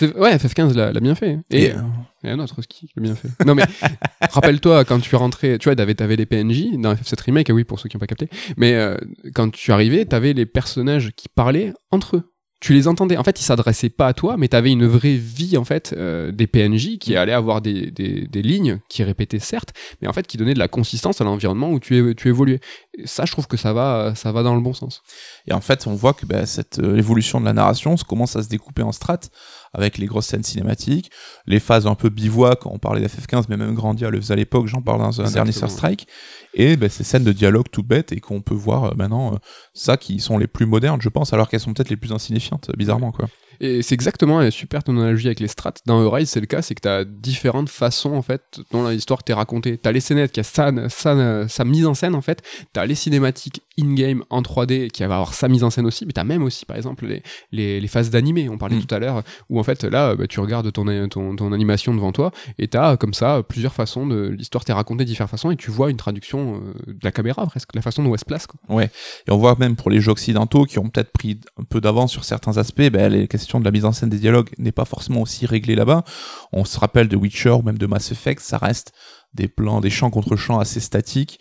[0.00, 1.38] Ouais, FF15 l'a bien fait.
[1.50, 1.80] Et, Et, euh,
[2.24, 3.28] et un autre ski l'a bien fait.
[3.44, 3.64] Non mais,
[4.30, 7.52] rappelle-toi, quand tu es rentré, tu vois, t'avais, t'avais les PNJ dans FF7 Remake, et
[7.52, 8.96] oui, pour ceux qui n'ont pas capté, mais euh,
[9.34, 12.31] quand tu arrivais, t'avais les personnages qui parlaient entre eux.
[12.62, 13.16] Tu les entendais.
[13.16, 16.30] En fait, ils s'adressaient pas à toi, mais t'avais une vraie vie, en fait, euh,
[16.30, 20.28] des PNJ qui allaient avoir des, des, des lignes qui répétaient certes, mais en fait,
[20.28, 22.60] qui donnaient de la consistance à l'environnement où tu, tu évoluais.
[22.96, 25.02] Et ça, je trouve que ça va, ça va dans le bon sens.
[25.48, 28.36] Et en fait, on voit que bah, cette euh, évolution de la narration se commence
[28.36, 29.32] à se découper en strates
[29.74, 31.10] avec les grosses scènes cinématiques,
[31.46, 34.66] les phases un peu bivouac, on parlait d'FF15, mais même Grandia le faisait à l'époque,
[34.66, 36.06] j'en parle dans un dernier Sur Strike,
[36.54, 39.36] et bah, ces scènes de dialogue tout bêtes et qu'on peut voir euh, maintenant, euh,
[39.72, 42.68] ça qui sont les plus modernes, je pense, alors qu'elles sont peut-être les plus insignifiantes,
[42.70, 43.28] euh, bizarrement quoi.
[43.60, 45.72] Et c'est exactement une super ton analogie avec les strats.
[45.86, 49.22] Dans Horizon, c'est le cas, c'est que tu as différentes façons en fait dont l'histoire
[49.22, 49.78] t'est racontée.
[49.78, 52.42] Tu as les scénettes qui a sa, sa, sa, mise en scène en fait.
[52.74, 56.04] Tu as les cinématiques in-game en 3D qui va avoir sa mise en scène aussi,
[56.04, 57.22] mais tu as même aussi par exemple les,
[57.52, 58.84] les, les phases d'animé, on parlait Mm.
[58.84, 62.12] tout à l'heure, où en fait là bah, tu regardes ton, ton, ton animation devant
[62.12, 65.50] toi et tu as comme ça plusieurs façons de l'histoire t'est racontée de différentes façons
[65.50, 68.24] et tu vois une traduction euh, de la caméra presque, la façon dont elle se
[68.24, 68.46] place.
[68.46, 68.60] Quoi.
[68.84, 72.12] Et on voit même pour les jeux occidentaux qui ont peut-être pris un peu d'avance
[72.12, 75.20] sur certains aspects, les questions de la mise en scène des dialogues n'est pas forcément
[75.22, 76.04] aussi réglée là-bas.
[76.52, 78.92] On se rappelle de Witcher ou même de Mass Effect, ça reste
[79.34, 81.40] des plans, des champs contre champs assez statiques.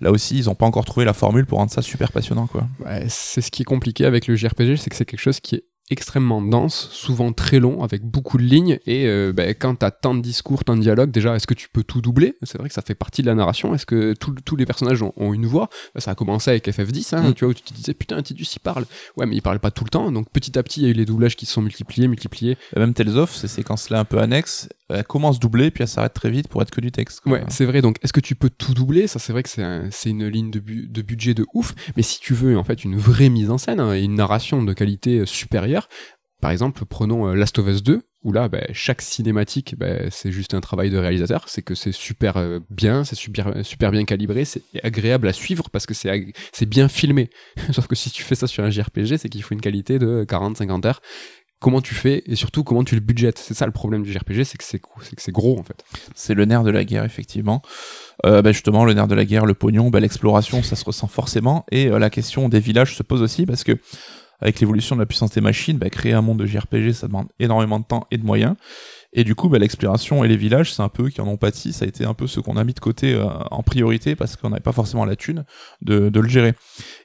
[0.00, 2.66] Là aussi, ils n'ont pas encore trouvé la formule pour rendre ça super passionnant, quoi.
[3.08, 5.64] C'est ce qui est compliqué avec le JRPG, c'est que c'est quelque chose qui est
[5.92, 10.14] extrêmement dense, souvent très long, avec beaucoup de lignes, et euh, bah, quand t'as tant
[10.14, 12.36] de discours, tant de dialogues, déjà, est-ce que tu peux tout doubler?
[12.42, 15.02] C'est vrai que ça fait partie de la narration, est-ce que tout- tous les personnages
[15.02, 15.68] ont, ont une voix?
[15.94, 17.34] Bah, Ça a commencé avec FF10, hein, Mm.
[17.34, 18.84] tu vois, où tu te disais, putain, Tidus, il parle.
[19.16, 20.90] Ouais, mais il parle pas tout le temps, donc petit à petit, il y a
[20.90, 22.56] eu les doublages qui se sont multipliés, multipliés.
[22.74, 26.14] Et même Tales of, ces séquences-là un peu annexes, elles commencent doubler, puis elles s'arrêtent
[26.14, 27.20] très vite pour être que du texte.
[27.48, 27.82] c'est vrai.
[27.82, 29.06] Donc, est-ce que tu peux tout doubler?
[29.06, 31.74] Ça, c'est vrai que c'est un- c'est une ligne de, bu- de budget de ouf.
[31.96, 34.62] Mais si tu veux, en fait, une vraie mise en scène hein, et une narration
[34.62, 35.88] de qualité euh, supérieure,
[36.40, 40.30] par exemple, prenons euh, Last of Us 2, où là, bah, chaque cinématique, bah, c'est
[40.32, 41.44] juste un travail de réalisateur.
[41.48, 43.52] C'est que c'est super euh, bien, c'est super,
[43.92, 47.30] bien calibré, c'est agréable à suivre parce que c'est c'est bien filmé.
[47.72, 50.24] Sauf que si tu fais ça sur un JRPG, c'est qu'il faut une qualité de
[50.28, 51.00] 40-50 heures.
[51.62, 54.42] Comment tu fais et surtout comment tu le budgettes C'est ça le problème du JRPG,
[54.42, 55.84] c'est que c'est c'est que c'est gros en fait.
[56.12, 57.62] C'est le nerf de la guerre, effectivement.
[58.26, 61.06] Euh, bah, justement, le nerf de la guerre, le pognon, bah, l'exploration, ça se ressent
[61.06, 61.64] forcément.
[61.70, 63.78] Et euh, la question des villages se pose aussi parce que,
[64.40, 67.28] avec l'évolution de la puissance des machines, bah, créer un monde de JRPG, ça demande
[67.38, 68.56] énormément de temps et de moyens.
[69.14, 71.74] Et du coup, bah, l'exploration et les villages, c'est un peu qui en ont pâti.
[71.74, 74.36] Ça a été un peu ce qu'on a mis de côté euh, en priorité parce
[74.36, 75.44] qu'on n'avait pas forcément la thune
[75.82, 76.54] de, de le gérer.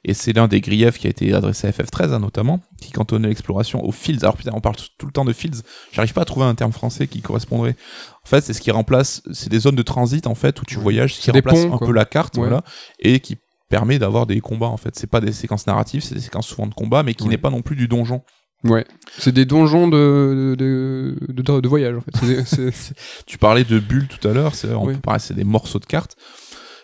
[0.04, 3.28] Et c'est l'un des griefs qui a été adressé à FF13 hein, notamment, qui cantonnait
[3.28, 4.20] l'exploration aux fields.
[4.22, 5.62] Alors putain, on parle tout le temps de fields.
[5.92, 7.76] J'arrive pas à trouver un terme français qui correspondrait.
[8.24, 10.76] En fait, c'est ce qui remplace, c'est des zones de transit en fait où tu
[10.78, 12.46] voyages, ce qui remplace ponts, un peu la carte, Ouais.
[12.48, 12.62] voilà,
[13.00, 13.36] et qui
[13.68, 14.96] permet d'avoir des combats en fait.
[14.96, 17.28] C'est pas des séquences narratives, c'est des séquences souvent de combat, mais qui Ouais.
[17.30, 18.22] n'est pas non plus du donjon.
[18.64, 18.84] Ouais,
[19.18, 22.92] c'est des donjons de, de, de, de- voyage en fait.
[23.26, 24.94] Tu parlais de bulles tout à l'heure, c'est on Oui.
[24.94, 26.16] peut parler, c'est des morceaux de cartes.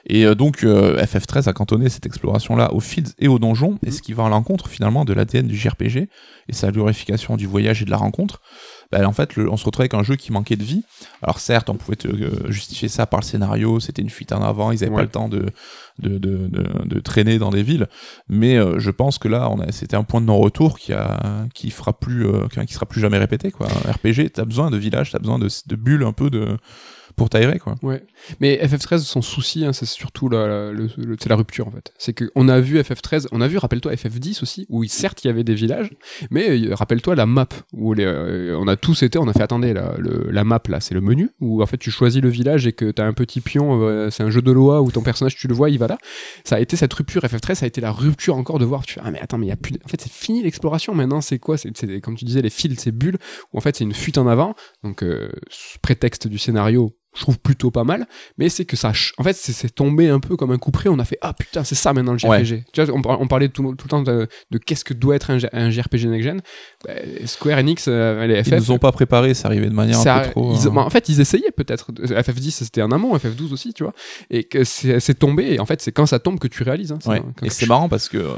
[0.07, 3.91] Et euh, donc euh, FF13 a cantonné cette exploration-là aux fields et aux donjons, et
[3.91, 6.09] ce qui va à l'encontre finalement de l'ADN du JRPG
[6.49, 8.41] et sa glorification du voyage et de la rencontre.
[8.93, 10.83] Bah, en fait, le- on se retrouvait avec un jeu qui manquait de vie.
[11.23, 14.43] Alors certes, on pouvait te, euh, justifier ça par le scénario, c'était une fuite en
[14.43, 14.97] avant, ils avaient Ouais.
[14.99, 15.47] pas le temps de,
[15.99, 17.89] de, de, de, de traîner dans des villes.
[18.29, 21.93] Mais euh, je pense que là, c'était un point de non-retour qui a, qui fera
[21.99, 23.51] plus, euh, qui qui sera plus jamais répété.
[23.51, 23.69] Quoi.
[23.87, 26.57] Un RPG, t'as besoin de villages, t'as besoin de, de bulles un peu de
[27.17, 27.75] pour t'aérer quoi.
[27.83, 28.03] ouais.
[28.41, 31.93] Mais FF13, son souci, c'est surtout la, la, rupture en fait.
[31.99, 35.31] C'est qu'on a vu FF13, on a vu, rappelle-toi, FF10 aussi, où certes il y
[35.31, 35.91] avait des villages,
[36.31, 39.73] mais euh, rappelle-toi la map, où euh, on a tous été, on a fait, attendez,
[39.73, 42.67] la, le- la map là, c'est le menu, où en fait tu choisis le village
[42.67, 45.37] et que t'as un petit pion, euh, c'est un jeu de loi où ton personnage
[45.37, 45.99] tu le vois, il va là.
[46.45, 48.95] Ça a été cette rupture, FF13, ça a été la rupture encore de voir, tu
[48.95, 49.75] fais, ah mais attends, mais il y a plus.
[49.85, 51.57] En fait c'est fini l'exploration, maintenant c'est quoi?
[51.59, 53.19] C'est, comme tu disais, les fils, ces bulles,
[53.53, 55.05] où en fait c'est une fuite en avant, donc
[55.83, 58.07] prétexte du scénario, je trouve plutôt pas mal,
[58.39, 60.89] mais c'est que ça, en fait, c'est, tombé un peu comme un coup près.
[60.89, 62.65] On a fait ah putain, c'est ça maintenant le JRPG.
[62.73, 65.17] Tu vois, on, par- on parlait tout, tout le temps de, de qu'est-ce que doit
[65.17, 66.41] être un, un JRPG next gen.
[66.85, 66.93] Bah,
[67.27, 68.49] Square Enix, euh, les FF.
[68.53, 70.55] Ils nous ont pas préparé, c'est arrivé de manière ça- un peu trop.
[70.55, 71.93] ils- euh, bah, en fait, ils essayaient peut-être.
[71.93, 73.93] FF10, c'était un amont, FF12 aussi, tu vois.
[74.31, 75.55] Et que c'est, tombé.
[75.55, 76.93] Et en fait, c'est quand ça tombe que tu réalises.
[76.93, 77.23] hein, Ouais.
[77.43, 78.31] Et tu- c'est marrant parce que euh,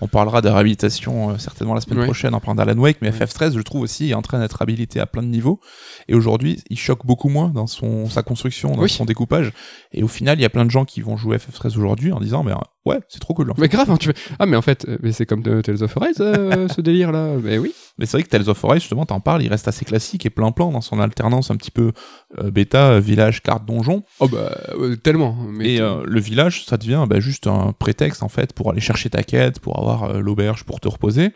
[0.00, 2.04] on parlera de réhabilitation euh, certainement la semaine Ouais.
[2.06, 3.18] prochaine en parlant d'Alan Wake, mais Ouais.
[3.18, 5.60] FF13 je trouve aussi est en train d'être habilité à plein de niveaux.
[6.08, 8.88] Et aujourd'hui, il choque beaucoup moins dans son sa construction, dans Oui.
[8.90, 9.52] son découpage.
[9.92, 12.20] Et au final, il y a plein de gens qui vont jouer FF13 aujourd'hui en
[12.20, 12.56] disant, mais euh,
[12.86, 13.50] ouais, c'est trop cool.
[13.50, 13.60] en fait.
[13.60, 15.96] Mais grave, hein, tu ah mais en fait, euh, mais c'est comme de Tales of
[15.96, 17.34] Arise, euh, ce délire là.
[17.42, 17.72] Mais oui.
[17.98, 20.30] Mais c'est vrai que Tales of Arise, justement, t'en parles, il reste assez classique et
[20.30, 21.92] plein-plan dans son alternance un petit peu
[22.38, 24.02] euh, bêta, village, carte, donjon.
[24.20, 25.36] Oh bah euh, tellement.
[25.50, 29.10] Mais Et le village, ça devient bah, juste un prétexte en fait pour aller chercher
[29.10, 31.32] ta quête, pour avoir l'auberge, pour te reposer.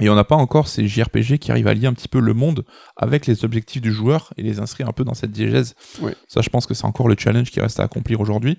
[0.00, 2.34] Et on n'a pas encore ces JRPG qui arrivent à lier un petit peu le
[2.34, 2.64] monde
[2.96, 5.74] avec les objectifs du joueur et les inscrire un peu dans cette diégèse.
[6.28, 8.58] Ça, je pense que c'est encore le challenge qui reste à accomplir aujourd'hui.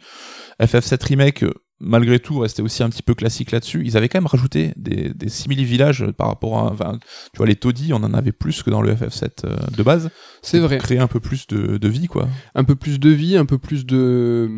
[0.59, 1.45] FF7 Remake,
[1.79, 3.83] malgré tout, restait aussi un petit peu classique là-dessus.
[3.85, 6.71] Ils avaient quand même rajouté des, des simili-villages par rapport à...
[6.71, 6.97] enfin,
[7.33, 10.09] tu vois, les taudis, on en avait plus que dans le FF7 euh, de base.
[10.41, 10.79] c'est vrai.
[10.79, 12.27] Créer un peu plus de, de vie, quoi.
[12.55, 14.49] un peu plus de vie, un peu plus de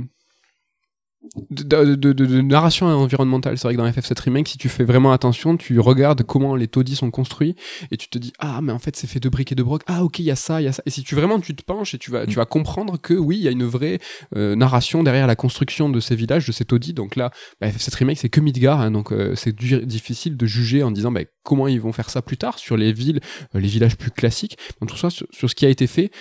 [1.52, 3.58] de, narration environnementale.
[3.58, 6.68] C'est vrai que dans FF7 Remake, si tu fais vraiment attention, tu regardes comment les
[6.68, 7.56] taudis sont construits
[7.92, 9.84] et tu te dis ah mais en fait c'est fait de briques et de brocs.
[9.88, 10.82] Ah ok il y a ça, il y a ça.
[10.86, 13.38] Et si tu vraiment tu te penches et tu vas tu vas comprendre que oui
[13.38, 14.00] il y a une vraie
[14.36, 16.94] euh, narration derrière la construction de ces villages, de ces taudis.
[16.94, 20.84] Donc là, bah, FF7 Remake c'est que Midgar, hein, donc euh, c'est difficile de juger
[20.84, 23.20] en disant bah, comment ils vont faire ça plus tard sur les villes,
[23.56, 24.58] euh, les villages plus classiques.
[24.80, 26.12] Donc tout ça sur ce qui a été fait.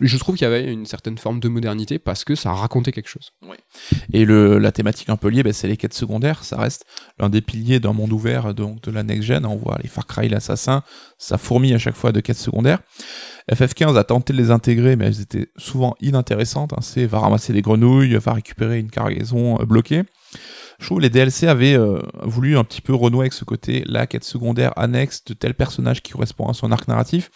[0.00, 3.08] Je trouve qu'il y avait une certaine forme de modernité parce que ça racontait quelque
[3.08, 3.32] chose.
[4.12, 6.44] Et le, la thématique un peu liée, ben, c'est les quêtes secondaires.
[6.44, 6.84] Ça reste
[7.18, 9.44] l'un des piliers d'un monde ouvert donc de la next-gen.
[9.44, 10.82] On voit les Far Cry, l'Assassin,
[11.18, 12.78] ça fourmille à chaque fois de quêtes secondaires.
[13.52, 16.72] FF15 a tenté de les intégrer, mais elles étaient souvent inintéressantes.
[16.72, 16.80] hein.
[16.80, 20.02] C'est va ramasser des grenouilles, va récupérer une cargaison euh, bloquée.
[20.78, 23.84] Je trouve que les DLC avaient euh, voulu un petit peu renouer avec ce côté,
[23.86, 27.30] la quête secondaire annexe de tel personnage qui correspond à son arc narratif.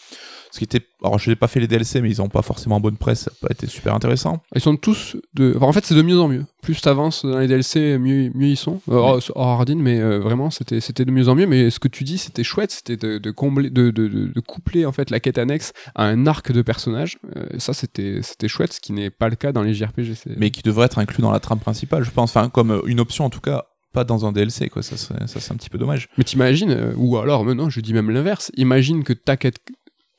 [0.51, 2.81] Ce qui était, alors je n'ai pas fait les DLC, mais ils n'ont pas forcément
[2.81, 4.43] bonne presse, ça n'a pas été super intéressant.
[4.55, 5.53] Ils sont tous de.
[5.57, 6.45] enfin, en fait, c'est de mieux en mieux.
[6.63, 8.81] Plus t'avances dans les DLC, mieux, mieux ils sont.
[8.89, 11.47] Euh, hors- Hardin, mais euh, vraiment, c'était c'était de mieux en mieux.
[11.47, 12.71] Mais ce que tu dis, c'était chouette.
[12.73, 16.27] C'était de, de combler, de, de, de, coupler en fait la quête annexe à un
[16.27, 17.19] arc de personnage.
[17.37, 20.15] Euh, ça, c'était c'était chouette, ce qui n'est pas le cas dans les JRPG.
[20.37, 23.25] mais qui devrait être inclus dans la trame principale, je pense, enfin comme une option
[23.25, 24.83] en tout cas, pas dans un DLC, quoi.
[24.83, 26.09] Ça, c'est un petit peu dommage.
[26.19, 28.51] Mais t'imagines, euh, ou alors, mais non, je dis même l'inverse.
[28.57, 29.57] Imagine que ta quête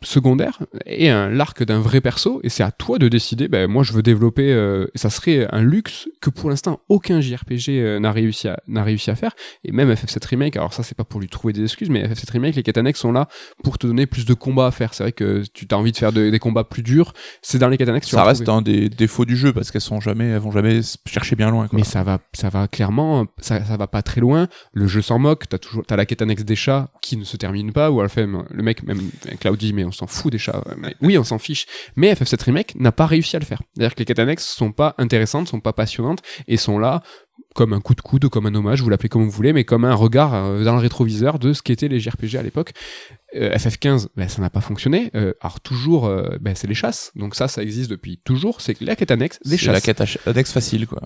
[0.01, 3.83] secondaire est un l'arc d'un vrai perso et c'est à toi de décider ben moi
[3.83, 8.11] je veux développer euh, ça serait un luxe que pour l'instant aucun JRPG euh, n'a
[8.11, 9.31] réussi à n'a réussi à faire
[9.63, 12.31] et même FF7 remake alors ça c'est pas pour lui trouver des excuses mais FF7
[12.31, 13.27] remake les quêtes annexes sont là
[13.63, 15.97] pour te donner plus de combats à faire c'est vrai que tu as envie de
[15.97, 18.57] faire de- des combats plus durs c'est dans les quêtes annexes Ça reste trouver.
[18.57, 21.67] un des défauts du jeu parce qu'elles sont jamais, elles vont jamais chercher bien loin.
[21.67, 21.77] Quoi.
[21.77, 24.47] Mais ça va, ça va clairement, ça, ça va pas très loin.
[24.73, 25.47] Le jeu s'en moque.
[25.49, 27.91] T'as toujours, t'as la quête annexe des chats qui ne se termine pas.
[27.91, 28.99] Ou fait, le mec, même
[29.39, 30.63] Cloud dit, mais on s'en fout des chats.
[30.77, 31.65] Mais oui, on s'en fiche.
[31.95, 33.61] Mais FF7 Remake n'a pas réussi à le faire.
[33.73, 37.01] C'est-à-dire que les quêtes annexes sont pas intéressantes, sont pas passionnantes et sont là
[37.55, 39.83] comme un coup de coude, comme un hommage, vous l'appelez comme vous voulez, mais comme
[39.83, 42.73] un regard euh, dans le rétroviseur de ce qu'étaient les JRPG à l'époque.
[43.35, 45.11] Euh, FF15, ben, ça n'a pas fonctionné.
[45.15, 47.11] Euh, alors toujours, euh, ben, c'est les chasses.
[47.15, 48.61] Donc ça, ça existe depuis toujours.
[48.61, 49.73] C'est la quête annexe des c'est chasses.
[49.73, 51.01] la quête annexe facile, quoi.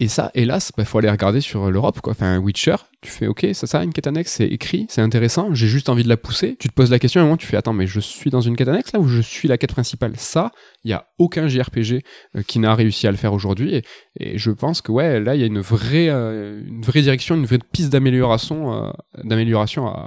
[0.00, 2.12] Et ça, hélas, il faut aller regarder sur l'Europe, quoi.
[2.12, 5.68] Enfin, Witcher, tu fais, ok, ça, ça, une quête annexe, c'est écrit, c'est intéressant, j'ai
[5.68, 6.56] juste envie de la pousser.
[6.58, 8.40] Tu te poses la question, à un moment, tu fais, attends, mais je suis dans
[8.40, 10.14] une quête annexe là ou je suis la quête principale?
[10.16, 10.50] Ça,
[10.84, 12.02] il y a aucun JRPG
[12.36, 13.74] euh, qui n'a réussi à le faire aujourd'hui.
[13.74, 13.84] Et,
[14.18, 16.60] et je pense que, ouais, là, il y a une vraie, euh,
[16.94, 18.90] direction, une vraie piste d'amélioration, euh,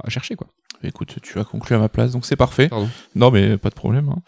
[0.03, 0.47] à chercher, quoi.
[0.83, 2.67] Écoute, tu as conclu à ma place, donc c'est parfait.
[2.69, 2.87] Pardon.
[3.15, 4.09] Non, mais pas de problème.
[4.09, 4.21] hein.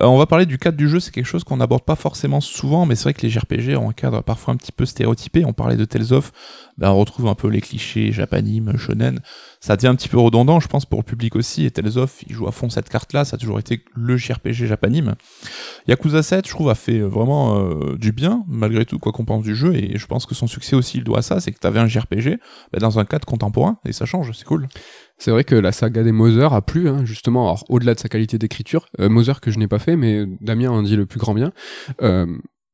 [0.00, 2.40] Euh, on va parler du cadre du jeu, c'est quelque chose qu'on n'aborde pas forcément
[2.42, 5.44] souvent, mais c'est vrai que les JRPG ont un cadre parfois un petit peu stéréotypé.
[5.46, 6.30] On parlait de Tales of,
[6.76, 9.20] ben, on retrouve un peu les clichés japanime, shonen.
[9.60, 11.64] Ça devient un petit peu redondant, je pense, pour le public aussi.
[11.64, 14.66] Et Tales of, il joue à fond cette carte-là, ça a toujours été le JRPG
[14.66, 15.14] japanime.
[15.88, 19.42] Yakuza 7, je trouve, a fait vraiment euh, du bien, malgré tout, quoi qu'on pense
[19.42, 21.58] du jeu, et je pense que son succès aussi, il doit à ça, c'est que
[21.58, 22.38] t'avais un JRPG
[22.72, 24.68] ben, dans un cadre contemporain, et ça change, c'est cool.
[25.18, 28.08] C'est vrai que la saga des Mother a plu, hein, justement, alors au-delà de sa
[28.08, 31.20] qualité d'écriture, euh, Mother que je n'ai pas fait, mais Damien en dit le plus
[31.20, 31.52] grand bien.
[32.02, 32.26] Euh,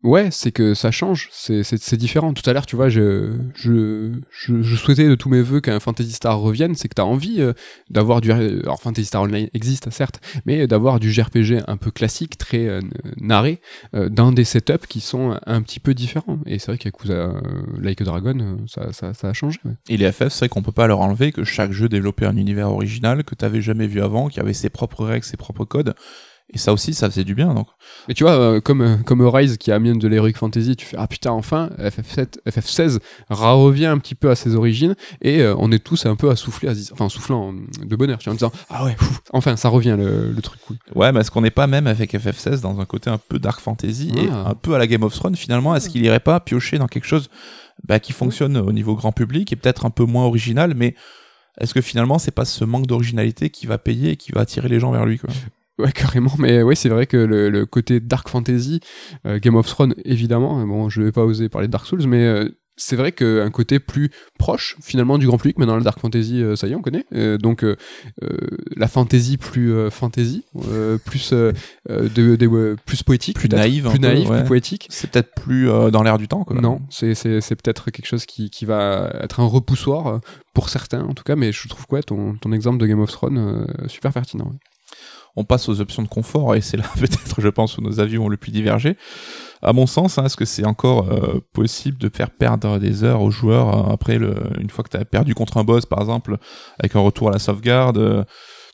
[0.03, 2.32] ouais, c'est que ça change, c'est, différent.
[2.32, 6.12] Tout à l'heure, tu vois, je, je, je, souhaitais de tous mes voeux qu'un Fantasy
[6.12, 7.53] Star revienne, c'est que t'as envie euh,
[7.90, 8.32] d'avoir du...
[8.32, 12.80] Alors Fantasy Star Online existe, certes, mais d'avoir du JRPG un peu classique, très euh,
[13.20, 13.61] narré,
[13.94, 16.38] euh, dans des setups qui sont un petit peu différents.
[16.46, 17.40] Et c'est vrai qu'Yakuza euh,
[17.80, 19.59] Like a Dragon, ça, ça, ça a changé.
[19.64, 19.72] ouais.
[19.88, 22.36] Et les FF, c'est vrai qu'on peut pas leur enlever que chaque jeu développait un
[22.36, 25.94] univers original que t'avais jamais vu avant, qui avait ses propres règles, ses propres codes.
[26.53, 27.68] Et ça aussi, ça faisait du bien, donc.
[28.09, 30.96] Mais tu vois, euh, comme, euh, comme Rise qui amène de l'Heroic Fantasy, tu fais
[30.98, 32.98] Ah putain, enfin, FF7, FF16
[33.28, 36.68] revient un petit peu à ses origines et euh, on est tous un peu assoufflés,
[36.68, 38.96] à enfin soufflant de bonheur, tu vois, en disant Ah ouais,
[39.32, 40.76] enfin, ça revient le, le truc cool.
[40.96, 43.61] Ouais, mais est-ce qu'on n'est pas même avec FF16 dans un côté un peu dark
[43.61, 44.48] fantasy et Ah.
[44.51, 45.76] un peu à la Game of Thrones finalement?
[45.76, 47.28] Est-ce qu'il irait pas piocher dans quelque chose
[47.86, 50.96] bah, qui fonctionne au niveau grand public et peut-être un peu moins original, mais
[51.61, 54.68] est-ce que finalement c'est pas ce manque d'originalité qui va payer et qui va attirer
[54.68, 55.30] les gens vers lui quoi?
[55.81, 58.81] Ouais, carrément, mais ouais, c'est vrai que le, le côté Dark Fantasy,
[59.26, 62.07] euh, Game of Thrones, évidemment, euh, bon, je vais pas oser parler de Dark Souls,
[62.07, 62.48] mais euh,
[62.82, 66.43] c'est vrai qu'un côté plus proche, finalement, du grand public, mais dans le Dark Fantasy,
[66.57, 67.77] ça y est, on connaît, Euh, donc euh,
[68.74, 70.44] la fantasy plus euh, fantasy,
[71.05, 71.52] plus, de,
[72.36, 74.39] de- plus poétique, Plus naïve plus peu, naïve, ouais.
[74.40, 74.86] plus poétique.
[74.89, 76.59] C'est peut-être plus dans l'air du temps quoi.
[76.59, 80.20] Non, c'est peut-être quelque chose qui, qui va être un repoussoir
[80.55, 83.01] pour certains en tout cas, mais je trouve que ouais, ton, ton exemple de Game
[83.01, 84.47] of Thrones super pertinent.
[84.47, 84.59] ouais.
[85.36, 88.19] On passe aux options de confort et c'est là peut-être je pense où nos avis
[88.19, 88.97] ont le plus divergé.
[89.62, 93.20] À mon sens, hein, est-ce que c'est encore euh, possible de faire perdre des heures
[93.20, 96.39] aux joueurs euh, après une fois que tu as perdu contre un boss par exemple
[96.78, 98.24] avec un retour à la sauvegarde euh,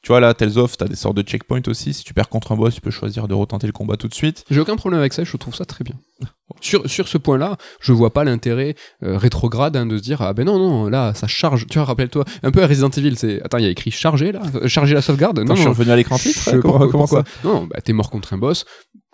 [0.03, 1.93] Tu vois, là, Tales of, t'as des sortes de checkpoints aussi.
[1.95, 4.15] Si tu perds contre un boss, tu peux choisir de retenter le combat tout de
[4.15, 4.45] suite.
[4.51, 5.95] J'ai aucun problème avec ça, je trouve ça très bien.
[6.61, 10.33] Sur, sur ce point-là, je vois pas l'intérêt euh, rétrograde hein, de se dire ah
[10.33, 11.67] ben non non là ça charge.
[11.67, 14.31] Tu vois rappelle-toi un peu à Resident Evil c'est attends il y a écrit charger
[14.33, 15.41] là euh, charger la sauvegarde.
[15.41, 18.11] Non je suis revenu à l'écran titre, je- comment, comment ça Non bah t'es mort
[18.11, 18.65] contre un boss.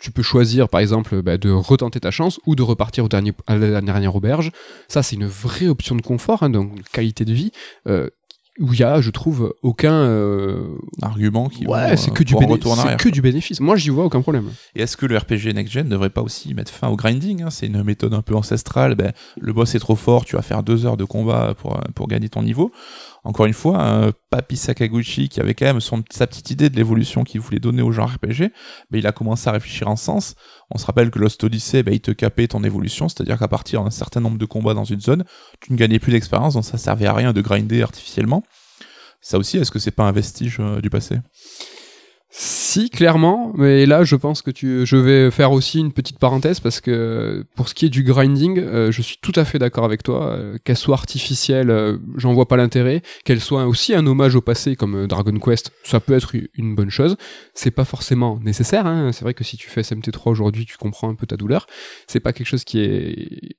[0.00, 3.32] Tu peux choisir par exemple bah, de retenter ta chance ou de repartir au dernier
[3.46, 4.52] à la dernière auberge.
[4.88, 7.50] Ça c'est une vraie option de confort hein, donc qualité de vie.
[7.88, 8.08] euh,
[8.60, 9.92] où il y a, je trouve, aucun.
[9.92, 13.60] euh, Argument qui Ouais, c'est euh, que du retour C'est que du bénéfice.
[13.60, 14.50] Moi, j'y vois aucun problème.
[14.76, 17.42] Et est-ce que le RPG Next Gen ne devrait pas aussi mettre fin au grinding
[17.42, 17.50] hein?
[17.50, 18.94] C'est une méthode un peu ancestrale.
[18.94, 21.82] Ben, le boss est trop fort, tu vas faire deux heures de combat pour, euh,
[21.94, 22.72] pour gagner ton niveau.
[23.24, 27.22] Encore une fois, un Papi Sakaguchi, qui avait quand même sa petite idée de l'évolution
[27.22, 28.50] qu'il voulait donner au genre RPG,
[28.90, 30.34] ben, il a commencé à réfléchir en sens.
[30.70, 33.84] On se rappelle que Lost Odyssey, ben, il te capait ton évolution, c'est-à-dire qu'à partir
[33.84, 35.24] d'un certain nombre de combats dans une zone,
[35.60, 38.42] tu ne gagnais plus d'expérience, donc ça servait à rien de grinder artificiellement.
[39.20, 41.20] Ça aussi, est-ce que c'est pas un vestige euh, du passé?
[42.72, 46.58] Si, clairement, mais là, je pense que tu, je vais faire aussi une petite parenthèse
[46.58, 49.84] parce que pour ce qui est du grinding, euh, je suis tout à fait d'accord
[49.84, 50.28] avec toi.
[50.28, 53.02] euh, qu'elle soit artificielle, euh, j'en vois pas l'intérêt.
[53.26, 56.88] Qu'elle soit aussi un hommage au passé comme Dragon Quest, ça peut être une bonne
[56.88, 57.18] chose.
[57.52, 58.86] C'est pas forcément nécessaire.
[58.86, 59.12] Hein.
[59.12, 61.66] C'est vrai que si tu fais SMT3 aujourd'hui, tu comprends un peu ta douleur.
[62.06, 63.56] C'est pas quelque chose qui est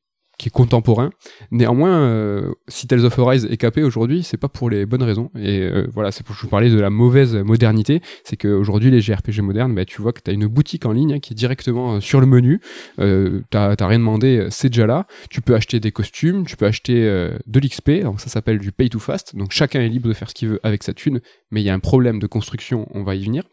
[0.49, 1.09] contemporain.
[1.51, 5.29] Néanmoins, euh, si Tales of Arise est capé aujourd'hui, c'est pas pour les bonnes raisons.
[5.37, 8.01] Et euh, voilà, c'est pour vous parlais de la mauvaise modernité.
[8.23, 11.19] C'est qu'aujourd'hui, les JRPG modernes, bah, tu vois que tu as une boutique en ligne
[11.19, 12.59] qui est directement euh, sur le menu.
[12.99, 15.07] Euh, t'as rien demandé, euh, c'est déjà là.
[15.29, 18.03] Tu peux acheter des costumes, tu peux acheter euh, de l'XP.
[18.03, 19.35] Donc ça s'appelle du pay to fast.
[19.35, 21.21] Donc chacun est libre de faire ce qu'il veut avec sa thune.
[21.51, 23.43] Mais il y a un problème de construction, on va y venir.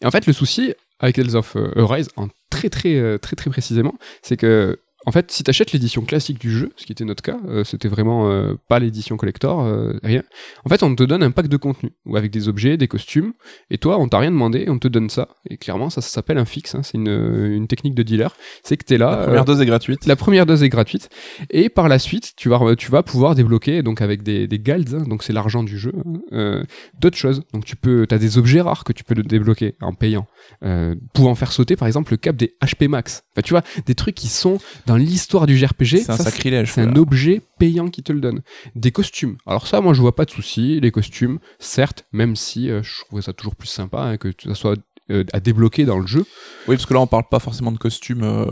[0.00, 3.36] Et en fait, le souci avec Tales of euh, Arise, en très très euh, très
[3.36, 6.92] très précisément, c'est que en fait, si tu achètes l'édition classique du jeu, ce qui
[6.92, 10.22] était notre cas, euh, c'était vraiment euh, pas l'édition collector, euh, rien.
[10.64, 13.32] En fait, on te donne un pack de contenu, ou avec des objets, des costumes,
[13.70, 15.28] et toi, on t'a rien demandé, on te donne ça.
[15.48, 18.34] Et clairement, ça, ça s'appelle un fixe, hein, c'est une, une technique de dealer.
[18.62, 19.10] C'est que t'es là.
[19.10, 20.06] La première euh, dose est gratuite.
[20.06, 21.08] la première dose est gratuite
[21.50, 24.94] et par la suite tu vas tu vas pouvoir débloquer donc avec des des guilds
[24.94, 26.64] hein, donc c'est l'argent du jeu hein, euh,
[26.98, 30.26] d'autres choses donc tu peux t'as des objets rares que tu peux débloquer en payant
[30.64, 33.94] euh, pouvant faire sauter par exemple le cap des HP max enfin tu vois des
[33.94, 36.72] trucs qui sont dans l'histoire du JRPG C'est un sacrilège.
[36.72, 38.40] c'est un objet payant qui te le donne.
[38.74, 39.36] Des costumes.
[39.46, 40.80] Alors ça, moi, je vois pas de souci.
[40.80, 44.54] Les costumes, certes, même si euh, je trouvais ça toujours plus sympa hein, que ça
[44.54, 44.78] soit
[45.10, 46.24] euh, à débloquer dans le jeu.
[46.68, 48.46] Oui, parce que là, on parle pas forcément de costumes euh,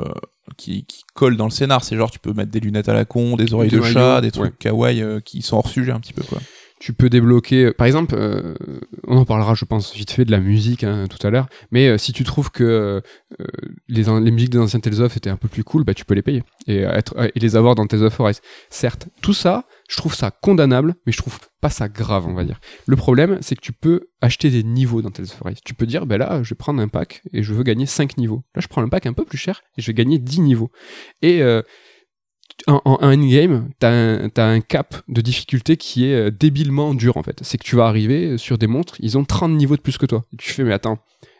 [0.56, 1.84] qui, qui collent dans le scénar.
[1.84, 3.94] C'est genre, tu peux mettre des lunettes à la con, des oreilles Des de maillots,
[3.94, 4.56] chat, des trucs ouais.
[4.58, 6.38] kawaii qui sont hors sujet un petit peu, quoi.
[6.80, 8.54] Tu peux débloquer, par exemple, euh,
[9.06, 11.88] on en parlera, je pense, vite fait de la musique hein, tout à l'heure, mais
[11.88, 13.02] euh, si tu trouves que
[13.40, 13.46] euh,
[13.88, 16.22] les, musiques des anciens Tales of étaient un peu plus cool, bah, tu peux les
[16.22, 18.40] payer et, euh, être, et les avoir dans Tales of Arise.
[18.70, 22.44] Certes, tout ça, je trouve ça condamnable, mais je trouve pas ça grave, on va
[22.44, 22.60] dire.
[22.86, 25.58] Le problème, c'est que tu peux acheter des niveaux dans Tales of Arise.
[25.64, 28.16] Tu peux dire, ben là, je vais prendre un pack et je veux gagner 5
[28.18, 28.44] niveaux.
[28.54, 30.70] Là, je prends un pack un peu plus cher et je vais gagner 10 niveaux.
[31.22, 31.62] Et euh,
[32.66, 36.94] en, en, en endgame, t'as un, t'as un cap de difficulté qui est euh, débilement
[36.94, 37.38] dur en fait.
[37.42, 40.06] C'est que tu vas arriver sur des monstres, ils ont 30 niveaux de plus que
[40.06, 40.24] toi.
[40.38, 40.98] Tu fais mais attends,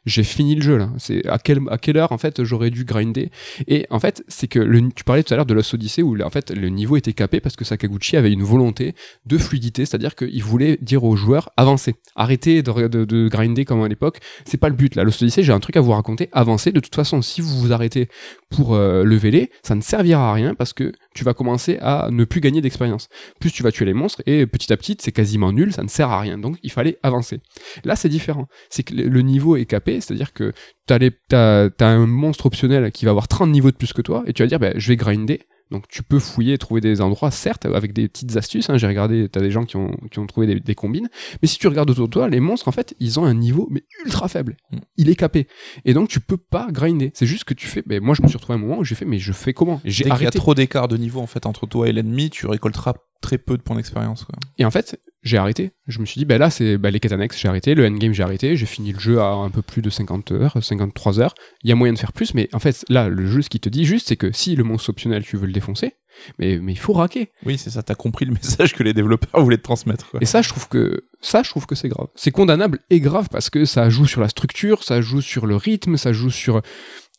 [0.09, 0.91] j'ai fini le jeu là.
[0.99, 3.31] C'est à quelle à quelle heure en fait j'aurais dû grinder?
[3.67, 6.31] Et en fait, c'est que tu parlais tout à l'heure de Lost Odyssey où en
[6.31, 8.95] fait le niveau était capé parce que Sakaguchi avait une volonté
[9.27, 14.19] de fluidité, c'est-à-dire qu'il voulait dire aux joueurs avancez, arrêtez de grinder comme à l'époque.
[14.45, 15.05] C'est pas le but là.
[15.05, 16.29] Lost Odyssey, j'ai un truc à vous raconter.
[16.33, 16.73] Avancez.
[16.73, 18.09] De toute façon, si vous vous arrêtez
[18.51, 22.25] pour euh, leveler, ça ne servira à rien parce que tu vas commencer à ne
[22.25, 23.09] plus gagner d'expérience.
[23.41, 25.89] Plus tu vas tuer les monstres et petit à petit, c'est quasiment nul, ça ne
[25.89, 26.39] sert à rien.
[26.39, 27.41] Donc il fallait avancer.
[27.85, 28.47] Là, c'est différent.
[28.71, 30.53] C'est que le niveau est capé, c'est-à-dire que
[30.87, 30.99] t'as
[31.29, 34.43] t'as un monstre optionnel qui va avoir 30 niveaux de plus que toi et tu
[34.43, 35.41] vas dire, bah, je vais grinder.
[35.71, 38.71] Donc tu peux fouiller, trouver des endroits, certes, avec des petites astuces.
[38.71, 41.09] Hein, J'ai regardé, t'as des gens qui ont, qui ont trouvé des, des combines.
[41.43, 43.69] Mais si tu regardes autour de toi, les monstres, en fait, ils ont un niveau
[43.71, 44.57] mais ultra faible.
[44.71, 44.77] Mm.
[44.97, 45.47] Il est capé.
[45.85, 47.11] Et donc tu peux pas grinder.
[47.15, 47.83] C'est juste que tu fais.
[47.87, 49.53] Ben, moi, je me suis retrouvé à un moment où j'ai fait, mais je fais
[49.53, 49.81] comment?
[49.85, 50.39] Et J'ai Dès qu'il y a arrêté.
[50.39, 53.63] trop d'écart de niveau en fait entre toi et l'ennemi, tu récolteras très peu de
[53.63, 54.27] points d'expérience.
[54.59, 55.73] Et en fait, j'ai arrêté.
[55.87, 57.75] Je me suis dit, ben là, c'est ben, les quêtes annexes, j'ai arrêté.
[57.75, 58.57] Le endgame, j'ai arrêté.
[58.57, 61.35] J'ai fini le jeu à un peu plus de 50 heures, 53 heures.
[61.65, 63.61] Il y a moyen de faire plus, mais en fait, là, le jeu, ce qui
[63.61, 65.95] te dit juste, c'est que si le monstre optionnel, tu veux le défoncer,
[66.39, 67.31] mais, mais il faut raquer.
[67.45, 67.83] Oui, c'est ça.
[67.83, 70.11] T'as compris le message que les développeurs voulaient te transmettre.
[70.11, 70.21] quoi.
[70.23, 72.09] Et ça, je trouve que ça, je trouve que c'est grave.
[72.15, 75.57] C'est condamnable et grave parce que ça joue sur la structure, ça joue sur le
[75.57, 76.63] rythme, ça joue sur.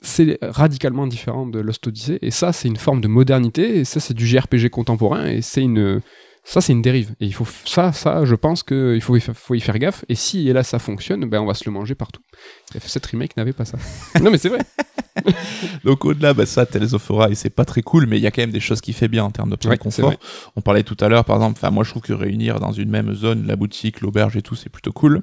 [0.01, 2.19] C'est radicalement différent de Lost Odyssey.
[2.21, 3.79] Et ça, c'est une forme de modernité.
[3.79, 5.25] Et ça, c'est du JRPG contemporain.
[5.27, 6.01] Et c'est une.
[6.43, 7.15] Ça, c'est une dérive.
[7.19, 10.05] Et il faut ça, ça, je pense qu'il faut, faut y faire gaffe.
[10.09, 12.21] Et si et là ça fonctionne, ben on va se le manger partout.
[12.85, 13.77] Cette remake n'avait pas ça.
[14.21, 14.59] non, mais c'est vrai.
[15.83, 18.31] Donc au-delà, bah, ça, Tales of Arise, c'est pas très cool, mais il y a
[18.31, 20.13] quand même des choses qui fait bien en termes Ouais, de c'est confort.
[20.55, 22.89] On parlait tout à l'heure, par exemple, enfin moi je trouve que réunir dans une
[22.89, 25.21] même zone la boutique, l'auberge et tout, c'est plutôt cool.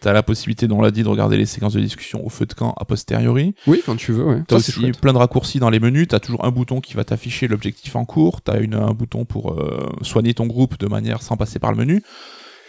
[0.00, 2.46] T'as la possibilité, dont on l'a dit, de regarder les séquences de discussion au feu
[2.46, 3.54] de camp a posteriori.
[3.66, 4.24] Oui, quand tu veux.
[4.24, 4.42] Ouais.
[4.46, 5.00] T'as aussi chouette.
[5.00, 6.08] plein de raccourcis dans les menus.
[6.08, 8.42] T'as toujours un bouton qui va t'afficher l'objectif en cours.
[8.42, 11.78] T'as une un bouton pour euh, soigner ton groupe de manière sans passer par le
[11.78, 12.02] menu.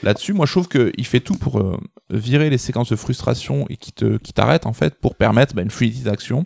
[0.04, 1.78] Là-dessus, moi, je trouve qu'il fait tout pour euh,
[2.10, 5.62] virer les séquences de frustration et qui te qui t'arrête en fait pour permettre bah,
[5.62, 6.46] une fluidité d'action.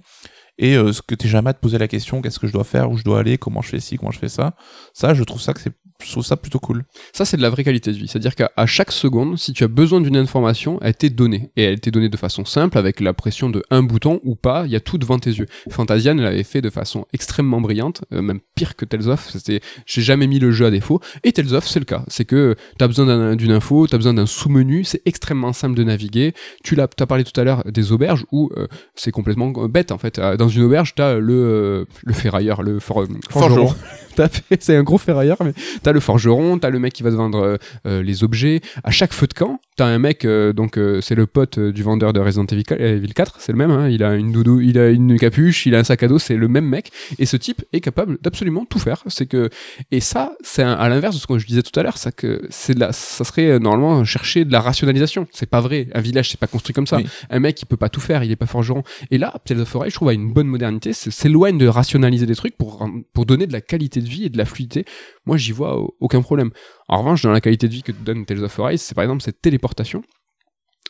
[0.57, 2.64] Et euh, ce que t'es jamais à te poser la question qu'est-ce que je dois
[2.64, 4.56] faire où je dois aller comment je fais ci comment je fais ça.
[4.94, 5.73] Ça je trouve ça que c'est
[6.03, 6.84] je trouve ça plutôt cool
[7.14, 8.07] Ça, c'est de la vraie qualité de vie.
[8.07, 11.52] C'est-à-dire qu'à chaque seconde, si tu as besoin d'une information, elle t'est donnée.
[11.56, 14.64] Et elle t'est donnée de façon simple, avec la pression de un bouton ou pas,
[14.65, 15.45] il y a tout devant tes yeux.
[15.69, 19.30] Fantasian l'avait fait de façon extrêmement brillante, euh, même pire que Tales of.
[19.32, 20.99] C'était, j'ai jamais mis le jeu à défaut.
[21.23, 22.03] Et Tales of, c'est le cas.
[22.07, 25.84] C'est que t'as besoin d'un- d'une info, t'as besoin d'un sous-menu, c'est extrêmement simple de
[25.84, 26.34] naviguer.
[26.64, 29.91] Tu l'as, t'as parlé tout à l'heure des auberges où euh, c'est complètement euh, bête,
[29.91, 30.19] en fait.
[30.19, 33.73] Dans une auberge, t'as le, euh, le ferrailleur, le for- forgeron.
[34.60, 35.53] C'est un gros ferrailleur, mais
[35.84, 37.57] t'as le forgeron, t'as le mec qui va te vendre euh,
[37.88, 38.61] euh, les objets.
[38.84, 41.84] À chaque feu de camp, t'as un mec, euh, donc euh, c'est le pote du
[41.84, 43.72] vendeur de Resident Evil 4, euh, Evil 4, c'est le même.
[43.72, 46.19] Hein, il a une doudou, il a une capuche, il a un sac à dos,
[46.19, 46.91] c'est le même mec.
[47.19, 49.03] Et ce type est capable d'absolument tout faire.
[49.07, 49.49] C'est que
[49.91, 52.41] et ça, c'est à l'inverse de ce que je disais tout à l'heure, ça que
[52.49, 55.27] c'est la, ça serait normalement chercher de la rationalisation.
[55.31, 55.88] C'est pas vrai.
[55.93, 56.98] Un village, c'est pas construit comme ça.
[56.98, 57.06] Oui.
[57.30, 58.84] Un mec, il peut pas tout faire, il est pas forgeron.
[59.11, 62.26] Et là, Tales of Arise, je trouve, a une bonne modernité, c'est- s'éloigne de rationaliser
[62.26, 64.86] des trucs pour, pour donner de la qualité de vie et de la fluidité.
[65.26, 66.52] Moi, j'y vois au- aucun problème.
[66.88, 69.22] En revanche, dans la qualité de vie que donne Tales of Arise, c'est par exemple
[69.24, 70.02] cette téléportation.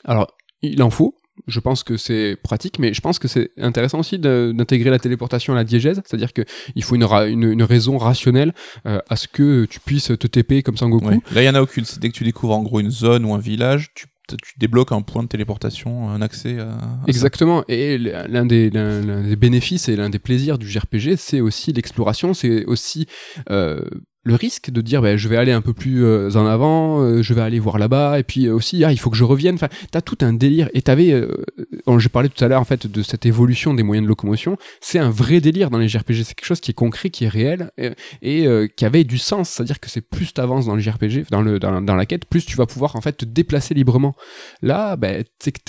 [0.03, 0.27] Alors,
[0.61, 1.15] il en faut.
[1.48, 5.53] Je pense que c'est pratique, mais je pense que c'est intéressant aussi d'intégrer la téléportation
[5.53, 6.43] à la diégèse, c'est-à-dire que
[6.76, 8.53] il faut une, ra- une, une raison rationnelle
[8.85, 11.06] euh, à ce que tu puisses te TP comme Sangoku.
[11.07, 11.19] Ouais.
[11.34, 13.34] là il y en a aucune dès que tu découvres en gros une zone ou
[13.34, 16.77] un village tu tu débloques un point de téléportation un accès à.
[17.07, 17.63] Exactement.
[17.67, 21.73] Et l'un des, l'un l'un des bénéfices et l'un des plaisirs du JRPG, c'est aussi
[21.73, 23.07] l'exploration, c'est aussi
[23.49, 23.81] euh,
[24.23, 27.22] le risque de dire bah, je vais aller un peu plus euh, en avant, euh,
[27.22, 29.56] je vais aller voir là-bas, et puis euh, aussi ah, il faut que je revienne.
[29.56, 30.69] Enfin, t'as tout un délire.
[30.73, 31.43] Et t'avais, euh,
[31.88, 34.57] euh, j'ai parlé tout à l'heure en fait de cette évolution des moyens de locomotion.
[34.80, 36.23] C'est un vrai délire dans les JRPG.
[36.23, 37.91] C'est quelque chose qui est concret, qui est réel et,
[38.22, 39.49] et, qui avait du sens.
[39.49, 42.45] C'est-à-dire que c'est plus t'avances dans le JRPG, dans le dans, dans la quête, plus
[42.45, 44.15] tu vas pouvoir en fait te déplacer librement.
[44.61, 45.61] Là, ben, c'est que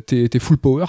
[0.00, 0.86] t'es, t'es, full power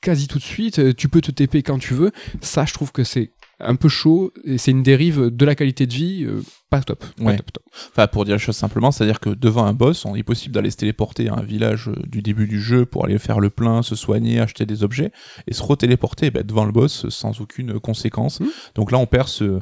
[0.00, 2.12] quasi tout de suite, tu peux te TP quand tu veux.
[2.40, 5.86] Ça, je trouve que c'est un peu chaud et c'est une dérive de la qualité
[5.86, 7.04] de vie euh, pas top.
[7.16, 7.36] Pas Ouais.
[7.36, 7.64] top, top.
[7.90, 10.70] Enfin, pour dire les choses simplement, c'est-à-dire que devant un boss, on est possible d'aller
[10.70, 13.82] se téléporter à un village euh, du début du jeu pour aller faire le plein,
[13.82, 15.10] se soigner, acheter des objets,
[15.48, 18.40] et se retéléporter bah, devant le boss sans aucune conséquence.
[18.40, 18.48] Mhm.
[18.76, 19.58] Donc là, on perd ce,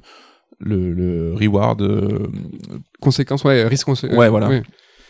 [0.58, 1.80] le, le reward.
[1.82, 2.26] euh,
[3.00, 3.88] Conséquence, ouais, risque.
[3.88, 4.48] Ouais, voilà.
[4.48, 4.62] Ouais.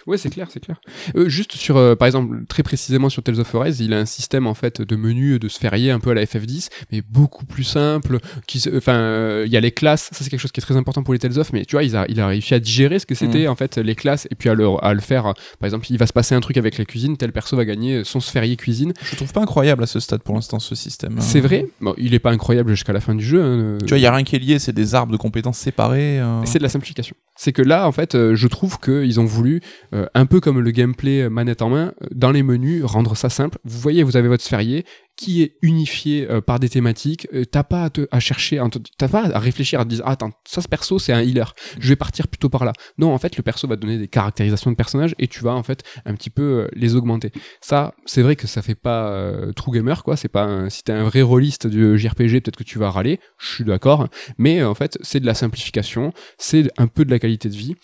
[0.06, 0.80] Ouais, c'est clair, c'est clair.
[1.16, 4.04] Euh, juste sur, euh, par exemple, très précisément sur Tales of Arise, il a un
[4.06, 7.64] système en fait de menu de sphérié un peu à la FF10, mais beaucoup plus
[7.64, 8.18] simple.
[8.46, 10.08] Qui, enfin, euh, il y a les classes.
[10.12, 11.82] Ça c'est quelque chose qui est très important pour les Tales of, mais tu vois,
[11.82, 14.34] il a, il a réussi à digérer ce que c'était en fait les classes et
[14.36, 15.26] puis à le, à le faire.
[15.26, 17.64] euh, Par exemple, il va se passer un truc avec la cuisine, tel perso va
[17.64, 18.92] gagner son sphérié cuisine.
[19.02, 21.16] Je trouve pas incroyable à ce stade pour l'instant ce système.
[21.20, 21.66] C'est Euh, vrai?
[21.80, 23.42] Bon, il est pas incroyable jusqu'à la fin du jeu.
[23.42, 25.58] hein, Tu vois, il y a rien qui est lié, c'est des arbres de compétences
[25.58, 26.20] séparés.
[26.20, 26.44] euh.
[26.44, 27.16] C'est de la simplification.
[27.38, 29.60] C'est que là, en fait, euh, je trouve qu'ils ont voulu,
[29.96, 33.16] euh, un peu comme le gameplay euh, manette en main, euh, dans les menus, rendre
[33.16, 33.58] ça simple.
[33.64, 34.84] Vous voyez, vous avez votre sphérié
[35.16, 37.26] qui est unifié par des thématiques.
[37.50, 38.60] T'as pas à, te- à chercher,
[38.98, 41.54] t'as pas à réfléchir, à te dire, ah, attends, ça, ce perso, c'est un healer.
[41.80, 42.74] Je vais partir plutôt par là.
[42.98, 45.62] Non, en fait, le perso va donner des caractérisations de personnages et tu vas, en
[45.62, 47.32] fait, un petit peu les augmenter.
[47.62, 50.18] Ça, c'est vrai que ça fait pas true gamer, quoi.
[50.18, 53.18] C'est pas, un- si t'es un vrai rôliste du JRPG, peut-être que tu vas râler.
[53.38, 54.08] Je suis d'accord.
[54.36, 57.74] Mais, en fait, c'est de la simplification c'est un peu de la qualité de vie.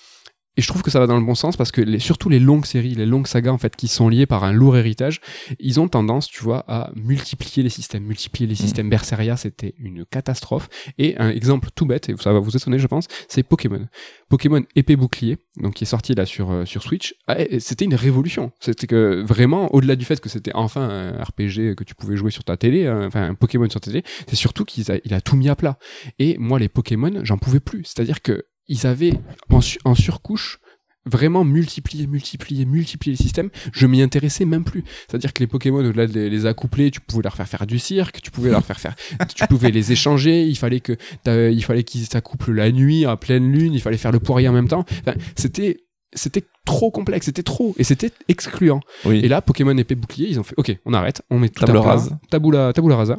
[0.56, 2.38] Et je trouve que ça va dans le bon sens parce que les, surtout les
[2.38, 5.20] longues séries, les longues sagas en fait qui sont liées par un lourd héritage,
[5.58, 8.90] ils ont tendance, tu vois, à multiplier les systèmes, multiplier les systèmes.
[8.90, 10.68] Berseria, c'était une catastrophe.
[10.98, 13.86] Et un exemple tout bête, et ça va vous étonner, je pense, c'est Pokémon.
[14.28, 17.14] Pokémon épée bouclier, donc qui est sorti là sur euh, sur Switch.
[17.28, 18.52] Ah, c'était une révolution.
[18.60, 22.30] C'était que vraiment, au-delà du fait que c'était enfin un RPG que tu pouvais jouer
[22.30, 25.14] sur ta télé, euh, enfin un Pokémon sur ta télé, c'est surtout qu'il a, il
[25.14, 25.78] a tout mis à plat.
[26.18, 27.84] Et moi, les Pokémon, j'en pouvais plus.
[27.84, 29.14] C'est-à-dire que ils avaient
[29.50, 30.58] en, su- en surcouche
[31.04, 34.84] vraiment multiplié, multiplié, multiplié les systèmes, je m'y intéressais même plus.
[35.08, 37.80] C'est-à-dire que les Pokémon, au-delà de les, les accoupler, tu pouvais leur faire faire du
[37.80, 38.94] cirque, tu pouvais leur faire faire,
[39.34, 43.50] tu pouvais les échanger, il fallait que, il fallait qu'ils s'accouplent la nuit, à pleine
[43.50, 44.84] lune, il fallait faire le poirier en même temps.
[45.00, 45.78] Enfin, c'était,
[46.12, 48.78] c'était trop complexe, c'était trop, et c'était excluant.
[49.04, 49.18] Oui.
[49.24, 51.78] Et là, Pokémon épée bouclier, ils ont fait, ok, on arrête, on met tout Table
[51.78, 52.16] à rase.
[52.30, 53.16] Tabula, tabula rasa.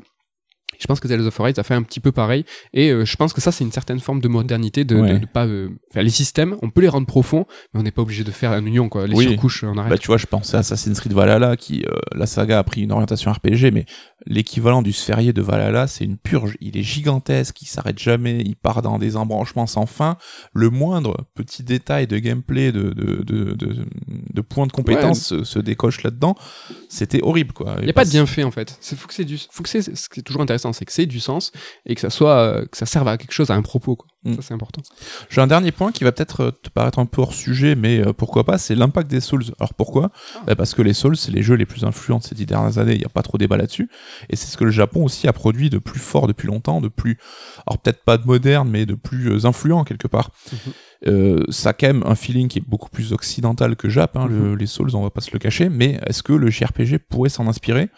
[0.80, 3.16] Je pense que Tales of Arise a fait un petit peu pareil, et euh, je
[3.16, 5.14] pense que ça c'est une certaine forme de modernité de, Ouais.
[5.14, 8.02] de, de pas euh, les systèmes, on peut les rendre profonds, mais on n'est pas
[8.02, 9.26] obligé de faire un union quoi, les Oui.
[9.28, 9.90] surcouches on arrête.
[9.92, 12.82] Bah, tu vois, je pensais à Assassin's Creed Valhalla, qui, euh, la saga a pris
[12.82, 13.86] une orientation RPG, mais
[14.26, 16.58] l'équivalent du sphérié de Valhalla, c'est une purge.
[16.62, 20.18] Il est gigantesque, il s'arrête jamais, il part dans des embranchements sans fin.
[20.54, 23.86] Le moindre petit détail de gameplay, de, de, de, de,
[24.34, 26.36] de points de compétence se, se décoche là-dedans.
[26.88, 27.76] C'était horrible, quoi.
[27.80, 28.78] Il n'y a pas de bienfait en fait.
[28.80, 30.94] C'est faut que c'est du, faut que c'est, ce qui est toujours intéressant, c'est que
[30.94, 31.52] c'est du sens
[31.86, 34.08] et que ça soit, euh, que ça serve à quelque chose, à un propos quoi.
[34.24, 34.36] Mm.
[34.36, 34.82] Ça c'est important.
[35.30, 38.00] J'ai un dernier point qui va peut-être euh, te paraître un peu hors sujet, mais
[38.00, 39.44] euh, pourquoi pas, c'est l'impact des Souls.
[39.60, 40.12] Alors pourquoi?
[40.36, 40.44] Ah.
[40.48, 42.78] Bah, Parce que les Souls, c'est les jeux les plus influents de ces dix dernières
[42.78, 43.90] années, il n'y a pas trop débat là-dessus.
[44.30, 46.88] Et c'est ce que le Japon aussi a produit de plus fort depuis longtemps, de
[46.88, 47.18] plus,
[47.68, 50.30] alors peut-être pas de moderne, mais de plus influent quelque part.
[50.52, 50.58] Mhm.
[51.06, 54.26] Euh, ça a quand même un feeling qui est beaucoup plus occidental que Jap, hein,
[54.30, 57.28] le- les Souls, on va pas se le cacher, mais est-ce que le JRPG pourrait
[57.30, 57.90] s'en inspirer?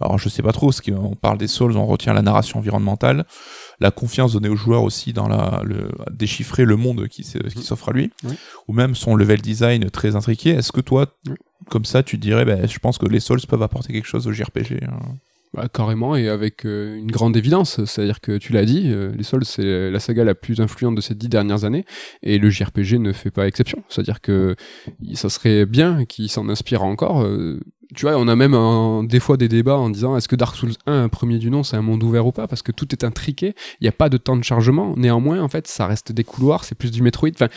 [0.00, 3.24] Alors je sais pas trop, parce qu'on parle des Souls, on retient la narration environnementale,
[3.80, 7.92] la confiance donnée aux joueurs aussi dans la, le, déchiffrer le monde qui, s'offre à
[7.92, 8.34] lui, Oui.
[8.68, 10.50] ou même son level design très intriqué.
[10.50, 11.34] Est-ce que toi, Oui.
[11.68, 14.32] comme ça, tu dirais, ben, je pense que les Souls peuvent apporter quelque chose au
[14.32, 14.98] JRPG hein?
[15.52, 17.84] Bah, carrément et avec euh, une grande évidence.
[17.84, 21.00] C'est-à-dire que tu l'as dit, euh, les Souls c'est la saga la plus influente de
[21.00, 21.84] ces dix dernières années
[22.22, 23.82] et le JRPG ne fait pas exception.
[23.88, 24.54] C'est-à-dire que
[25.14, 27.22] ça serait bien qu'il s'en inspire encore.
[27.24, 27.58] euh,
[27.94, 30.56] tu vois, on a même un- des fois des débats en disant est-ce que Dark
[30.56, 32.46] Souls 1, un premier du nom, c'est un monde ouvert ou pas?
[32.48, 34.94] Parce que tout est intriqué, il n'y a pas de temps de chargement.
[34.96, 37.30] Néanmoins, en fait, ça reste des couloirs, c'est plus du Metroid.
[37.34, 37.48] Enfin,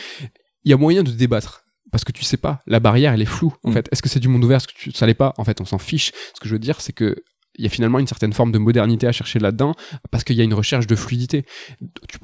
[0.64, 1.62] il y a moyen de débattre.
[1.92, 3.54] Parce que tu sais pas, la barrière elle est floue.
[3.62, 3.72] En Mm.
[3.74, 5.32] fait, est-ce que c'est du monde ouvert, est-ce que tu, ça l'est pas?
[5.38, 6.10] En fait, on s'en fiche.
[6.34, 7.14] Ce que je veux dire, c'est que
[7.56, 9.74] il y a finalement une certaine forme de modernité à chercher là-dedans
[10.10, 11.44] parce qu'il y a une recherche de fluidité.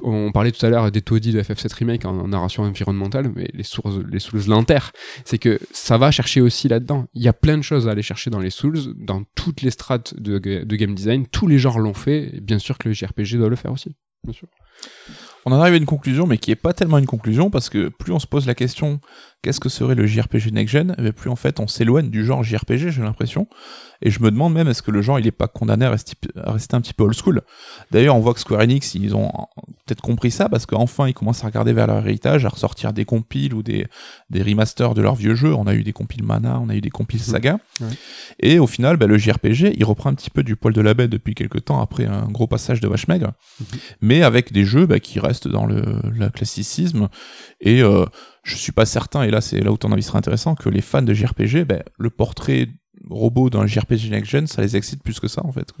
[0.01, 3.63] On parlait tout à l'heure des taudis de FF7 Remake en, narration environnementale, mais les
[3.63, 4.91] sources, les Souls l'enterrent.
[5.25, 7.05] C'est que ça va chercher aussi là-dedans.
[7.13, 9.71] Il y a plein de choses à aller chercher dans les Souls, dans toutes les
[9.71, 11.27] strates de, game design.
[11.27, 13.95] Tous les genres l'ont fait, bien sûr que le JRPG doit le faire aussi.
[14.23, 14.47] Bien sûr.
[15.45, 17.89] On en arrive à une conclusion, mais qui est pas tellement une conclusion, parce que
[17.89, 18.99] plus on se pose la question
[19.41, 22.25] qu'est-ce que serait le JRPG next gen, eh bien, plus en fait on s'éloigne du
[22.25, 23.47] genre JRPG, j'ai l'impression.
[24.03, 26.13] Et je me demande même est-ce que le genre il est pas condamné à rester,
[26.43, 27.41] à rester un petit peu old school?
[27.91, 29.31] D'ailleurs, on voit que Square Enix ils ont
[29.85, 33.05] peut-être compris ça parce qu'enfin ils commencent à regarder vers leur héritage, à ressortir des
[33.05, 33.85] compiles ou des,
[34.29, 35.53] des remasters de leurs vieux jeux.
[35.53, 37.59] On a eu des compiles Mana, on a eu des compiles Saga.
[37.79, 37.87] Ouais.
[38.39, 40.95] Et au final, bah, le JRPG il reprend un petit peu du poil de la
[40.95, 43.33] bête depuis quelques temps après un gros passage de vache maigre,
[44.01, 47.07] mais avec des jeux bah, qui restent dans le, le classicisme
[47.59, 48.05] et euh,
[48.43, 50.81] je suis pas certain, et là c'est là où ton avis sera intéressant, que les
[50.81, 52.67] fans de JRPG, ben, le portrait
[53.11, 55.71] robot d'un JRPG next gen, ça les excite plus que ça en fait.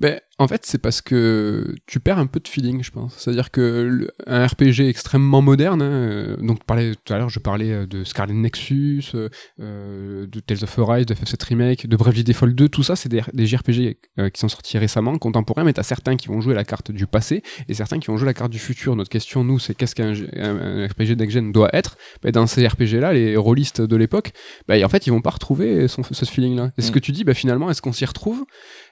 [0.00, 3.14] Ben, en fait, c'est parce que tu perds un peu de feeling, je pense.
[3.16, 7.38] C'est-à-dire que le- un RPG extrêmement moderne, hein, euh, donc parlais, tout à l'heure, je
[7.38, 12.24] parlais euh, de Scarlet Nexus, euh, de Tales of Arise, de FF7 Remake, de Bravely
[12.24, 13.98] Default 2, tout ça, c'est des, des JRPG
[14.32, 17.42] qui sont sortis récemment, contemporains, mais t'as certains qui vont jouer la carte du passé
[17.68, 18.96] et certains qui vont jouer la carte du futur.
[18.96, 21.96] Notre question, nous, c'est qu'est-ce qu'un un, un RPG next gen doit être?
[22.22, 24.32] Ben, Dans ces RPG-là, les rôlistes de l'époque,
[24.68, 26.61] ben, en fait, ils vont pas retrouver ce feeling-là.
[26.78, 26.94] Et ce Mm.
[26.94, 28.44] que tu dis, ben, finalement, est-ce qu'on s'y retrouve?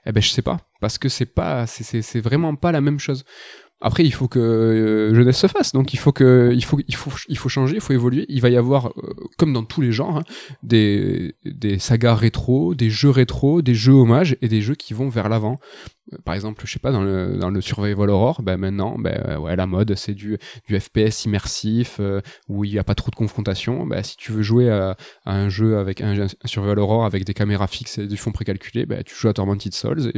[0.07, 2.81] Eh ben je sais pas parce que c'est pas c'est- c'est c'est vraiment pas la
[2.81, 3.25] même chose.
[3.83, 6.95] Après il faut que euh, jeunesse se fasse donc il faut que il faut il
[6.95, 9.81] faut il faut changer, il faut évoluer, il va y avoir euh, comme dans tous
[9.81, 10.23] les genres hein,
[10.63, 15.09] des des sagas rétro, des jeux rétro, des jeux hommages et des jeux qui vont
[15.09, 15.57] vers l'avant.
[16.24, 19.37] Par exemple, je sais pas dans le dans le survival horror, ben maintenant ben euh,
[19.39, 20.39] ouais la mode c'est du
[20.69, 23.87] du FPS immersif euh, où il y a pas trop de confrontation.
[23.87, 27.35] Ben si tu veux jouer à, un jeu avec un, un survival horror avec des
[27.35, 30.12] caméras fixes et du fond précalculé, ben tu joues à Tormented Souls.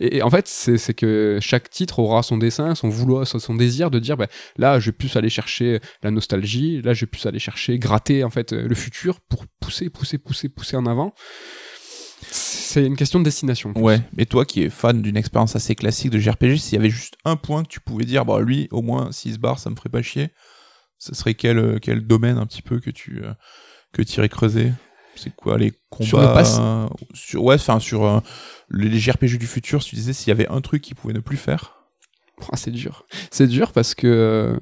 [0.00, 3.98] Et, en fait, c'est que chaque titre aura son dessin, son vouloir, son désir de
[3.98, 7.38] dire, ben, là, je vais plus aller chercher la nostalgie, là, je vais plus aller
[7.38, 11.14] chercher, gratter en fait le futur pour pousser, pousser, pousser, pousser en avant.
[12.68, 13.72] C'est une question de destination.
[13.76, 16.90] Ouais, mais toi qui es fan d'une expérience assez classique de JRPG, s'il y avait
[16.90, 19.74] juste un point que tu pouvais dire, bah lui, au moins 6 barres, ça me
[19.74, 20.28] ferait pas chier,
[20.98, 23.32] ce serait quel, euh, quel domaine un petit peu que tu euh,
[23.94, 24.72] que irais creuser?
[25.16, 26.06] C'est quoi les combats?
[26.06, 28.20] Sur le pass euh, sur, Ouais, enfin sur euh,
[28.68, 31.20] les JRPG du futur, si tu disais s'il y avait un truc qu'ils pouvaient ne
[31.20, 31.86] plus faire?
[32.52, 33.06] Ah, c'est dur.
[33.30, 34.60] C'est dur parce que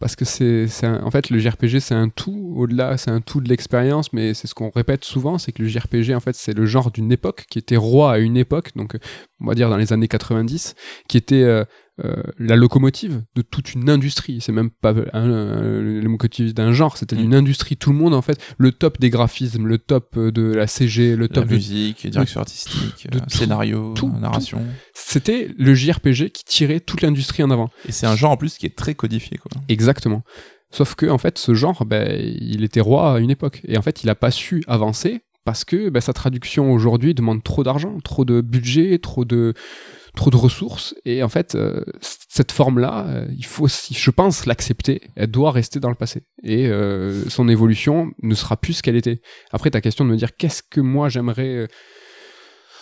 [0.00, 3.48] parce que c'est en fait le JRPG c'est un tout au-delà c'est un tout de
[3.48, 6.66] l'expérience mais c'est ce qu'on répète souvent c'est que le JRPG en fait c'est le
[6.66, 8.70] genre d'une époque qui était roi à une époque.
[8.76, 8.96] Donc
[9.40, 10.74] on va dire dans les années 90
[11.08, 11.64] qui était euh,
[12.04, 16.96] euh, la locomotive de toute une industrie c'est même pas un, un- locomotive d'un genre
[16.96, 17.20] c'était Mm.
[17.24, 20.42] une industrie tout le monde en fait le top des graphismes le top euh, de
[20.54, 24.62] la CG le La top de musique, direction artistique, de euh, tout, scénario, tout, narration.
[24.94, 28.56] c'était le JRPG qui tirait toute l'industrie en avant Et c'est un genre en plus
[28.58, 29.50] qui est très codifié, quoi.
[29.68, 30.22] Exactement.
[30.72, 33.82] Sauf que en fait, ce genre, ben, il était roi à une époque, et en
[33.82, 37.98] fait, il a pas su avancer parce que ben, sa traduction aujourd'hui demande trop d'argent,
[38.00, 39.54] trop de budget, trop de
[40.16, 40.94] ressources.
[41.04, 45.00] Et en fait euh, cette forme là il faut je pense l'accepter.
[45.16, 46.22] Elle doit rester dans le passé.
[46.42, 46.70] Et
[47.28, 49.20] son évolution ne sera plus ce qu'elle était.
[49.52, 51.68] Après ta question de me dire qu'est-ce que moi j'aimerais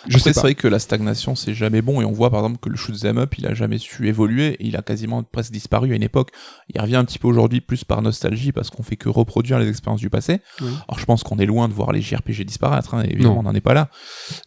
[0.07, 2.59] je sais, c'est vrai que la stagnation, c'est jamais bon, et on voit par exemple
[2.59, 5.51] que le shoot them up, il a jamais su évoluer, et il a quasiment presque
[5.51, 6.31] disparu à une époque.
[6.73, 9.67] Il revient un petit peu aujourd'hui plus par nostalgie, parce qu'on fait que reproduire les
[9.67, 10.39] expériences du passé.
[10.59, 13.55] Alors je pense qu'on est loin de voir les JRPG disparaître, hein, évidemment, on n'en
[13.55, 13.89] est pas là.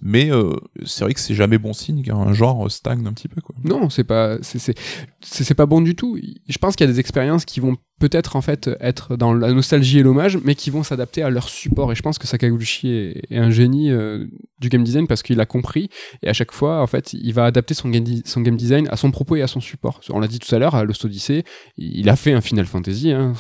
[0.01, 0.55] Mais euh,
[0.85, 3.41] c'est vrai que c'est jamais bon signe qu'un genre stagne un petit peu.
[3.41, 3.55] Quoi.
[3.65, 6.19] Non, c'est pas, c'est pas bon du tout.
[6.49, 9.53] Je pense qu'il y a des expériences qui vont peut-être en fait être dans la
[9.53, 11.93] nostalgie et l'hommage, mais qui vont s'adapter à leur support.
[11.93, 14.27] Et je pense que Sakaguchi est, un génie euh,
[14.59, 15.89] du game design parce qu'il a compris
[16.20, 19.37] et à chaque fois, en fait, il va adapter son game, design à son propos
[19.37, 20.01] et à son support.
[20.11, 21.45] On l'a dit tout à l'heure, à Lost Odyssey,
[21.77, 23.35] il a fait un Final Fantasy, hein,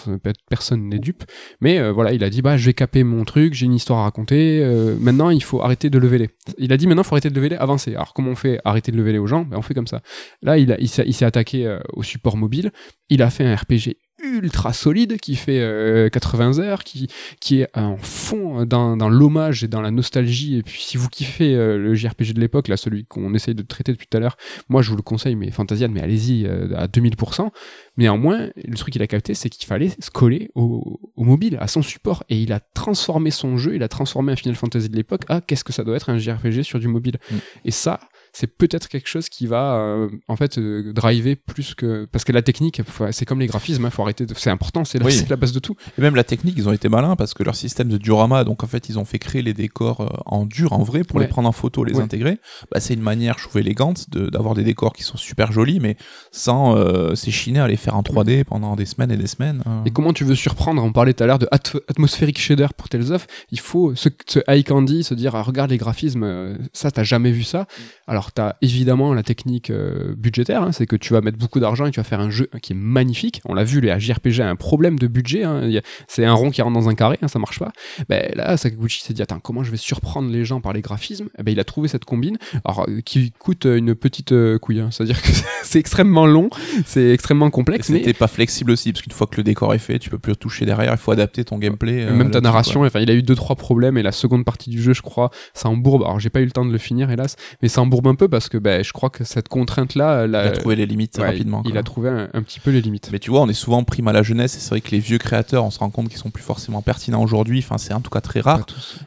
[0.48, 1.24] personne n'est dupe,
[1.60, 3.98] mais euh, voilà, il a dit bah je vais caper mon truc, j'ai une histoire
[3.98, 4.62] à raconter.
[4.62, 6.30] Euh, maintenant, il faut arrêter de lever les.
[6.58, 7.96] Il a dit maintenant, il faut arrêter de lever les, avancer.
[7.96, 9.42] Alors comment on fait arrêter de lever les aux gens?
[9.42, 10.02] Ben, On fait comme ça.
[10.40, 12.70] Là, il s'est attaqué au support mobile.
[13.08, 17.08] Il a fait un RPG ultra solide qui fait 80 euh, heures, qui,
[17.40, 20.56] qui est en fond dans, dans l'hommage et dans la nostalgie.
[20.56, 23.62] Et puis si vous kiffez euh, le JRPG de l'époque, là celui qu'on essaye de
[23.62, 24.36] traiter depuis tout à l'heure,
[24.68, 27.50] moi je vous le conseille, mais Fantasian, mais allez-y euh, à 2000%.
[27.96, 31.58] Mais néanmoins, le truc qu'il a capté, c'est qu'il fallait se coller au, au, mobile,
[31.60, 32.24] à son support.
[32.28, 35.40] Et il a transformé son jeu, il a transformé un Final Fantasy de l'époque à
[35.40, 37.18] qu'est-ce que ça doit être un JRPG sur du mobile.
[37.30, 37.36] Mm.
[37.66, 38.00] Et ça,
[38.32, 42.32] c'est peut-être quelque chose qui va euh, en fait euh, driver plus que parce que
[42.32, 42.80] la technique
[43.10, 44.34] c'est comme les graphismes hein, faut arrêter de...
[44.34, 45.76] c'est important c'est la, la, base de tout.
[45.98, 48.64] Et même la technique ils ont été malins parce que leur système de diorama donc
[48.64, 51.26] en fait ils ont fait créer les décors euh, en dur en vrai pour les
[51.26, 52.38] prendre en photo les intégrer.
[52.70, 55.96] Bah, c'est une manière je trouve élégante d'avoir des décors qui sont super jolis mais
[56.30, 56.76] sans
[57.14, 59.82] s'échiner à les faire en 3D pendant des semaines et des semaines hein.
[59.84, 63.12] et comment tu veux surprendre on parlait tout à l'heure de atmosphérique shader pour Tales
[63.12, 67.04] of il faut ce, ce high candy se dire ah, regarde les graphismes ça t'as
[67.04, 67.62] jamais vu ça.
[67.62, 67.82] Mm.
[68.06, 71.38] alors alors, tu as évidemment la technique euh, budgétaire, hein, c'est que tu vas mettre
[71.38, 73.40] beaucoup d'argent et tu vas faire un jeu qui est magnifique.
[73.44, 75.42] On l'a vu, les JRPG a un problème de budget.
[75.42, 75.68] Hein.
[76.06, 77.72] c'est un rond qui rentre dans un carré, hein, ça marche pas.
[78.08, 81.30] Ben, là, Sakaguchi s'est dit, attends, comment je vais surprendre les gens par les graphismes?
[81.36, 84.84] Eh ben, Il a trouvé cette combine, alors, euh, qui coûte une petite euh, couille.
[84.92, 85.32] C'est-à-dire que
[85.64, 86.48] c'est extrêmement long,
[86.86, 87.88] c'est extrêmement complexe.
[87.88, 88.12] C'était mais...
[88.12, 90.64] pas flexible aussi, parce qu'une fois que le décor est fait, tu peux plus toucher
[90.64, 92.08] derrière, il faut adapter ton gameplay.
[92.12, 94.80] même ta narration, enfin, il a eu deux trois problèmes et la seconde partie du
[94.80, 96.04] jeu, je crois, ça embourbe.
[96.04, 98.28] Alors, j'ai pas eu le temps de le finir, hélas, mais ça embourbe un peu
[98.28, 100.26] parce que ben, je crois que cette contrainte-là.
[100.26, 101.62] Il a trouvé les limites rapidement.
[101.66, 103.10] Il a trouvé un, petit peu les limites.
[103.12, 104.98] Mais tu vois, on est souvent pris à la jeunesse et c'est vrai que les
[104.98, 107.60] vieux créateurs, on se rend compte qu'ils sont plus forcément pertinents aujourd'hui.
[107.60, 108.66] Enfin, c'est en tout cas très rare.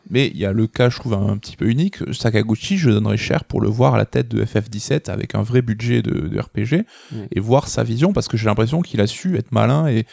[0.10, 1.98] Mais il y a le cas, je trouve, un, petit peu unique.
[2.14, 5.62] Sakaguchi, je donnerais cher pour le voir à la tête de FF17 avec un vrai
[5.62, 6.86] budget de, RPG
[7.32, 10.06] et voir sa vision parce que j'ai l'impression qu'il a su être malin et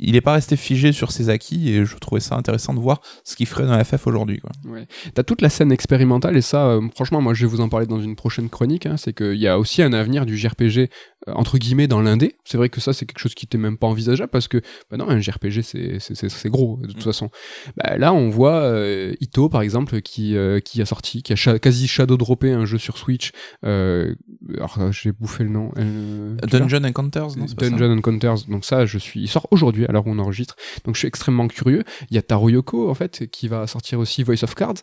[0.00, 3.02] il n'est pas resté figé sur ses acquis et je trouvais ça intéressant de voir
[3.22, 4.40] ce qu'il ferait dans la FF aujourd'hui.
[4.64, 4.86] Ouais.
[5.14, 7.86] T'as toute la scène expérimentale et ça, euh, franchement, moi je vais vous en parler
[7.86, 8.86] dans une prochaine chronique.
[8.86, 12.36] Hein, c'est qu'il y a aussi un avenir du JRPG euh, entre guillemets dans l'indé.
[12.44, 14.96] C'est vrai que ça c'est quelque chose qui n'était même pas envisageable parce que bah
[14.96, 17.02] non, un JRPG c'est gros de toute mm.
[17.02, 17.30] façon.
[17.76, 21.86] Bah, là on voit euh, Ito par exemple qui qui a sorti, qui a quasi
[21.86, 23.32] shadow droppé un jeu sur Switch.
[23.62, 25.72] alors j'ai bouffé le nom.
[26.48, 27.36] Dungeon Encounters.
[27.36, 28.46] Non, Dungeon Encounters.
[28.48, 29.20] Donc ça je suis.
[29.20, 30.56] Il sort aujourd'hui alors on enregistre.
[30.84, 31.82] Donc je suis extrêmement curieux.
[32.10, 34.82] Il y a Taro Yoko en fait qui va sortir aussi Voice of Cards.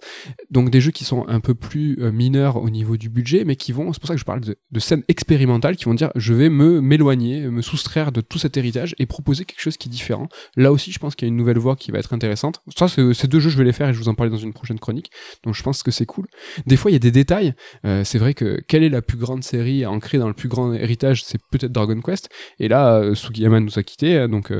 [0.51, 3.55] Donc des jeux qui sont un peu plus euh, mineurs au niveau du budget, mais
[3.55, 3.93] qui vont.
[3.93, 6.81] C'est pour ça que je parle de, scènes expérimentales qui vont dire je vais me
[6.81, 10.27] m'éloigner, me soustraire de tout cet héritage et proposer quelque chose qui est différent.
[10.55, 12.61] Là aussi, je pense qu'il y a une nouvelle voie qui va être intéressante.
[12.77, 14.53] Ça, ces deux jeux, je vais les faire et je vous en parler dans une
[14.53, 15.11] prochaine chronique.
[15.43, 16.27] Donc je pense que c'est cool.
[16.65, 17.53] Des fois, il y a des détails.
[17.85, 20.73] Euh, c'est vrai que quelle est la plus grande série ancrée dans le plus grand
[20.73, 22.29] héritage C'est peut-être Dragon Quest.
[22.59, 24.51] Et là, euh, Sugiyama nous a quittés, donc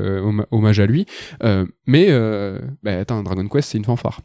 [0.50, 1.06] hommage à lui.
[1.42, 4.20] Euh, mais euh, bah, attends, Dragon Quest, c'est une fanfare.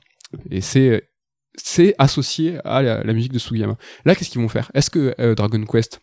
[0.51, 1.09] Et c'est
[1.55, 3.77] c'est associé à la, musique de Sugiyama.
[4.05, 4.71] Là, qu'est-ce qu'ils vont faire?
[4.73, 6.01] Est-ce que euh, Dragon Quest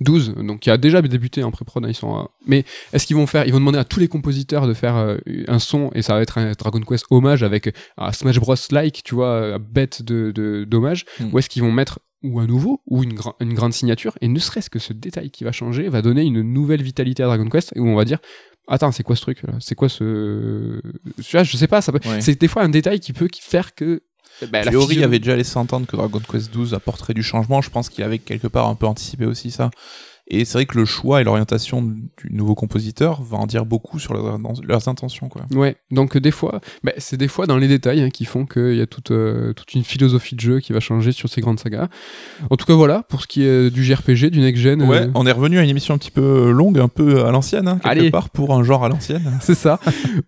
[0.00, 3.26] 12, donc qui a déjà débuté en pré-prod, hein, ils sont, mais est-ce qu'ils vont
[3.26, 6.22] faire, ils vont demander à tous les compositeurs de faire un son et ça va
[6.22, 11.04] être un Dragon Quest hommage avec un Smash Bros like, tu vois, bête de d'hommage,
[11.18, 11.34] hmm.
[11.34, 14.38] ou est-ce qu'ils vont mettre ou un nouveau, ou une, une grande signature, et ne
[14.38, 17.72] serait-ce que ce détail qui va changer va donner une nouvelle vitalité à Dragon Quest,
[17.76, 18.18] où on va dire,
[18.68, 20.80] attends, c'est quoi ce truc C'est quoi ce.
[21.18, 22.00] Je sais pas, ça peut...
[22.20, 24.02] c'est des fois un détail qui peut faire que.
[24.50, 27.60] Bah, Fiori avait déjà laissé entendre que Dragon Quest XII apporterait du changement.
[27.60, 29.70] Je pense qu'il avait quelque part un peu anticipé aussi ça.
[30.30, 33.98] Et c'est vrai que le choix et l'orientation du nouveau compositeur va en dire beaucoup
[33.98, 35.42] sur leurs, leurs intentions, quoi.
[35.52, 38.76] Ouais, donc des fois, bah, c'est des fois dans les détails hein, qui font qu'il
[38.76, 41.60] y a toute, euh, toute une philosophie de jeu qui va changer sur ces grandes
[41.60, 41.88] sagas.
[42.48, 44.82] En tout cas, voilà, pour ce qui est du JRPG, du next-gen.
[44.82, 47.30] Ouais, euh, on est revenu à une émission un petit peu longue, un peu à
[47.30, 48.10] l'ancienne, hein, quelque Allez.
[48.10, 49.22] part, pour un genre à l'ancienne.
[49.40, 49.80] c'est ça.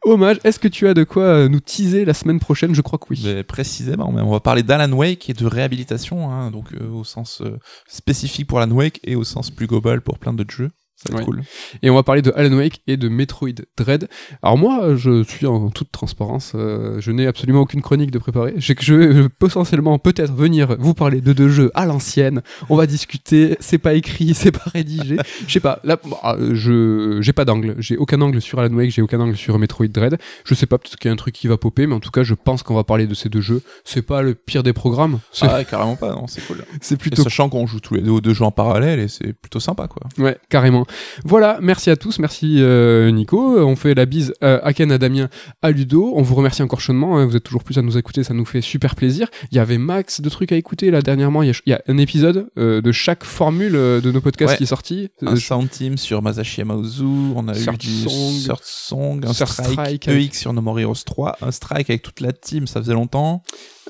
[0.05, 2.75] Hommage, est-ce que tu as de quoi euh, nous teaser la semaine prochaine?
[2.75, 3.23] Je crois que oui.
[3.25, 7.05] Mais précisément, mais on va parler d'Alan Wake et de réhabilitation, hein, donc euh, au
[7.05, 7.59] sens euh,
[7.89, 10.71] spécifique pour Alan Wake et au sens plus global pour plein d'autres jeux.
[11.07, 11.35] Ça va être Ouais.
[11.35, 11.43] cool.
[11.83, 14.09] Et on va parler de Alan Wake et de Metroid Dread.
[14.43, 18.55] Alors moi, je suis en toute transparence, euh, je n'ai absolument aucune chronique de préparer.
[18.59, 22.43] Je, je vais potentiellement peut-être venir vous parler de deux jeux à l'ancienne.
[22.71, 25.17] On va discuter, c'est pas écrit, c'est pas rédigé.
[25.47, 27.75] Je sais pas, là, bah, je j'ai pas d'angle.
[27.79, 30.19] J'ai aucun angle sur Alan Wake, j'ai aucun angle sur Metroid Dread.
[30.45, 32.11] Je sais pas, peut-être qu'il y a un truc qui va popper, mais en tout
[32.11, 33.63] cas, je pense qu'on va parler de ces deux jeux.
[33.85, 36.65] C'est pas le pire des programmes, Ah, carrément pas, non, c'est cool.
[36.81, 39.09] c'est Et plutôt sachant qu'on joue tous les deux aux deux jeux en parallèle et
[39.09, 40.03] c'est plutôt sympa, quoi.
[40.19, 40.87] Ouais, carrément.
[41.25, 43.59] Voilà, merci à tous, merci euh, Nico.
[43.61, 45.29] On fait la bise euh, à Ken, à Damien,
[45.63, 46.13] à Ludo.
[46.17, 47.19] On vous remercie encore chaudement.
[47.19, 47.27] hein.
[47.27, 49.29] Vous êtes toujours plus à nous écouter, ça nous fait super plaisir.
[49.51, 51.43] Il y avait max de trucs à écouter là dernièrement.
[51.43, 54.21] Il y a, il y a un épisode euh, de chaque formule euh, de nos
[54.21, 54.57] podcasts Ouais.
[54.57, 55.09] qui est sorti.
[55.25, 58.57] Un Euh, sound team sur Masashi Yamaozu, on a eu du Song.
[58.63, 60.09] Song, un strike, Strike.
[60.09, 63.43] EX sur No More Heroes 3, un strike avec toute la team, ça faisait longtemps.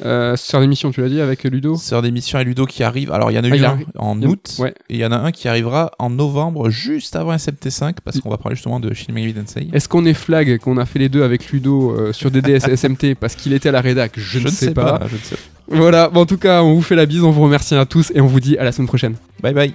[0.05, 1.77] Euh, sur l'émission, tu l'as dit, avec Ludo.
[1.77, 3.13] Sœur d'émission et Ludo qui arrive.
[3.13, 4.71] Alors il y en a Ah, eu un en août ouais.
[4.89, 8.31] et il y en a un qui arrivera en novembre, juste avant SMT5, parce qu'on
[8.31, 9.69] va parler justement de Shin Megami Tensei.
[9.73, 12.77] Est-ce qu'on est flag qu'on a fait les deux avec Ludo euh, sur DDS et
[12.77, 14.13] SMT parce qu'il était à la rédac?
[14.17, 15.01] Je, ne sais, pas.
[15.09, 15.37] Je ne sais.
[15.69, 18.11] Voilà, Bon, en tout cas, on vous fait la bise, on vous remercie à tous
[18.15, 19.15] et on vous dit à la semaine prochaine.
[19.43, 19.73] Bye bye.